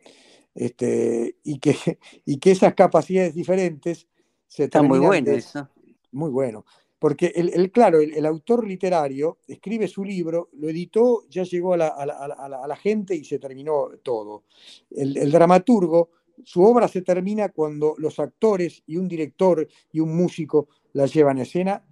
Este, 0.59 1.37
y, 1.45 1.61
que, 1.61 1.77
y 2.25 2.39
que 2.39 2.51
esas 2.51 2.75
capacidades 2.75 3.33
diferentes 3.33 4.09
se 4.49 4.65
Está 4.65 4.83
muy 4.83 4.99
bueno 4.99 5.31
eso. 5.31 5.69
Muy 6.11 6.31
bueno. 6.31 6.65
Porque 6.99 7.33
el, 7.37 7.71
claro, 7.71 8.01
el, 8.01 8.27
autor 8.27 8.67
literario 8.67 9.39
escribe 9.47 9.87
su 9.87 10.05
libro, 10.05 10.49
lo 10.55 10.69
editó, 10.69 11.23
ya 11.29 11.45
llegó 11.45 11.75
a 11.75 11.77
la, 11.77 12.77
gente 12.77 13.15
y 13.15 13.23
se 13.25 13.39
terminó 13.39 13.91
todo. 14.03 14.47
El, 14.91 15.31
dramaturgo, 15.31 16.11
su 16.43 16.65
obra 16.65 16.89
se 16.89 17.03
termina 17.03 17.51
cuando 17.51 17.95
los 17.99 18.19
actores 18.19 18.83
y 18.85 18.97
un 18.97 19.07
director 19.07 19.69
y 19.93 20.01
un 20.01 20.17
músico 20.17 20.71
la 20.95 21.07
llevan 21.07 21.39
a 21.39 21.43
escena 21.43 21.85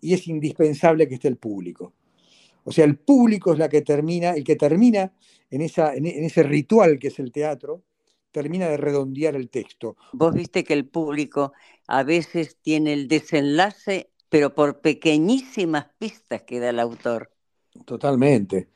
y 0.00 0.14
es 0.14 0.28
indispensable 0.28 1.08
que 1.08 1.16
esté 1.16 1.26
el 1.26 1.38
público. 1.38 1.92
O 2.62 2.70
sea, 2.70 2.84
el 2.84 2.98
público 2.98 3.52
es 3.52 3.58
la 3.58 3.68
que 3.68 3.82
termina, 3.82 4.30
el 4.30 4.44
que 4.44 4.54
termina 4.54 5.12
en, 5.50 5.62
esa, 5.62 5.92
en 5.92 6.06
ese 6.06 6.44
ritual 6.44 7.00
que 7.00 7.08
es 7.08 7.18
el 7.18 7.32
teatro, 7.32 7.82
termina 8.36 8.68
de 8.68 8.76
redondear 8.76 9.34
el 9.34 9.48
texto. 9.48 9.96
Vos 10.12 10.34
viste 10.34 10.62
que 10.62 10.74
el 10.74 10.86
público 10.86 11.54
a 11.86 12.02
veces 12.02 12.58
tiene 12.60 12.92
el 12.92 13.08
desenlace, 13.08 14.10
pero 14.28 14.54
por 14.54 14.82
pequeñísimas 14.82 15.86
pistas 15.96 16.42
que 16.42 16.60
da 16.60 16.68
el 16.68 16.78
autor. 16.78 17.30
Totalmente. 17.86 18.68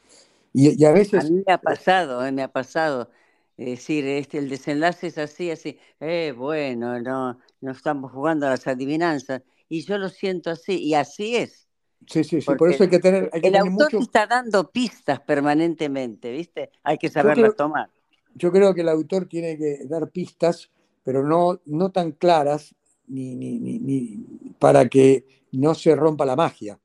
Y, 0.55 0.83
a 0.83 0.93
veces... 0.93 1.27
A 1.27 1.29
mí 1.29 1.43
me 1.47 1.53
ha 1.53 1.59
pasado, 1.59 2.25
eh, 2.25 2.33
me 2.33 2.43
ha 2.43 2.49
pasado. 2.49 3.11
Es 3.59 3.67
decir, 3.67 4.07
este, 4.07 4.39
el 4.39 4.49
desenlace 4.49 5.09
es 5.09 5.19
así, 5.19 5.51
así. 5.51 5.79
Eh, 6.01 6.33
bueno, 6.35 6.99
no, 6.99 7.39
no 7.61 7.71
estamos 7.71 8.13
jugando 8.13 8.47
a 8.47 8.51
las 8.51 8.67
adivinanzas. 8.67 9.43
Y 9.69 9.83
yo 9.83 9.99
lo 9.99 10.09
siento 10.09 10.49
así, 10.49 10.83
y 10.83 10.95
así 10.95 11.37
es. 11.37 11.69
Sí, 12.07 12.25
sí, 12.25 12.41
sí, 12.41 12.55
por 12.55 12.73
eso 12.73 12.85
hay 12.85 12.89
que 12.89 12.99
tener. 12.99 13.29
el 13.31 13.57
autor 13.57 13.95
está 13.97 14.27
dando 14.27 14.71
pistas 14.71 15.21
permanentemente, 15.21 16.33
¿viste? 16.33 16.71
Hay 16.83 16.97
que 16.97 17.11
saberlas 17.11 17.55
tomar. 17.57 17.91
Yo 18.35 18.53
creo 18.53 18.74
que 18.74 18.83
el 18.83 18.89
autor 18.89 19.26
tiene 19.26 19.57
que 19.57 19.85
dar 19.85 20.11
pistas, 20.11 20.70
pero 21.03 21.26
no, 21.26 21.61
no 21.66 21.91
tan 21.91 22.12
claras 22.12 22.74
ni, 23.09 23.35
ni, 23.35 23.59
ni, 23.59 24.24
para 24.59 24.89
que 24.89 25.24
no 25.53 25.74
se 25.74 25.95
rompa 25.97 26.24
la 26.24 26.37
magia. 26.37 26.78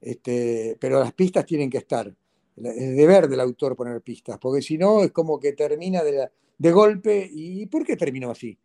Este, 0.00 0.76
pero 0.80 1.00
las 1.00 1.12
pistas 1.12 1.46
tienen 1.46 1.70
que 1.70 1.78
estar. 1.78 2.14
Es 2.56 2.96
deber 2.96 3.28
del 3.28 3.40
autor 3.40 3.76
poner 3.76 4.02
pistas, 4.02 4.38
porque 4.38 4.60
si 4.60 4.76
no 4.76 5.02
es 5.02 5.12
como 5.12 5.40
que 5.40 5.52
termina 5.52 6.02
de, 6.02 6.28
de 6.58 6.72
golpe. 6.72 7.28
¿Y 7.32 7.66
por 7.66 7.84
qué 7.84 7.96
terminó 7.96 8.30
así? 8.30 8.58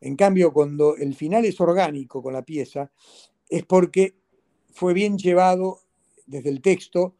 En 0.00 0.16
cambio, 0.16 0.52
cuando 0.52 0.96
el 0.96 1.14
final 1.14 1.44
es 1.44 1.60
orgánico 1.60 2.22
con 2.22 2.32
la 2.32 2.42
pieza, 2.42 2.90
es 3.48 3.64
porque 3.64 4.14
fue 4.70 4.94
bien 4.94 5.18
llevado 5.18 5.80
desde 6.26 6.50
el 6.50 6.60
texto 6.60 7.14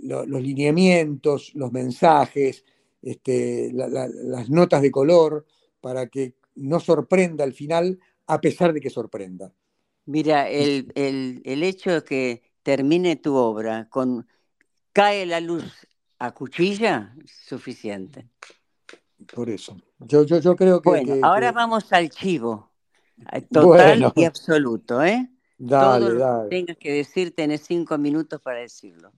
los 0.00 0.42
lineamientos, 0.42 1.52
los 1.54 1.72
mensajes, 1.72 2.64
este, 3.02 3.70
las 3.72 4.50
notas 4.50 4.82
de 4.82 4.90
color, 4.90 5.46
para 5.80 6.08
que 6.08 6.34
no 6.54 6.80
sorprenda 6.80 7.44
al 7.44 7.52
final, 7.52 7.98
a 8.26 8.40
pesar 8.40 8.72
de 8.72 8.80
que 8.80 8.90
sorprenda. 8.90 9.52
Mira, 10.06 10.48
el, 10.48 10.92
hecho 11.44 11.92
de 11.92 12.04
que 12.04 12.42
termine 12.62 13.16
tu 13.16 13.34
obra 13.34 13.88
con 13.88 14.26
cae 14.92 15.26
la 15.26 15.40
luz 15.40 15.64
a 16.18 16.32
cuchilla, 16.32 17.14
suficiente. 17.26 18.28
Por 19.34 19.50
eso. 19.50 19.76
Yo, 19.98 20.24
yo, 20.24 20.38
yo 20.38 20.56
creo 20.56 20.80
que. 20.80 20.88
Bueno, 20.88 21.14
ahora 21.22 21.52
vamos 21.52 21.92
al 21.92 22.08
chivo. 22.08 22.72
Total 23.52 24.12
y 24.14 24.24
absoluto, 24.24 25.02
¿eh? 25.02 25.28
Dale, 25.58 26.06
Todo 26.06 26.14
lo 26.14 26.42
que 26.42 26.56
tengas 26.56 26.76
que 26.76 26.92
decir, 26.92 27.34
tenés 27.34 27.62
cinco 27.62 27.98
minutos 27.98 28.40
para 28.40 28.60
decirlo. 28.60 29.12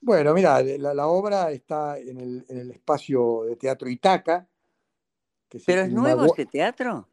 Bueno, 0.00 0.32
mira, 0.34 0.62
la, 0.62 1.06
obra 1.06 1.50
está 1.50 1.98
en 1.98 2.44
el, 2.48 2.70
espacio 2.70 3.44
de 3.44 3.56
Teatro 3.56 3.88
Itaca. 3.88 4.46
¿Pero 5.66 5.82
es 5.82 5.90
nuevo 5.90 6.26
ese 6.26 6.46
teatro? 6.46 7.08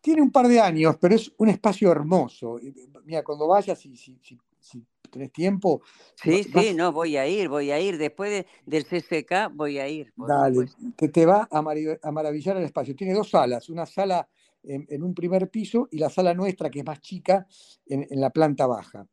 Tiene 0.00 0.22
un 0.22 0.30
par 0.30 0.48
de 0.48 0.60
años, 0.60 0.96
pero 1.00 1.14
es 1.14 1.32
un 1.36 1.48
espacio 1.48 1.90
hermoso. 1.92 2.58
Mira, 3.04 3.22
cuando 3.22 3.46
vayas, 3.46 3.78
si, 3.78 3.96
si, 3.96 4.18
si, 4.20 4.86
tenés 5.10 5.32
tiempo. 5.32 5.82
Sí, 6.14 6.44
sí, 6.44 6.74
no, 6.74 6.92
voy 6.92 7.16
a 7.16 7.26
ir, 7.26 7.48
voy 7.48 7.70
a 7.70 7.80
ir. 7.80 7.98
Después 7.98 8.44
del 8.64 8.84
CCK 8.84 9.52
voy 9.52 9.78
a 9.78 9.88
ir. 9.88 10.12
Dale, 10.16 10.66
te, 10.96 11.08
te 11.08 11.26
va 11.26 11.48
a, 11.50 11.62
maravillar 11.62 12.56
el 12.56 12.64
espacio. 12.64 12.94
Tiene 12.94 13.14
dos 13.14 13.30
salas, 13.30 13.68
una 13.68 13.86
sala 13.86 14.28
en, 14.62 15.02
un 15.02 15.14
primer 15.14 15.50
piso 15.50 15.88
y 15.90 15.98
la 15.98 16.10
sala 16.10 16.34
nuestra, 16.34 16.70
que 16.70 16.80
es 16.80 16.84
más 16.84 17.00
chica, 17.00 17.46
en, 17.86 18.06
la 18.20 18.30
planta 18.30 18.66
baja. 18.66 19.06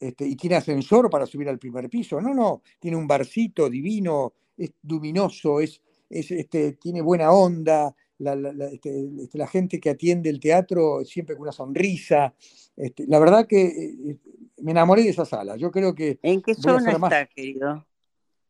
Este, 0.00 0.26
y 0.26 0.36
tiene 0.36 0.56
ascensor 0.56 1.10
para 1.10 1.26
subir 1.26 1.48
al 1.48 1.58
primer 1.58 1.88
piso. 1.88 2.20
No, 2.20 2.32
no, 2.32 2.62
tiene 2.78 2.96
un 2.96 3.06
barcito 3.06 3.68
divino, 3.68 4.32
es 4.56 4.72
luminoso, 4.82 5.60
es, 5.60 5.80
este, 6.08 6.72
tiene 6.72 7.00
buena 7.00 7.32
onda. 7.32 7.94
La, 8.18 8.34
este, 8.72 9.08
este, 9.22 9.38
la, 9.38 9.46
gente 9.46 9.78
que 9.78 9.90
atiende 9.90 10.28
el 10.28 10.40
teatro 10.40 11.04
siempre 11.04 11.36
con 11.36 11.42
una 11.42 11.52
sonrisa. 11.52 12.34
Este, 12.76 13.06
la 13.06 13.20
verdad 13.20 13.46
que 13.46 13.66
eh, 13.66 13.94
eh, 14.08 14.16
me 14.58 14.72
enamoré 14.72 15.02
de 15.02 15.10
esa 15.10 15.24
sala. 15.24 15.56
Yo 15.56 15.70
creo 15.70 15.94
que. 15.94 16.18
¿En 16.22 16.42
qué 16.42 16.54
zona 16.54 16.92
está, 16.92 17.26
querido? 17.26 17.86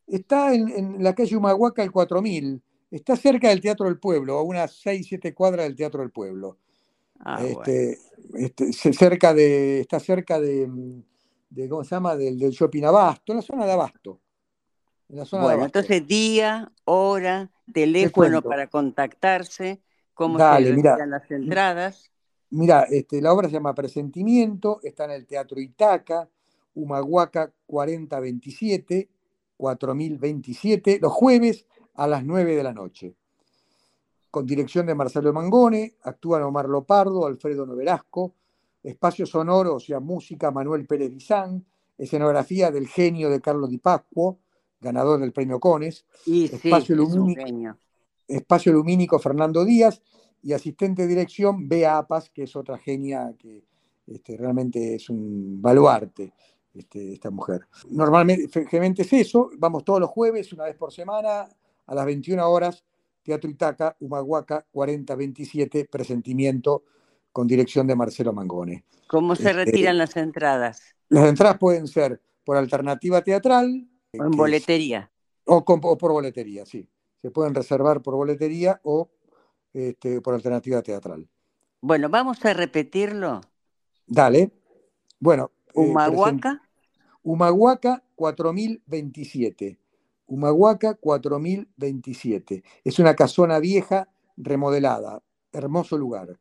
Está 0.07 0.55
en, 0.55 0.69
en, 0.69 1.03
la 1.03 1.13
calle 1.13 1.35
Humahuaca, 1.35 1.83
el 1.83 1.91
4000. 1.91 2.61
Está 2.89 3.15
cerca 3.15 3.49
del 3.49 3.61
Teatro 3.61 3.85
del 3.85 3.99
Pueblo, 3.99 4.39
a 4.39 4.41
unas 4.41 4.73
6, 4.81 5.05
7 5.07 5.35
cuadras 5.35 5.67
del 5.67 5.75
Teatro 5.75 6.01
del 6.01 6.09
Pueblo. 6.09 6.57
Ah, 7.19 7.43
este, 7.45 7.97
este, 8.33 8.73
cerca 8.73 9.33
de, 9.33 9.81
está 9.81 9.99
cerca 9.99 10.39
de, 10.39 10.69
¿cómo 11.69 11.83
se 11.83 11.95
llama? 11.95 12.15
Del, 12.15 12.37
del, 12.37 12.51
shopping 12.51 12.83
Abasto, 12.83 13.31
en 13.33 13.37
la 13.37 13.41
zona 13.41 13.65
de 13.65 13.71
Abasto. 13.71 14.21
bueno, 15.07 15.65
entonces 15.65 16.05
día, 16.05 16.71
hora, 16.85 17.51
teléfono 17.73 18.41
para 18.41 18.67
contactarse, 18.67 19.81
cómo 20.13 20.37
se 20.37 20.59
retiran 20.59 21.09
las 21.09 21.29
entradas. 21.31 22.11
Mira, 22.51 22.83
este, 22.89 23.21
la 23.21 23.33
obra 23.33 23.47
se 23.47 23.53
llama 23.53 23.75
Presentimiento, 23.75 24.79
está 24.83 25.05
en 25.05 25.11
el 25.11 25.27
Teatro 25.27 25.59
Itaca, 25.59 26.27
Humahuaca 26.73 27.51
4027, 27.67 29.09
4027, 29.57 30.99
los 31.01 31.11
jueves 31.11 31.65
a 31.93 32.07
las 32.07 32.23
9 32.23 32.55
de 32.55 32.63
la 32.63 32.73
noche. 32.73 33.13
Con 34.31 34.45
dirección 34.45 34.85
de 34.85 34.95
Marcelo 34.95 35.33
Mangone, 35.33 35.95
actúan 36.03 36.43
Omar 36.43 36.69
Lopardo, 36.69 37.25
Alfredo 37.25 37.65
Novelasco, 37.65 38.35
espacio 38.83 39.25
sonoro, 39.25 39.75
o 39.75 39.79
sea, 39.79 39.99
música 39.99 40.51
Manuel 40.51 40.85
Pérez 40.85 41.11
Bizán, 41.11 41.65
escenografía 41.97 42.71
del 42.71 42.87
genio 42.87 43.29
de 43.29 43.41
Carlos 43.41 43.69
Di 43.69 43.77
Pascuo, 43.77 44.39
ganador 44.79 45.19
del 45.19 45.33
premio 45.33 45.59
Cones, 45.59 46.05
espacio, 46.25 46.95
lumínico, 46.95 47.77
espacio 48.27 48.71
lumínico 48.71 49.19
Fernando 49.19 49.65
Díaz 49.65 50.01
y 50.41 50.53
asistente 50.53 51.01
de 51.01 51.09
dirección 51.09 51.67
Bea 51.67 51.97
Apas, 51.97 52.29
que 52.29 52.43
es 52.43 52.55
otra 52.55 52.77
genia 52.77 53.33
que 53.37 53.63
este, 54.07 54.37
realmente 54.37 54.95
es 54.95 55.09
un 55.09 55.61
baluarte. 55.61 56.33
Este, 56.71 57.13
esta 57.13 57.31
mujer. 57.31 57.61
Normalmente 57.89 59.01
es 59.01 59.13
eso, 59.13 59.49
vamos 59.57 59.83
todos 59.83 59.99
los 59.99 60.09
jueves, 60.09 60.53
una 60.53 60.65
vez 60.65 60.75
por 60.75 60.93
semana, 60.93 61.49
a 61.87 61.95
las 61.95 62.05
21 62.05 62.47
horas, 62.47 62.85
Teatro 63.23 63.49
Itaca, 63.49 63.97
Humahuaca 63.99 64.65
4027, 64.71 65.85
presentimiento 65.85 66.83
con 67.31 67.47
dirección 67.47 67.87
de 67.87 67.95
Marcelo 67.95 68.33
Mangone. 68.33 68.85
¿Cómo 69.07 69.35
se 69.35 69.49
este, 69.49 69.65
retiran 69.65 69.97
las 69.97 70.15
entradas? 70.17 70.81
Las 71.09 71.27
entradas 71.27 71.57
pueden 71.57 71.87
ser 71.87 72.21
por 72.43 72.57
alternativa 72.57 73.21
teatral. 73.21 73.87
O 74.17 74.23
en 74.23 74.31
boletería. 74.31 75.11
o, 75.45 75.63
por 75.63 76.11
boletería, 76.11 76.65
sí. 76.65 76.87
Se 77.21 77.31
pueden 77.31 77.53
reservar 77.53 78.01
por 78.01 78.15
boletería 78.15 78.79
o 78.83 79.09
este, 79.73 80.21
por 80.21 80.33
alternativa 80.33 80.81
teatral. 80.81 81.27
Bueno, 81.81 82.09
vamos 82.09 82.43
a 82.45 82.53
repetirlo. 82.53 83.41
Dale. 84.05 84.51
Bueno. 85.19 85.51
Eh, 85.67 85.71
Humahuaca. 85.75 86.61
Humahuaca 87.23 88.03
4027. 88.15 89.77
Humahuaca 90.27 90.95
4027. 90.95 92.63
Es 92.83 92.99
una 92.99 93.15
casona 93.15 93.59
vieja 93.59 94.09
remodelada. 94.37 95.21
Hermoso 95.51 95.97
lugar. 95.97 96.37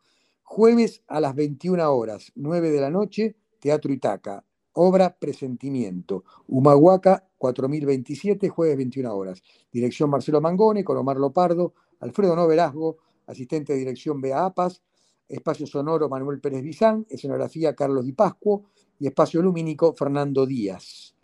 Jueves 0.51 1.03
a 1.09 1.20
las 1.20 1.34
21 1.34 1.92
horas, 1.92 2.32
9 2.34 2.70
de 2.70 2.80
la 2.80 2.88
noche, 2.88 3.36
Teatro 3.61 3.92
Itaca. 3.92 4.42
Obra 4.72 5.14
Presentimiento. 5.14 6.24
Humahuaca 6.46 7.28
4027, 7.36 8.49
jueves 8.49 8.78
21 8.78 9.14
horas. 9.14 9.42
Dirección 9.70 10.09
Marcelo 10.09 10.40
Mangone, 10.40 10.84
con 10.84 10.96
Omar 10.96 11.18
Lopardo, 11.18 11.74
Alfredo 12.01 12.34
Noverazgo, 12.34 12.96
asistente 13.26 13.74
de 13.74 13.80
dirección 13.80 14.22
Bea 14.22 14.46
Apas, 14.46 14.80
espacio 15.28 15.66
sonoro 15.66 16.09
Manuel 16.09 16.40
Pérez 16.40 16.62
Bizán, 16.62 17.07
escenografía 17.11 17.76
Carlos 17.76 18.07
Di 18.07 18.12
Pascuo 18.12 18.64
y 18.99 19.07
espacio 19.07 19.42
lumínico 19.42 19.92
Fernando 19.92 20.46
Díaz. 20.46 21.14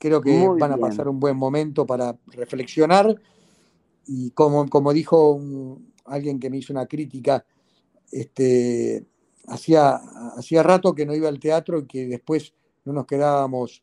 Creo 0.00 0.20
que 0.20 0.48
van 0.58 0.72
a 0.72 0.76
pasar 0.76 1.06
un 1.06 1.20
buen 1.20 1.36
momento 1.36 1.86
para 1.86 2.18
reflexionar 2.26 3.14
y 4.04 4.32
como, 4.32 4.68
como 4.68 4.92
dijo 4.92 5.40
alguien 6.06 6.40
que 6.40 6.50
me 6.50 6.56
hizo 6.56 6.72
una 6.72 6.86
crítica, 6.86 7.44
este, 8.10 9.06
hacía, 9.46 10.00
hacía 10.36 10.62
rato 10.62 10.94
que 10.94 11.06
no 11.06 11.14
iba 11.14 11.28
al 11.28 11.40
teatro 11.40 11.80
y 11.80 11.86
que 11.86 12.06
después 12.06 12.54
no 12.84 12.92
nos 12.92 13.06
quedábamos 13.06 13.82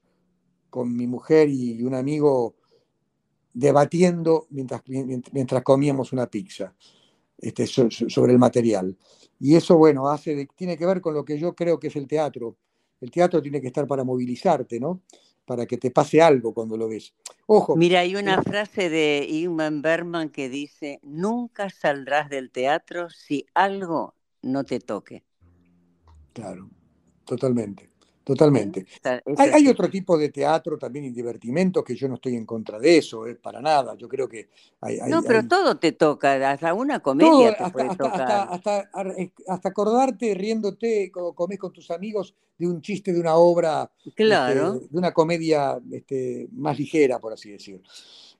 con 0.70 0.96
mi 0.96 1.08
mujer 1.08 1.50
y 1.50 1.82
un 1.84 1.94
amigo 1.96 2.56
debatiendo 3.58 4.46
mientras, 4.52 4.84
mientras 4.86 5.64
comíamos 5.64 6.14
una 6.14 6.28
pizza 6.28 6.76
este, 7.40 7.66
sobre 7.66 8.32
el 8.32 8.38
material. 8.38 8.96
Y 9.40 9.56
eso, 9.56 9.78
bueno, 9.78 10.10
hace 10.10 10.48
tiene 10.56 10.78
que 10.78 10.86
ver 10.86 11.02
con 11.02 11.16
lo 11.16 11.26
que 11.26 11.40
yo 11.40 11.56
creo 11.56 11.80
que 11.80 11.88
es 11.88 11.96
el 11.96 12.08
teatro. 12.08 12.56
El 13.02 13.10
teatro 13.10 13.42
tiene 13.42 13.60
que 13.60 13.68
estar 13.68 13.88
para 13.88 14.04
movilizarte, 14.04 14.80
¿no? 14.80 15.02
Para 15.44 15.66
que 15.66 15.78
te 15.78 15.90
pase 15.90 16.22
algo 16.22 16.54
cuando 16.54 16.78
lo 16.78 16.88
ves. 16.88 17.16
Ojo. 17.48 17.76
Mira, 17.76 18.02
hay 18.02 18.16
una 18.16 18.44
frase 18.44 18.90
de 18.90 19.26
Ingmar 19.28 19.74
Bergman 19.82 20.30
que 20.30 20.50
dice, 20.50 21.00
nunca 21.02 21.70
saldrás 21.72 22.30
del 22.30 22.52
teatro 22.52 23.10
si 23.10 23.48
algo 23.56 24.14
no 24.42 24.64
te 24.64 24.80
toque. 24.80 25.24
Claro, 26.34 26.70
totalmente. 27.26 27.90
Totalmente. 28.28 28.86
hay, 29.38 29.70
otro 29.70 29.90
tipo 29.90 30.18
de 30.18 30.28
teatro 30.28 30.78
también 30.78 31.06
y 31.06 31.12
divertimento 31.12 31.82
que 31.82 31.96
yo 31.96 32.10
no 32.10 32.16
estoy 32.16 32.36
en 32.36 32.46
contra 32.46 32.78
de 32.78 32.98
eso, 32.98 33.26
eh, 33.26 33.36
para 33.36 33.62
nada. 33.62 33.96
Yo 33.96 34.10
creo 34.10 34.28
que 34.28 34.50
hay. 34.82 35.00
no, 35.08 35.24
pero 35.24 35.48
todo 35.48 35.78
te 35.78 35.94
toca, 35.94 36.52
hasta 36.52 36.74
una 36.74 37.00
comedia 37.00 37.56
te 37.56 37.64
hasta, 37.64 37.72
puede 37.72 37.96
tocar. 37.96 38.50
Hasta, 38.52 39.70
acordarte, 39.70 40.34
riéndote, 40.34 41.10
como 41.10 41.34
comés 41.34 41.58
con 41.58 41.72
tus 41.72 41.90
amigos, 41.90 42.36
de 42.58 42.68
un 42.68 42.82
chiste 42.82 43.14
de 43.14 43.22
una 43.22 43.36
obra, 43.36 43.90
claro. 44.14 44.74
Este, 44.74 44.88
de 44.90 44.98
una 44.98 45.14
comedia 45.14 45.80
este, 45.90 46.50
más 46.52 46.78
ligera, 46.78 47.20
por 47.20 47.32
así 47.32 47.52
decirlo. 47.52 47.88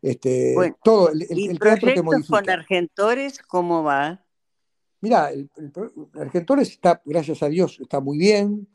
Este, 0.02 0.54
todo, 0.84 1.12
el, 1.12 1.26
¿y 1.30 1.58
teatro 1.58 1.94
te 1.94 2.02
modifica. 2.02 2.42
con 2.42 2.50
Argentores 2.50 3.40
cómo 3.40 3.84
va? 3.84 4.22
Mira, 5.02 5.32
el, 5.32 5.50
Argentores 6.14 6.70
está, 6.70 7.02
gracias 7.06 7.44
a 7.44 7.50
Dios, 7.50 7.80
está 7.80 8.00
muy 8.00 8.18
bien 8.18 8.68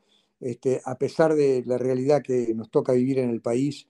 este, 0.42 0.82
a 0.84 0.98
pesar 0.98 1.34
de 1.34 1.62
la 1.64 1.78
realidad 1.78 2.20
que 2.20 2.52
nos 2.52 2.68
toca 2.68 2.92
vivir 2.92 3.20
en 3.20 3.30
el 3.30 3.40
país, 3.40 3.86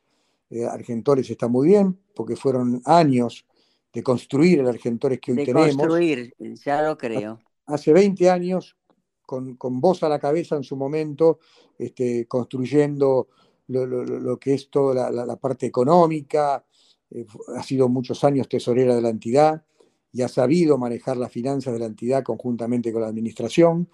eh, 0.51 0.67
Argentores 0.67 1.31
está 1.31 1.49
muy 1.49 1.69
bien, 1.69 1.99
porque 2.15 2.37
fueron 2.37 2.83
años 2.85 3.47
de 3.91 4.03
construir 4.03 4.61
el 4.61 4.69
Argentores 4.69 5.19
que 5.19 5.33
hoy 5.33 5.39
de 5.39 5.47
tenemos. 5.47 5.77
construir, 5.77 6.35
ya 6.63 6.83
lo 6.83 6.99
creo. 6.99 7.41
Hace 7.65 7.95
20 7.95 8.29
años, 8.29 8.77
con, 9.25 9.57
con 9.57 9.81
voz 9.81 10.03
a 10.03 10.11
la 10.11 10.19
cabeza 10.19 10.57
en 10.57 10.63
su 10.63 10.77
momento, 10.77 11.39
este, 11.79 12.27
construyendo 12.27 13.29
lo, 13.69 14.39
que 14.39 14.53
es 14.53 14.69
toda 14.69 15.11
la, 15.11 15.37
parte 15.37 15.65
económica, 15.65 16.63
eh, 17.11 17.25
ha 17.57 17.63
sido 17.63 17.89
muchos 17.89 18.23
años 18.25 18.47
tesorera 18.47 18.95
de 18.95 19.01
la 19.01 19.09
entidad 19.09 19.65
y 20.13 20.23
ha 20.23 20.29
sabido 20.29 20.77
manejar 20.77 21.17
las 21.17 21.33
finanzas 21.33 21.73
de 21.73 21.81
la 21.81 21.87
entidad 21.87 22.23
conjuntamente 22.23 22.93
con 22.93 23.03
la 23.03 23.09
administración. 23.09 23.89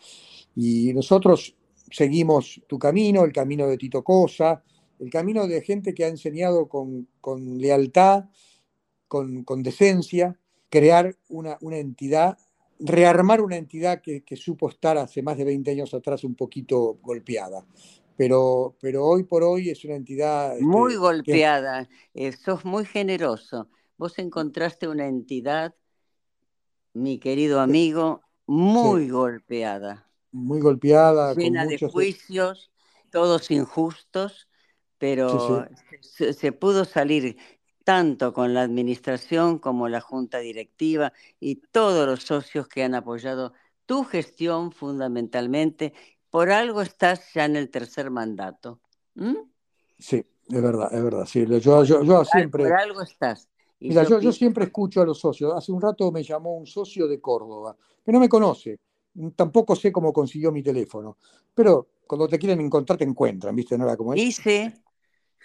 Y 0.55 0.93
nosotros 0.93 1.57
seguimos 1.91 2.61
tu 2.67 2.79
camino, 2.79 3.25
el 3.25 3.33
camino 3.33 3.67
de 3.67 3.79
Tito 3.79 4.03
Cosa, 4.03 4.63
el 4.99 5.11
camino 5.11 5.47
de 5.47 5.63
gente 5.63 5.95
que 5.95 6.05
ha 6.05 6.09
enseñado 6.09 6.69
con, 6.69 7.07
lealtad, 7.59 8.25
con, 9.07 9.63
decencia, 9.63 10.39
crear 10.69 11.17
una, 11.29 11.57
entidad, 11.71 12.37
rearmar 12.81 13.41
una 13.41 13.57
entidad 13.57 14.03
que, 14.03 14.37
supo 14.37 14.69
estar 14.69 14.99
hace 14.99 15.23
más 15.23 15.39
de 15.39 15.45
20 15.45 15.71
años 15.71 15.95
atrás 15.95 16.25
un 16.25 16.35
poquito 16.35 16.99
golpeada. 17.01 17.65
Pero, 18.17 18.77
pero 18.81 19.05
hoy 19.05 19.23
por 19.23 19.45
hoy 19.45 19.71
es 19.71 19.85
una 19.85 19.95
entidad... 19.95 20.55
Este, 20.55 20.65
muy 20.65 20.97
golpeada, 20.97 21.89
eh, 22.15 22.33
sos 22.33 22.65
muy 22.65 22.85
generoso. 22.85 23.69
Vos 23.97 24.19
encontraste 24.19 24.89
una 24.89 25.07
entidad, 25.07 25.77
mi 27.03 27.19
querido 27.19 27.61
amigo, 27.61 28.23
muy 28.47 29.09
golpeada 29.09 30.09
muy 30.33 30.61
golpeada. 30.61 31.35
Llena 31.35 31.67
de 31.67 31.79
juicios, 31.79 32.71
todos 33.11 33.51
injustos, 33.51 34.49
pero 34.99 35.67
Se, 36.01 36.53
pudo 36.53 36.85
salir 36.85 37.37
tanto 37.85 38.33
con 38.33 38.53
la 38.53 38.63
administración 38.63 39.59
como 39.59 39.89
la 39.89 40.01
junta 40.01 40.39
directiva 40.39 41.13
y 41.41 41.57
todos 41.57 42.07
los 42.07 42.25
socios 42.25 42.69
que 42.69 42.83
han 42.83 42.95
apoyado 42.95 43.55
tu 43.87 44.05
gestión 44.05 44.73
fundamentalmente. 44.73 45.95
Por 46.31 46.51
algo 46.51 46.83
estás 46.83 47.33
ya 47.33 47.47
en 47.47 47.57
el 47.57 47.71
tercer 47.71 48.11
mandato. 48.11 48.81
Sí, 49.99 50.27
es 50.49 50.63
verdad, 50.63 50.93
es 50.93 51.03
verdad. 51.03 51.25
Sí, 51.25 51.47
yo, 51.47 51.85
yo, 51.85 52.25
siempre... 52.25 52.65
Por 52.65 52.75
algo 52.75 53.03
estás. 53.03 53.49
Mira, 53.81 54.03
yo, 54.05 54.21
yo, 54.21 54.33
siempre 54.33 54.65
escucho 54.65 55.01
a 55.01 55.05
los 55.05 55.19
socios. 55.19 55.55
Hace 55.55 55.71
un 55.71 55.81
rato 55.81 56.11
me 56.11 56.23
llamó 56.23 56.57
un 56.57 56.67
socio 56.67 57.07
de 57.07 57.21
Córdoba, 57.21 57.77
que 58.05 58.13
no 58.13 58.19
me 58.19 58.29
conoce, 58.29 58.81
tampoco 59.35 59.77
sé 59.77 59.93
cómo 59.93 60.13
consiguió 60.13 60.53
mi 60.53 60.63
teléfono, 60.63 61.17
pero 61.55 61.89
cuando 62.07 62.29
te 62.29 62.39
quieren 62.39 62.61
encontrar 62.61 62.99
te 62.99 63.05
encuentran, 63.05 63.55
¿viste? 63.55 63.77
No 63.77 63.85
era 63.85 63.97
como 63.97 64.15
es. 64.15 64.21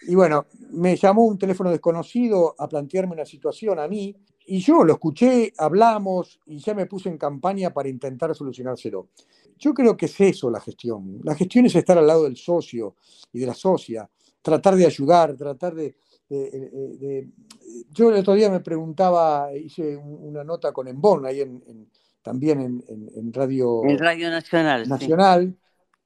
Y 0.08 0.16
bueno, 0.16 0.48
me 0.72 0.96
llamó 0.96 1.26
un 1.26 1.38
teléfono 1.38 1.70
desconocido 1.70 2.56
a 2.58 2.68
plantearme 2.68 3.14
una 3.14 3.26
situación 3.26 3.80
a 3.80 3.88
mí, 3.88 4.16
y 4.46 4.60
yo 4.60 4.84
lo 4.84 4.94
escuché, 4.94 5.54
hablamos, 5.58 6.40
y 6.46 6.58
ya 6.58 6.74
me 6.74 6.86
puse 6.86 7.10
en 7.10 7.18
campaña 7.18 7.74
para 7.74 7.88
intentar 7.88 8.36
solucionárselo. 8.36 9.10
Yo 9.58 9.74
creo 9.74 9.96
que 9.96 10.08
es 10.08 10.20
eso 10.20 10.50
la 10.50 10.60
gestión. 10.60 11.20
La 11.24 11.36
gestión 11.36 11.66
es 11.66 11.76
estar 11.76 11.98
al 11.98 12.08
lado 12.08 12.24
del 12.24 12.36
socio 12.36 12.96
y 13.32 13.40
de 13.40 13.46
la 13.46 13.54
socia, 13.54 14.10
tratar 14.42 14.76
de 14.76 14.86
ayudar, 14.86 15.36
tratar 15.36 15.74
de... 15.74 15.96
Yo 16.30 18.10
el 18.10 18.16
otro 18.16 18.34
día 18.34 18.50
me 18.50 18.62
preguntaba, 18.62 19.54
hice 19.56 19.96
una 19.96 20.44
nota 20.44 20.72
con 20.72 20.88
Embon 20.88 21.26
ahí 21.26 21.42
en 21.42 21.90
también 22.24 22.84
en, 22.88 23.34
Radio, 23.34 23.84
en 23.84 24.00
Radio 24.00 24.32
Nacional. 24.32 24.88
Nacional 24.88 25.56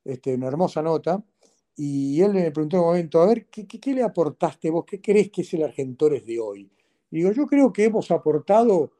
este, 0.03 0.33
una 0.33 0.47
hermosa 0.47 0.81
nota. 0.81 1.23
Y 1.75 2.19
él 2.21 2.33
me 2.33 2.51
preguntó 2.51 2.77
en 2.77 2.81
un 2.81 2.87
momento, 2.87 3.21
a 3.21 3.27
ver, 3.27 3.45
¿qué, 3.45 3.93
le 3.93 4.01
aportaste 4.01 4.71
vos? 4.71 4.83
¿Qué 4.83 4.99
crees 4.99 5.29
que 5.29 5.43
es 5.43 5.53
el 5.53 5.63
Argentores 5.63 6.25
de 6.25 6.39
hoy? 6.39 6.71
Y 7.11 7.17
digo, 7.17 7.31
yo 7.31 7.45
creo 7.45 7.71
que 7.71 7.85
hemos 7.85 8.09
aportado 8.09 8.91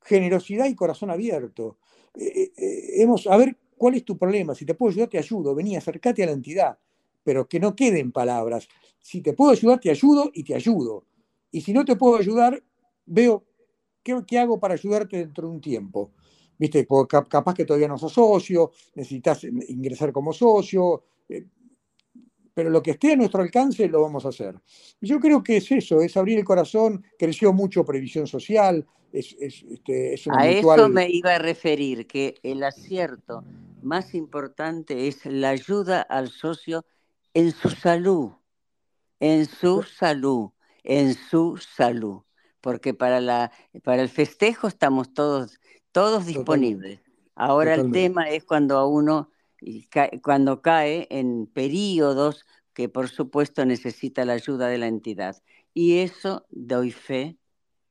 generosidad 0.00 0.66
y 0.66 0.74
corazón 0.74 1.10
abierto. 1.10 1.76
Eh, 2.14 2.24
eh, 2.24 2.52
eh, 2.56 3.02
hemos, 3.02 3.26
a 3.26 3.36
ver, 3.36 3.58
¿cuál 3.76 3.96
es 3.96 4.04
tu 4.04 4.16
problema? 4.16 4.54
Si 4.54 4.64
te 4.64 4.74
puedo 4.74 4.92
ayudar, 4.92 5.10
te 5.10 5.18
ayudo. 5.18 5.54
Vení, 5.54 5.76
acercate 5.76 6.22
a 6.22 6.26
la 6.26 6.32
entidad, 6.32 6.78
pero 7.24 7.48
que 7.48 7.58
no 7.58 7.74
queden 7.74 8.12
palabras. 8.12 8.68
Si 9.00 9.20
te 9.20 9.32
puedo 9.32 9.50
ayudar, 9.50 9.80
te 9.80 9.90
ayudo 9.90 10.30
y 10.32 10.44
te 10.44 10.54
ayudo. 10.54 11.04
Y 11.50 11.62
si 11.62 11.72
no 11.72 11.84
te 11.84 11.96
puedo 11.96 12.16
ayudar, 12.16 12.62
veo 13.06 13.44
¿qué, 14.04 14.38
hago 14.38 14.60
para 14.60 14.74
ayudarte 14.74 15.16
dentro 15.16 15.48
de 15.48 15.54
un 15.54 15.60
tiempo? 15.60 16.12
¿Viste? 16.56 16.86
capaz 17.08 17.54
que 17.54 17.64
todavía 17.64 17.88
no 17.88 17.98
sos 17.98 18.12
socio, 18.12 18.70
necesitas 18.94 19.42
ingresar 19.42 20.12
como 20.12 20.32
socio, 20.32 21.02
eh, 21.28 21.46
pero 22.54 22.70
lo 22.70 22.80
que 22.80 22.92
esté 22.92 23.12
a 23.12 23.16
nuestro 23.16 23.42
alcance 23.42 23.88
lo 23.88 24.02
vamos 24.02 24.24
a 24.24 24.28
hacer. 24.28 24.54
Yo 25.00 25.18
creo 25.18 25.42
que 25.42 25.56
es 25.56 25.72
eso, 25.72 26.00
es 26.00 26.16
abrir 26.16 26.38
el 26.38 26.44
corazón, 26.44 27.04
creció 27.18 27.52
mucho 27.52 27.84
previsión 27.84 28.28
social, 28.28 28.86
es, 29.12 29.36
este, 29.40 30.14
A 30.30 30.48
eso 30.48 30.88
me 30.88 31.08
iba 31.10 31.34
a 31.34 31.38
referir, 31.38 32.06
que 32.06 32.36
el 32.42 32.62
acierto 32.62 33.44
más 33.82 34.14
importante 34.14 35.08
es 35.08 35.26
la 35.26 35.50
ayuda 35.50 36.02
al 36.02 36.30
socio 36.30 36.84
en 37.34 37.52
su 37.52 37.70
salud, 37.70 38.32
en 39.20 39.46
su 39.46 39.82
salud, 39.82 40.50
en 40.82 41.14
su 41.14 41.56
salud 41.56 42.22
porque 42.64 42.94
para, 42.94 43.20
la, 43.20 43.52
para 43.82 44.00
el 44.00 44.08
festejo 44.08 44.68
estamos 44.68 45.12
todos, 45.12 45.60
todos 45.92 46.24
disponibles. 46.24 46.98
Ahora 47.34 47.74
el 47.74 47.92
tema 47.92 48.30
es 48.30 48.42
cuando 48.44 48.88
uno 48.88 49.28
cuando 50.22 50.62
cae 50.62 51.06
en 51.10 51.46
periodos 51.46 52.46
que 52.72 52.88
por 52.88 53.08
supuesto 53.08 53.66
necesita 53.66 54.24
la 54.24 54.32
ayuda 54.32 54.68
de 54.68 54.78
la 54.78 54.86
entidad. 54.86 55.42
Y 55.74 55.98
eso 55.98 56.46
doy 56.48 56.90
fe, 56.90 57.36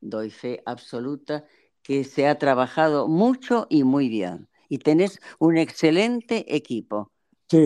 doy 0.01 0.31
fe 0.31 0.63
absoluta 0.65 1.45
que 1.83 2.03
se 2.03 2.27
ha 2.27 2.39
trabajado 2.39 3.07
mucho 3.07 3.67
y 3.69 3.83
muy 3.83 4.09
bien. 4.09 4.49
Y 4.69 4.79
tenés 4.79 5.19
un 5.37 5.57
excelente 5.57 6.55
equipo, 6.55 7.11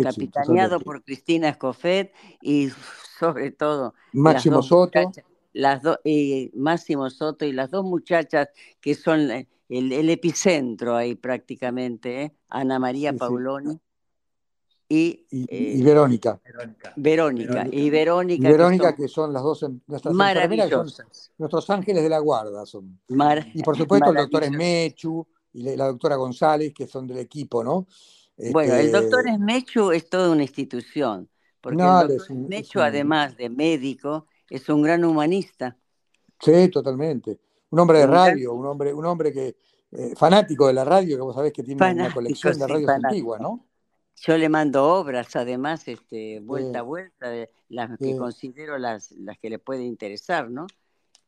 capitaneado 0.03 0.79
por 0.79 1.03
Cristina 1.03 1.49
Escofet 1.49 2.13
y 2.41 2.69
sobre 3.19 3.51
todo 3.51 3.93
Máximo 4.13 4.61
Soto 4.61 5.11
las 5.57 5.81
dos, 5.81 5.97
eh, 6.03 6.51
Máximo 6.53 7.09
Soto 7.09 7.45
y 7.45 7.51
las 7.51 7.71
dos 7.71 7.83
muchachas 7.83 8.49
que 8.79 8.93
son 8.93 9.31
eh, 9.31 9.47
el, 9.69 10.09
epicentro 10.09 10.95
ahí 10.95 11.15
prácticamente, 11.15 12.21
¿eh? 12.23 12.35
Ana 12.49 12.79
María 12.79 13.11
Pauloni. 13.13 13.79
y, 14.87 15.25
y, 15.29 15.83
Verónica. 15.83 16.39
Verónica. 16.95 17.67
Y 17.71 17.89
Verónica. 17.89 18.49
Verónica, 18.49 18.95
que 18.95 19.07
son, 19.07 19.33
las 19.33 19.43
dos 19.43 19.65
nuestras 19.87 20.13
maravillosas. 20.13 21.31
nuestros 21.37 21.69
ángeles 21.69 22.03
de 22.03 22.09
la 22.09 22.19
guarda. 22.19 22.65
Son. 22.65 22.99
y 23.53 23.63
por 23.63 23.75
supuesto 23.75 24.11
el 24.11 24.15
doctor 24.15 24.43
Esmechu 24.43 25.27
y 25.53 25.75
la, 25.75 25.87
doctora 25.87 26.15
González, 26.15 26.71
que 26.73 26.87
son 26.87 27.07
del 27.07 27.17
equipo, 27.17 27.63
¿no? 27.63 27.87
Bueno, 28.37 28.75
el 28.75 28.85
este, 28.85 29.01
doctor 29.01 29.27
Esmechu 29.27 29.91
es 29.91 30.09
toda 30.09 30.29
una 30.29 30.43
institución, 30.43 31.27
porque 31.59 31.81
el 31.81 31.87
doctor 31.87 32.11
Esmechu, 32.29 32.79
además 32.79 33.35
de 33.35 33.49
médico, 33.49 34.27
es 34.49 34.69
un 34.69 34.83
gran 34.83 35.03
humanista. 35.03 35.75
Sí, 36.39 36.69
totalmente. 36.69 37.39
Un 37.69 37.79
hombre 37.79 37.99
de 37.99 38.07
radio, 38.07 38.53
un 38.53 38.65
hombre, 38.65 38.93
un 38.93 39.05
hombre 39.05 39.33
que 39.33 39.57
eh, 39.91 40.13
fanático 40.15 40.67
de 40.67 40.73
la 40.73 40.83
radio, 40.83 41.17
que 41.17 41.21
vos 41.21 41.35
sabés 41.35 41.51
que 41.51 41.63
tiene 41.63 41.83
una 41.93 42.13
colección 42.13 42.57
de 42.57 42.67
radios 42.67 42.89
antiguas, 42.89 43.41
¿no? 43.41 43.65
Yo 44.19 44.37
le 44.37 44.49
mando 44.49 44.83
obras, 44.83 45.35
además, 45.35 45.87
este, 45.87 46.39
vuelta 46.39 46.79
a 46.79 46.81
vuelta, 46.81 47.31
las 47.69 47.97
que 47.99 48.17
considero 48.17 48.77
las, 48.77 49.11
las 49.11 49.37
que 49.37 49.49
le 49.49 49.59
puede 49.59 49.83
interesar, 49.83 50.49
¿no? 50.49 50.65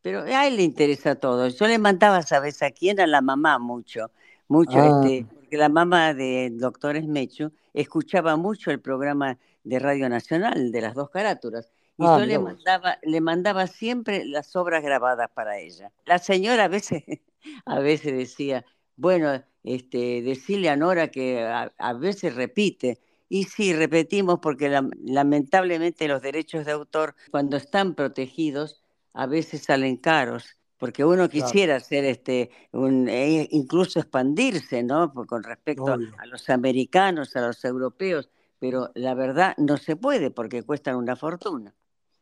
Pero 0.02 0.24
a 0.24 0.48
él 0.48 0.58
le 0.58 0.64
interesa 0.64 1.16
todo. 1.16 1.48
Yo 1.50 1.68
le 1.68 1.78
mandaba, 1.78 2.22
¿sabes 2.24 2.64
a 2.64 2.72
quién? 2.72 3.00
A 3.00 3.06
la 3.06 3.22
mamá 3.22 3.60
mucho, 3.60 4.10
mucho, 4.48 4.78
ah. 4.78 5.02
este, 5.04 5.28
porque 5.50 5.58
la 5.58 5.70
mamá 5.70 6.14
de 6.14 6.52
doctor 6.52 6.96
Esmecho 6.96 7.52
escuchaba 7.74 8.36
mucho 8.36 8.70
el 8.70 8.80
programa 8.80 9.40
de 9.64 9.80
Radio 9.80 10.08
Nacional 10.08 10.72
de 10.72 10.80
las 10.80 10.94
dos 10.94 11.10
carátulas. 11.10 11.72
Y 11.98 12.04
ah, 12.06 12.20
yo 12.20 12.26
le 12.28 12.38
mandaba, 12.38 13.00
le 13.02 13.20
mandaba 13.20 13.66
siempre 13.66 14.26
las 14.26 14.56
obras 14.56 14.84
grabadas 14.84 15.32
para 15.34 15.58
ella. 15.58 15.92
La 16.06 16.20
señora 16.20 16.66
a 16.66 16.68
veces, 16.68 17.04
a 17.66 17.80
veces 17.80 18.14
decía, 18.14 18.64
bueno, 18.96 19.44
este, 19.64 20.22
decirle 20.22 20.70
a 20.70 20.76
Nora 20.76 21.08
que 21.08 21.42
a, 21.42 21.94
veces 21.94 22.36
repite. 22.36 23.00
Y 23.28 23.46
sí, 23.46 23.74
repetimos 23.74 24.38
porque 24.44 24.70
lamentablemente 25.04 26.08
los 26.08 26.22
derechos 26.22 26.64
de 26.68 26.74
autor, 26.74 27.16
cuando 27.32 27.58
están 27.58 27.96
protegidos, 27.96 28.84
a 29.14 29.26
veces 29.26 29.64
salen 29.64 29.98
caros, 29.98 30.59
porque 30.80 31.04
uno 31.04 31.30
quisiera 31.30 31.76
hacer 31.76 32.06
este, 32.06 32.50
un, 32.72 33.08
e 33.10 33.48
incluso 33.52 34.00
expandirse, 34.00 34.82
¿no? 34.82 35.14
Con 35.14 35.44
respecto 35.44 35.94
a 35.94 36.26
los 36.26 36.50
americanos, 36.50 37.36
a 37.36 37.42
los 37.42 37.64
europeos, 37.66 38.30
pero 38.60 38.90
la 38.96 39.14
verdad 39.14 39.54
no 39.58 39.78
se 39.78 39.98
puede 39.98 40.32
porque 40.32 40.64
cuestan 40.64 40.96
una 40.96 41.18
fortuna. 41.18 41.76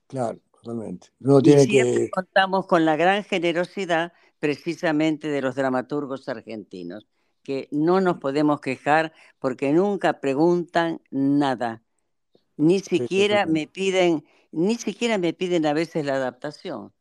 Claro, 0.08 0.40
totalmente. 0.52 1.10
y 1.20 1.60
siempre 1.60 2.10
contamos 2.10 2.66
con 2.66 2.84
la 2.84 2.96
gran 2.96 3.24
generosidad 3.24 4.12
precisamente 4.40 5.28
de 5.28 5.42
los 5.42 5.56
dramaturgos 5.56 6.28
argentinos, 6.28 7.08
que 7.44 7.68
no 7.72 8.02
nos 8.02 8.18
podemos 8.18 8.60
quejar 8.60 9.14
porque 9.40 9.72
nunca 9.72 10.20
preguntan 10.20 11.02
nada, 11.12 11.84
ni 12.56 12.80
siquiera 12.80 13.46
me 13.46 13.68
piden, 13.68 14.26
ni 14.52 14.76
siquiera 14.76 15.20
me 15.20 15.34
piden 15.34 15.66
a 15.68 15.74
veces 15.74 16.06
la 16.06 16.16
adaptación, 16.16 16.92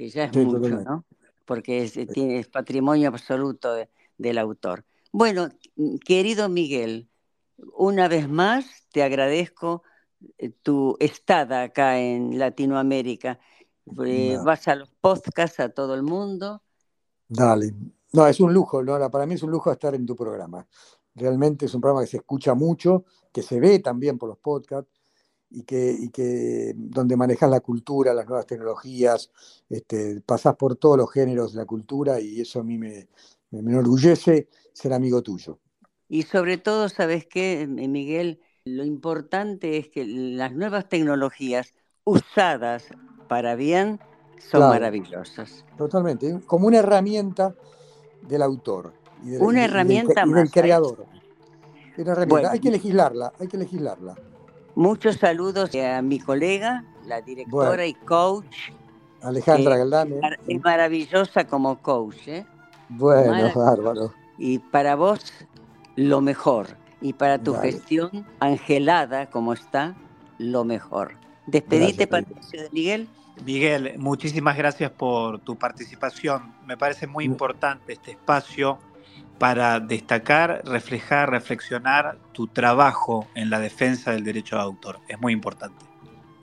que 0.00 0.08
ya 0.08 0.24
es 0.24 0.34
mucho, 0.34 0.80
¿no? 0.80 1.04
Porque 1.44 1.82
es, 1.82 1.92
tiene, 2.14 2.42
patrimonio 2.44 3.08
absoluto 3.08 3.74
del 4.16 4.38
autor. 4.38 4.86
Bueno, 5.12 5.50
querido 6.06 6.48
Miguel, 6.48 7.10
una 7.76 8.08
vez 8.08 8.26
más 8.26 8.64
te 8.92 9.02
agradezco 9.02 9.82
eh, 10.38 10.52
tu 10.62 10.96
estada 11.00 11.64
acá 11.64 11.98
en 11.98 12.38
Latinoamérica. 12.38 13.40
Eh, 14.06 14.38
vas 14.42 14.68
a 14.68 14.76
los 14.76 14.88
podcasts 15.02 15.60
a 15.60 15.68
todo 15.68 15.94
el 15.94 16.02
mundo. 16.02 16.62
Dale. 17.28 17.74
No, 18.14 18.26
es 18.26 18.40
un 18.40 18.54
lujo, 18.54 18.82
Laura. 18.82 19.10
Para 19.10 19.26
mí 19.26 19.34
es 19.34 19.42
un 19.42 19.50
lujo 19.50 19.70
estar 19.70 19.94
en 19.94 20.06
tu 20.06 20.16
programa. 20.16 20.66
Realmente 21.14 21.66
es 21.66 21.74
un 21.74 21.82
programa 21.82 22.04
que 22.04 22.10
se 22.10 22.16
escucha 22.16 22.54
mucho, 22.54 23.04
que 23.30 23.42
se 23.42 23.60
ve 23.60 23.80
también 23.80 24.16
por 24.16 24.30
los 24.30 24.38
podcasts 24.38 24.99
y 25.50 25.64
que, 25.64 26.10
que 26.12 26.72
donde 26.76 27.16
manejas 27.16 27.50
la 27.50 27.60
cultura, 27.60 28.14
las 28.14 28.26
nuevas 28.26 28.46
tecnologías, 28.46 29.30
este, 29.68 30.20
pasás 30.20 30.56
por 30.56 30.76
todos 30.76 30.96
los 30.96 31.10
géneros 31.10 31.52
de 31.52 31.58
la 31.58 31.66
cultura 31.66 32.20
y 32.20 32.40
eso 32.40 32.60
a 32.60 32.62
mí 32.62 32.78
me, 32.78 33.08
me 33.50 33.72
enorgullece 33.72 34.48
ser 34.72 34.92
amigo 34.92 35.22
tuyo. 35.22 35.58
Y 36.08 36.22
sobre 36.22 36.58
todo, 36.58 36.88
¿sabes 36.88 37.26
qué, 37.26 37.66
Miguel? 37.68 38.40
Lo 38.64 38.84
importante 38.84 39.78
es 39.78 39.88
que 39.88 40.04
las 40.04 40.52
nuevas 40.52 40.88
tecnologías 40.88 41.74
usadas 42.04 42.88
para 43.28 43.54
bien 43.54 44.00
son 44.38 44.60
maravillosas. 44.60 45.64
Totalmente, 45.76 46.40
como 46.46 46.66
una 46.66 46.78
herramienta 46.78 47.54
del 48.22 48.42
autor. 48.42 48.92
Y 49.24 49.36
una 49.36 49.64
herramienta 49.64 50.24
más. 50.26 50.40
del 50.40 50.50
creador. 50.50 51.06
hay 52.50 52.60
que 52.60 52.70
legislarla, 52.70 53.32
hay 53.38 53.48
que 53.48 53.58
legislarla. 53.58 54.16
Muchos 54.74 55.16
saludos 55.16 55.70
a 55.74 56.00
mi 56.02 56.20
colega, 56.20 56.84
la 57.06 57.20
directora 57.20 57.86
y 57.86 57.94
coach. 57.94 58.70
Alejandra 59.22 59.76
Galdame. 59.76 60.20
Es 60.46 60.60
maravillosa 60.62 61.44
como 61.44 61.80
coach. 61.82 62.28
¿eh? 62.28 62.46
Bueno, 62.88 63.50
bárbaro. 63.54 64.14
Y 64.38 64.58
para 64.58 64.94
vos, 64.96 65.32
lo 65.96 66.20
mejor. 66.20 66.68
Y 67.00 67.12
para 67.14 67.38
tu 67.38 67.54
gestión, 67.54 68.26
angelada 68.40 69.26
como 69.26 69.52
está, 69.52 69.94
lo 70.38 70.64
mejor. 70.64 71.12
Despedite, 71.46 72.06
Patricio 72.06 72.62
de 72.62 72.70
Miguel. 72.70 73.08
Miguel, 73.44 73.94
muchísimas 73.98 74.56
gracias 74.56 74.90
por 74.90 75.40
tu 75.40 75.56
participación. 75.56 76.54
Me 76.66 76.76
parece 76.76 77.06
muy 77.06 77.24
importante 77.24 77.94
este 77.94 78.12
espacio 78.12 78.78
para 79.40 79.80
destacar, 79.80 80.60
reflejar, 80.66 81.30
reflexionar 81.30 82.18
tu 82.32 82.46
trabajo 82.46 83.26
en 83.34 83.48
la 83.48 83.58
defensa 83.58 84.12
del 84.12 84.22
derecho 84.22 84.56
de 84.56 84.62
autor. 84.62 84.98
Es 85.08 85.18
muy 85.18 85.32
importante. 85.32 85.82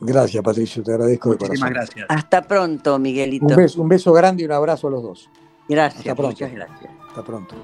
Gracias, 0.02 0.44
Patricio, 0.44 0.82
te 0.82 0.94
agradezco 0.94 1.30
Muchísimas 1.30 1.70
gracias. 1.70 2.08
Hasta 2.10 2.42
pronto, 2.42 2.98
Miguelito. 2.98 3.46
Un 3.46 3.56
beso, 3.56 3.82
un 3.84 3.88
beso 3.88 4.12
grande 4.14 4.42
y 4.42 4.46
un 4.48 4.52
abrazo 4.52 4.88
a 4.88 4.92
los 4.92 5.04
dos. 5.04 5.30
Gracias, 5.70 6.18
muchas 6.18 6.52
gracias. 6.52 6.92
Hasta 7.08 7.24
pronto. 7.24 7.56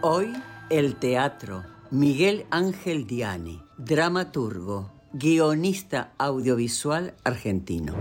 Hoy 0.00 0.34
el 0.72 0.96
teatro. 0.96 1.64
Miguel 1.90 2.46
Ángel 2.50 3.06
Diani, 3.06 3.62
dramaturgo, 3.76 4.90
guionista 5.12 6.14
audiovisual 6.16 7.12
argentino. 7.24 7.94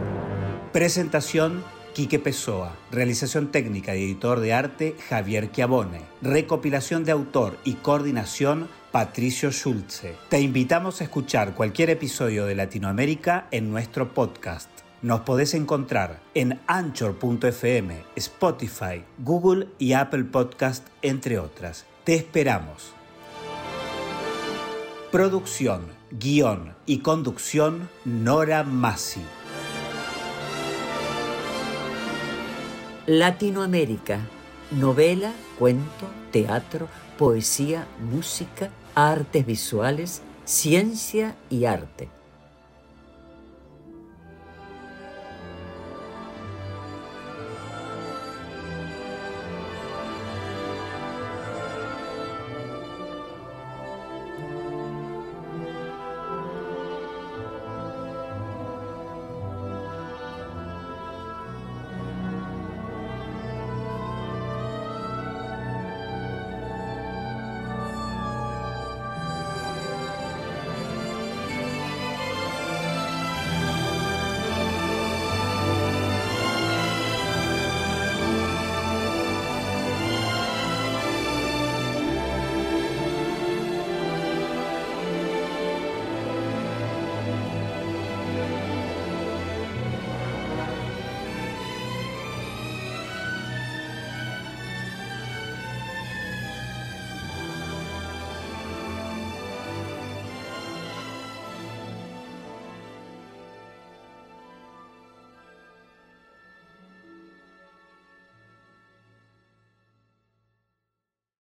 Presentación 0.72 1.66
Quique 1.94 2.18
Pessoa. 2.18 2.78
Realización 2.90 3.52
técnica 3.52 3.98
y 3.98 4.04
editor 4.06 4.40
de 4.40 4.54
arte 4.54 4.96
Javier 5.10 5.52
Chiavone. 5.52 6.00
Recopilación 6.22 7.04
de 7.04 7.12
autor 7.12 7.58
y 7.66 7.74
coordinación 7.74 8.70
Patricio 8.94 9.52
Schulze. 9.52 10.16
Te 10.30 10.40
invitamos 10.40 11.02
a 11.02 11.04
escuchar 11.04 11.54
cualquier 11.56 11.90
episodio 11.90 12.46
de 12.46 12.56
Latinoamérica 12.56 13.50
en 13.52 13.70
nuestro 13.70 14.14
podcast. 14.14 14.70
Nos 15.02 15.22
podés 15.22 15.56
encontrar 15.56 16.22
en 16.36 16.62
anchor.fm, 16.68 18.02
Spotify, 18.16 19.04
Google 19.18 19.68
y 19.78 19.92
Apple 19.92 20.24
Podcast, 20.26 20.88
entre 21.02 21.38
otras. 21.38 21.91
Te 22.04 22.16
esperamos. 22.16 22.94
Producción, 25.12 25.86
guion 26.10 26.74
y 26.88 27.00
conducción 27.00 27.90
Nora 28.06 28.64
Massi. 28.64 29.22
Latinoamérica. 33.06 34.22
Novela, 34.72 35.32
cuento, 35.60 36.08
teatro, 36.32 36.88
poesía, 37.20 37.86
música, 38.00 38.72
artes 38.96 39.46
visuales, 39.46 40.24
ciencia 40.44 41.36
y 41.52 41.66
arte 41.66 42.10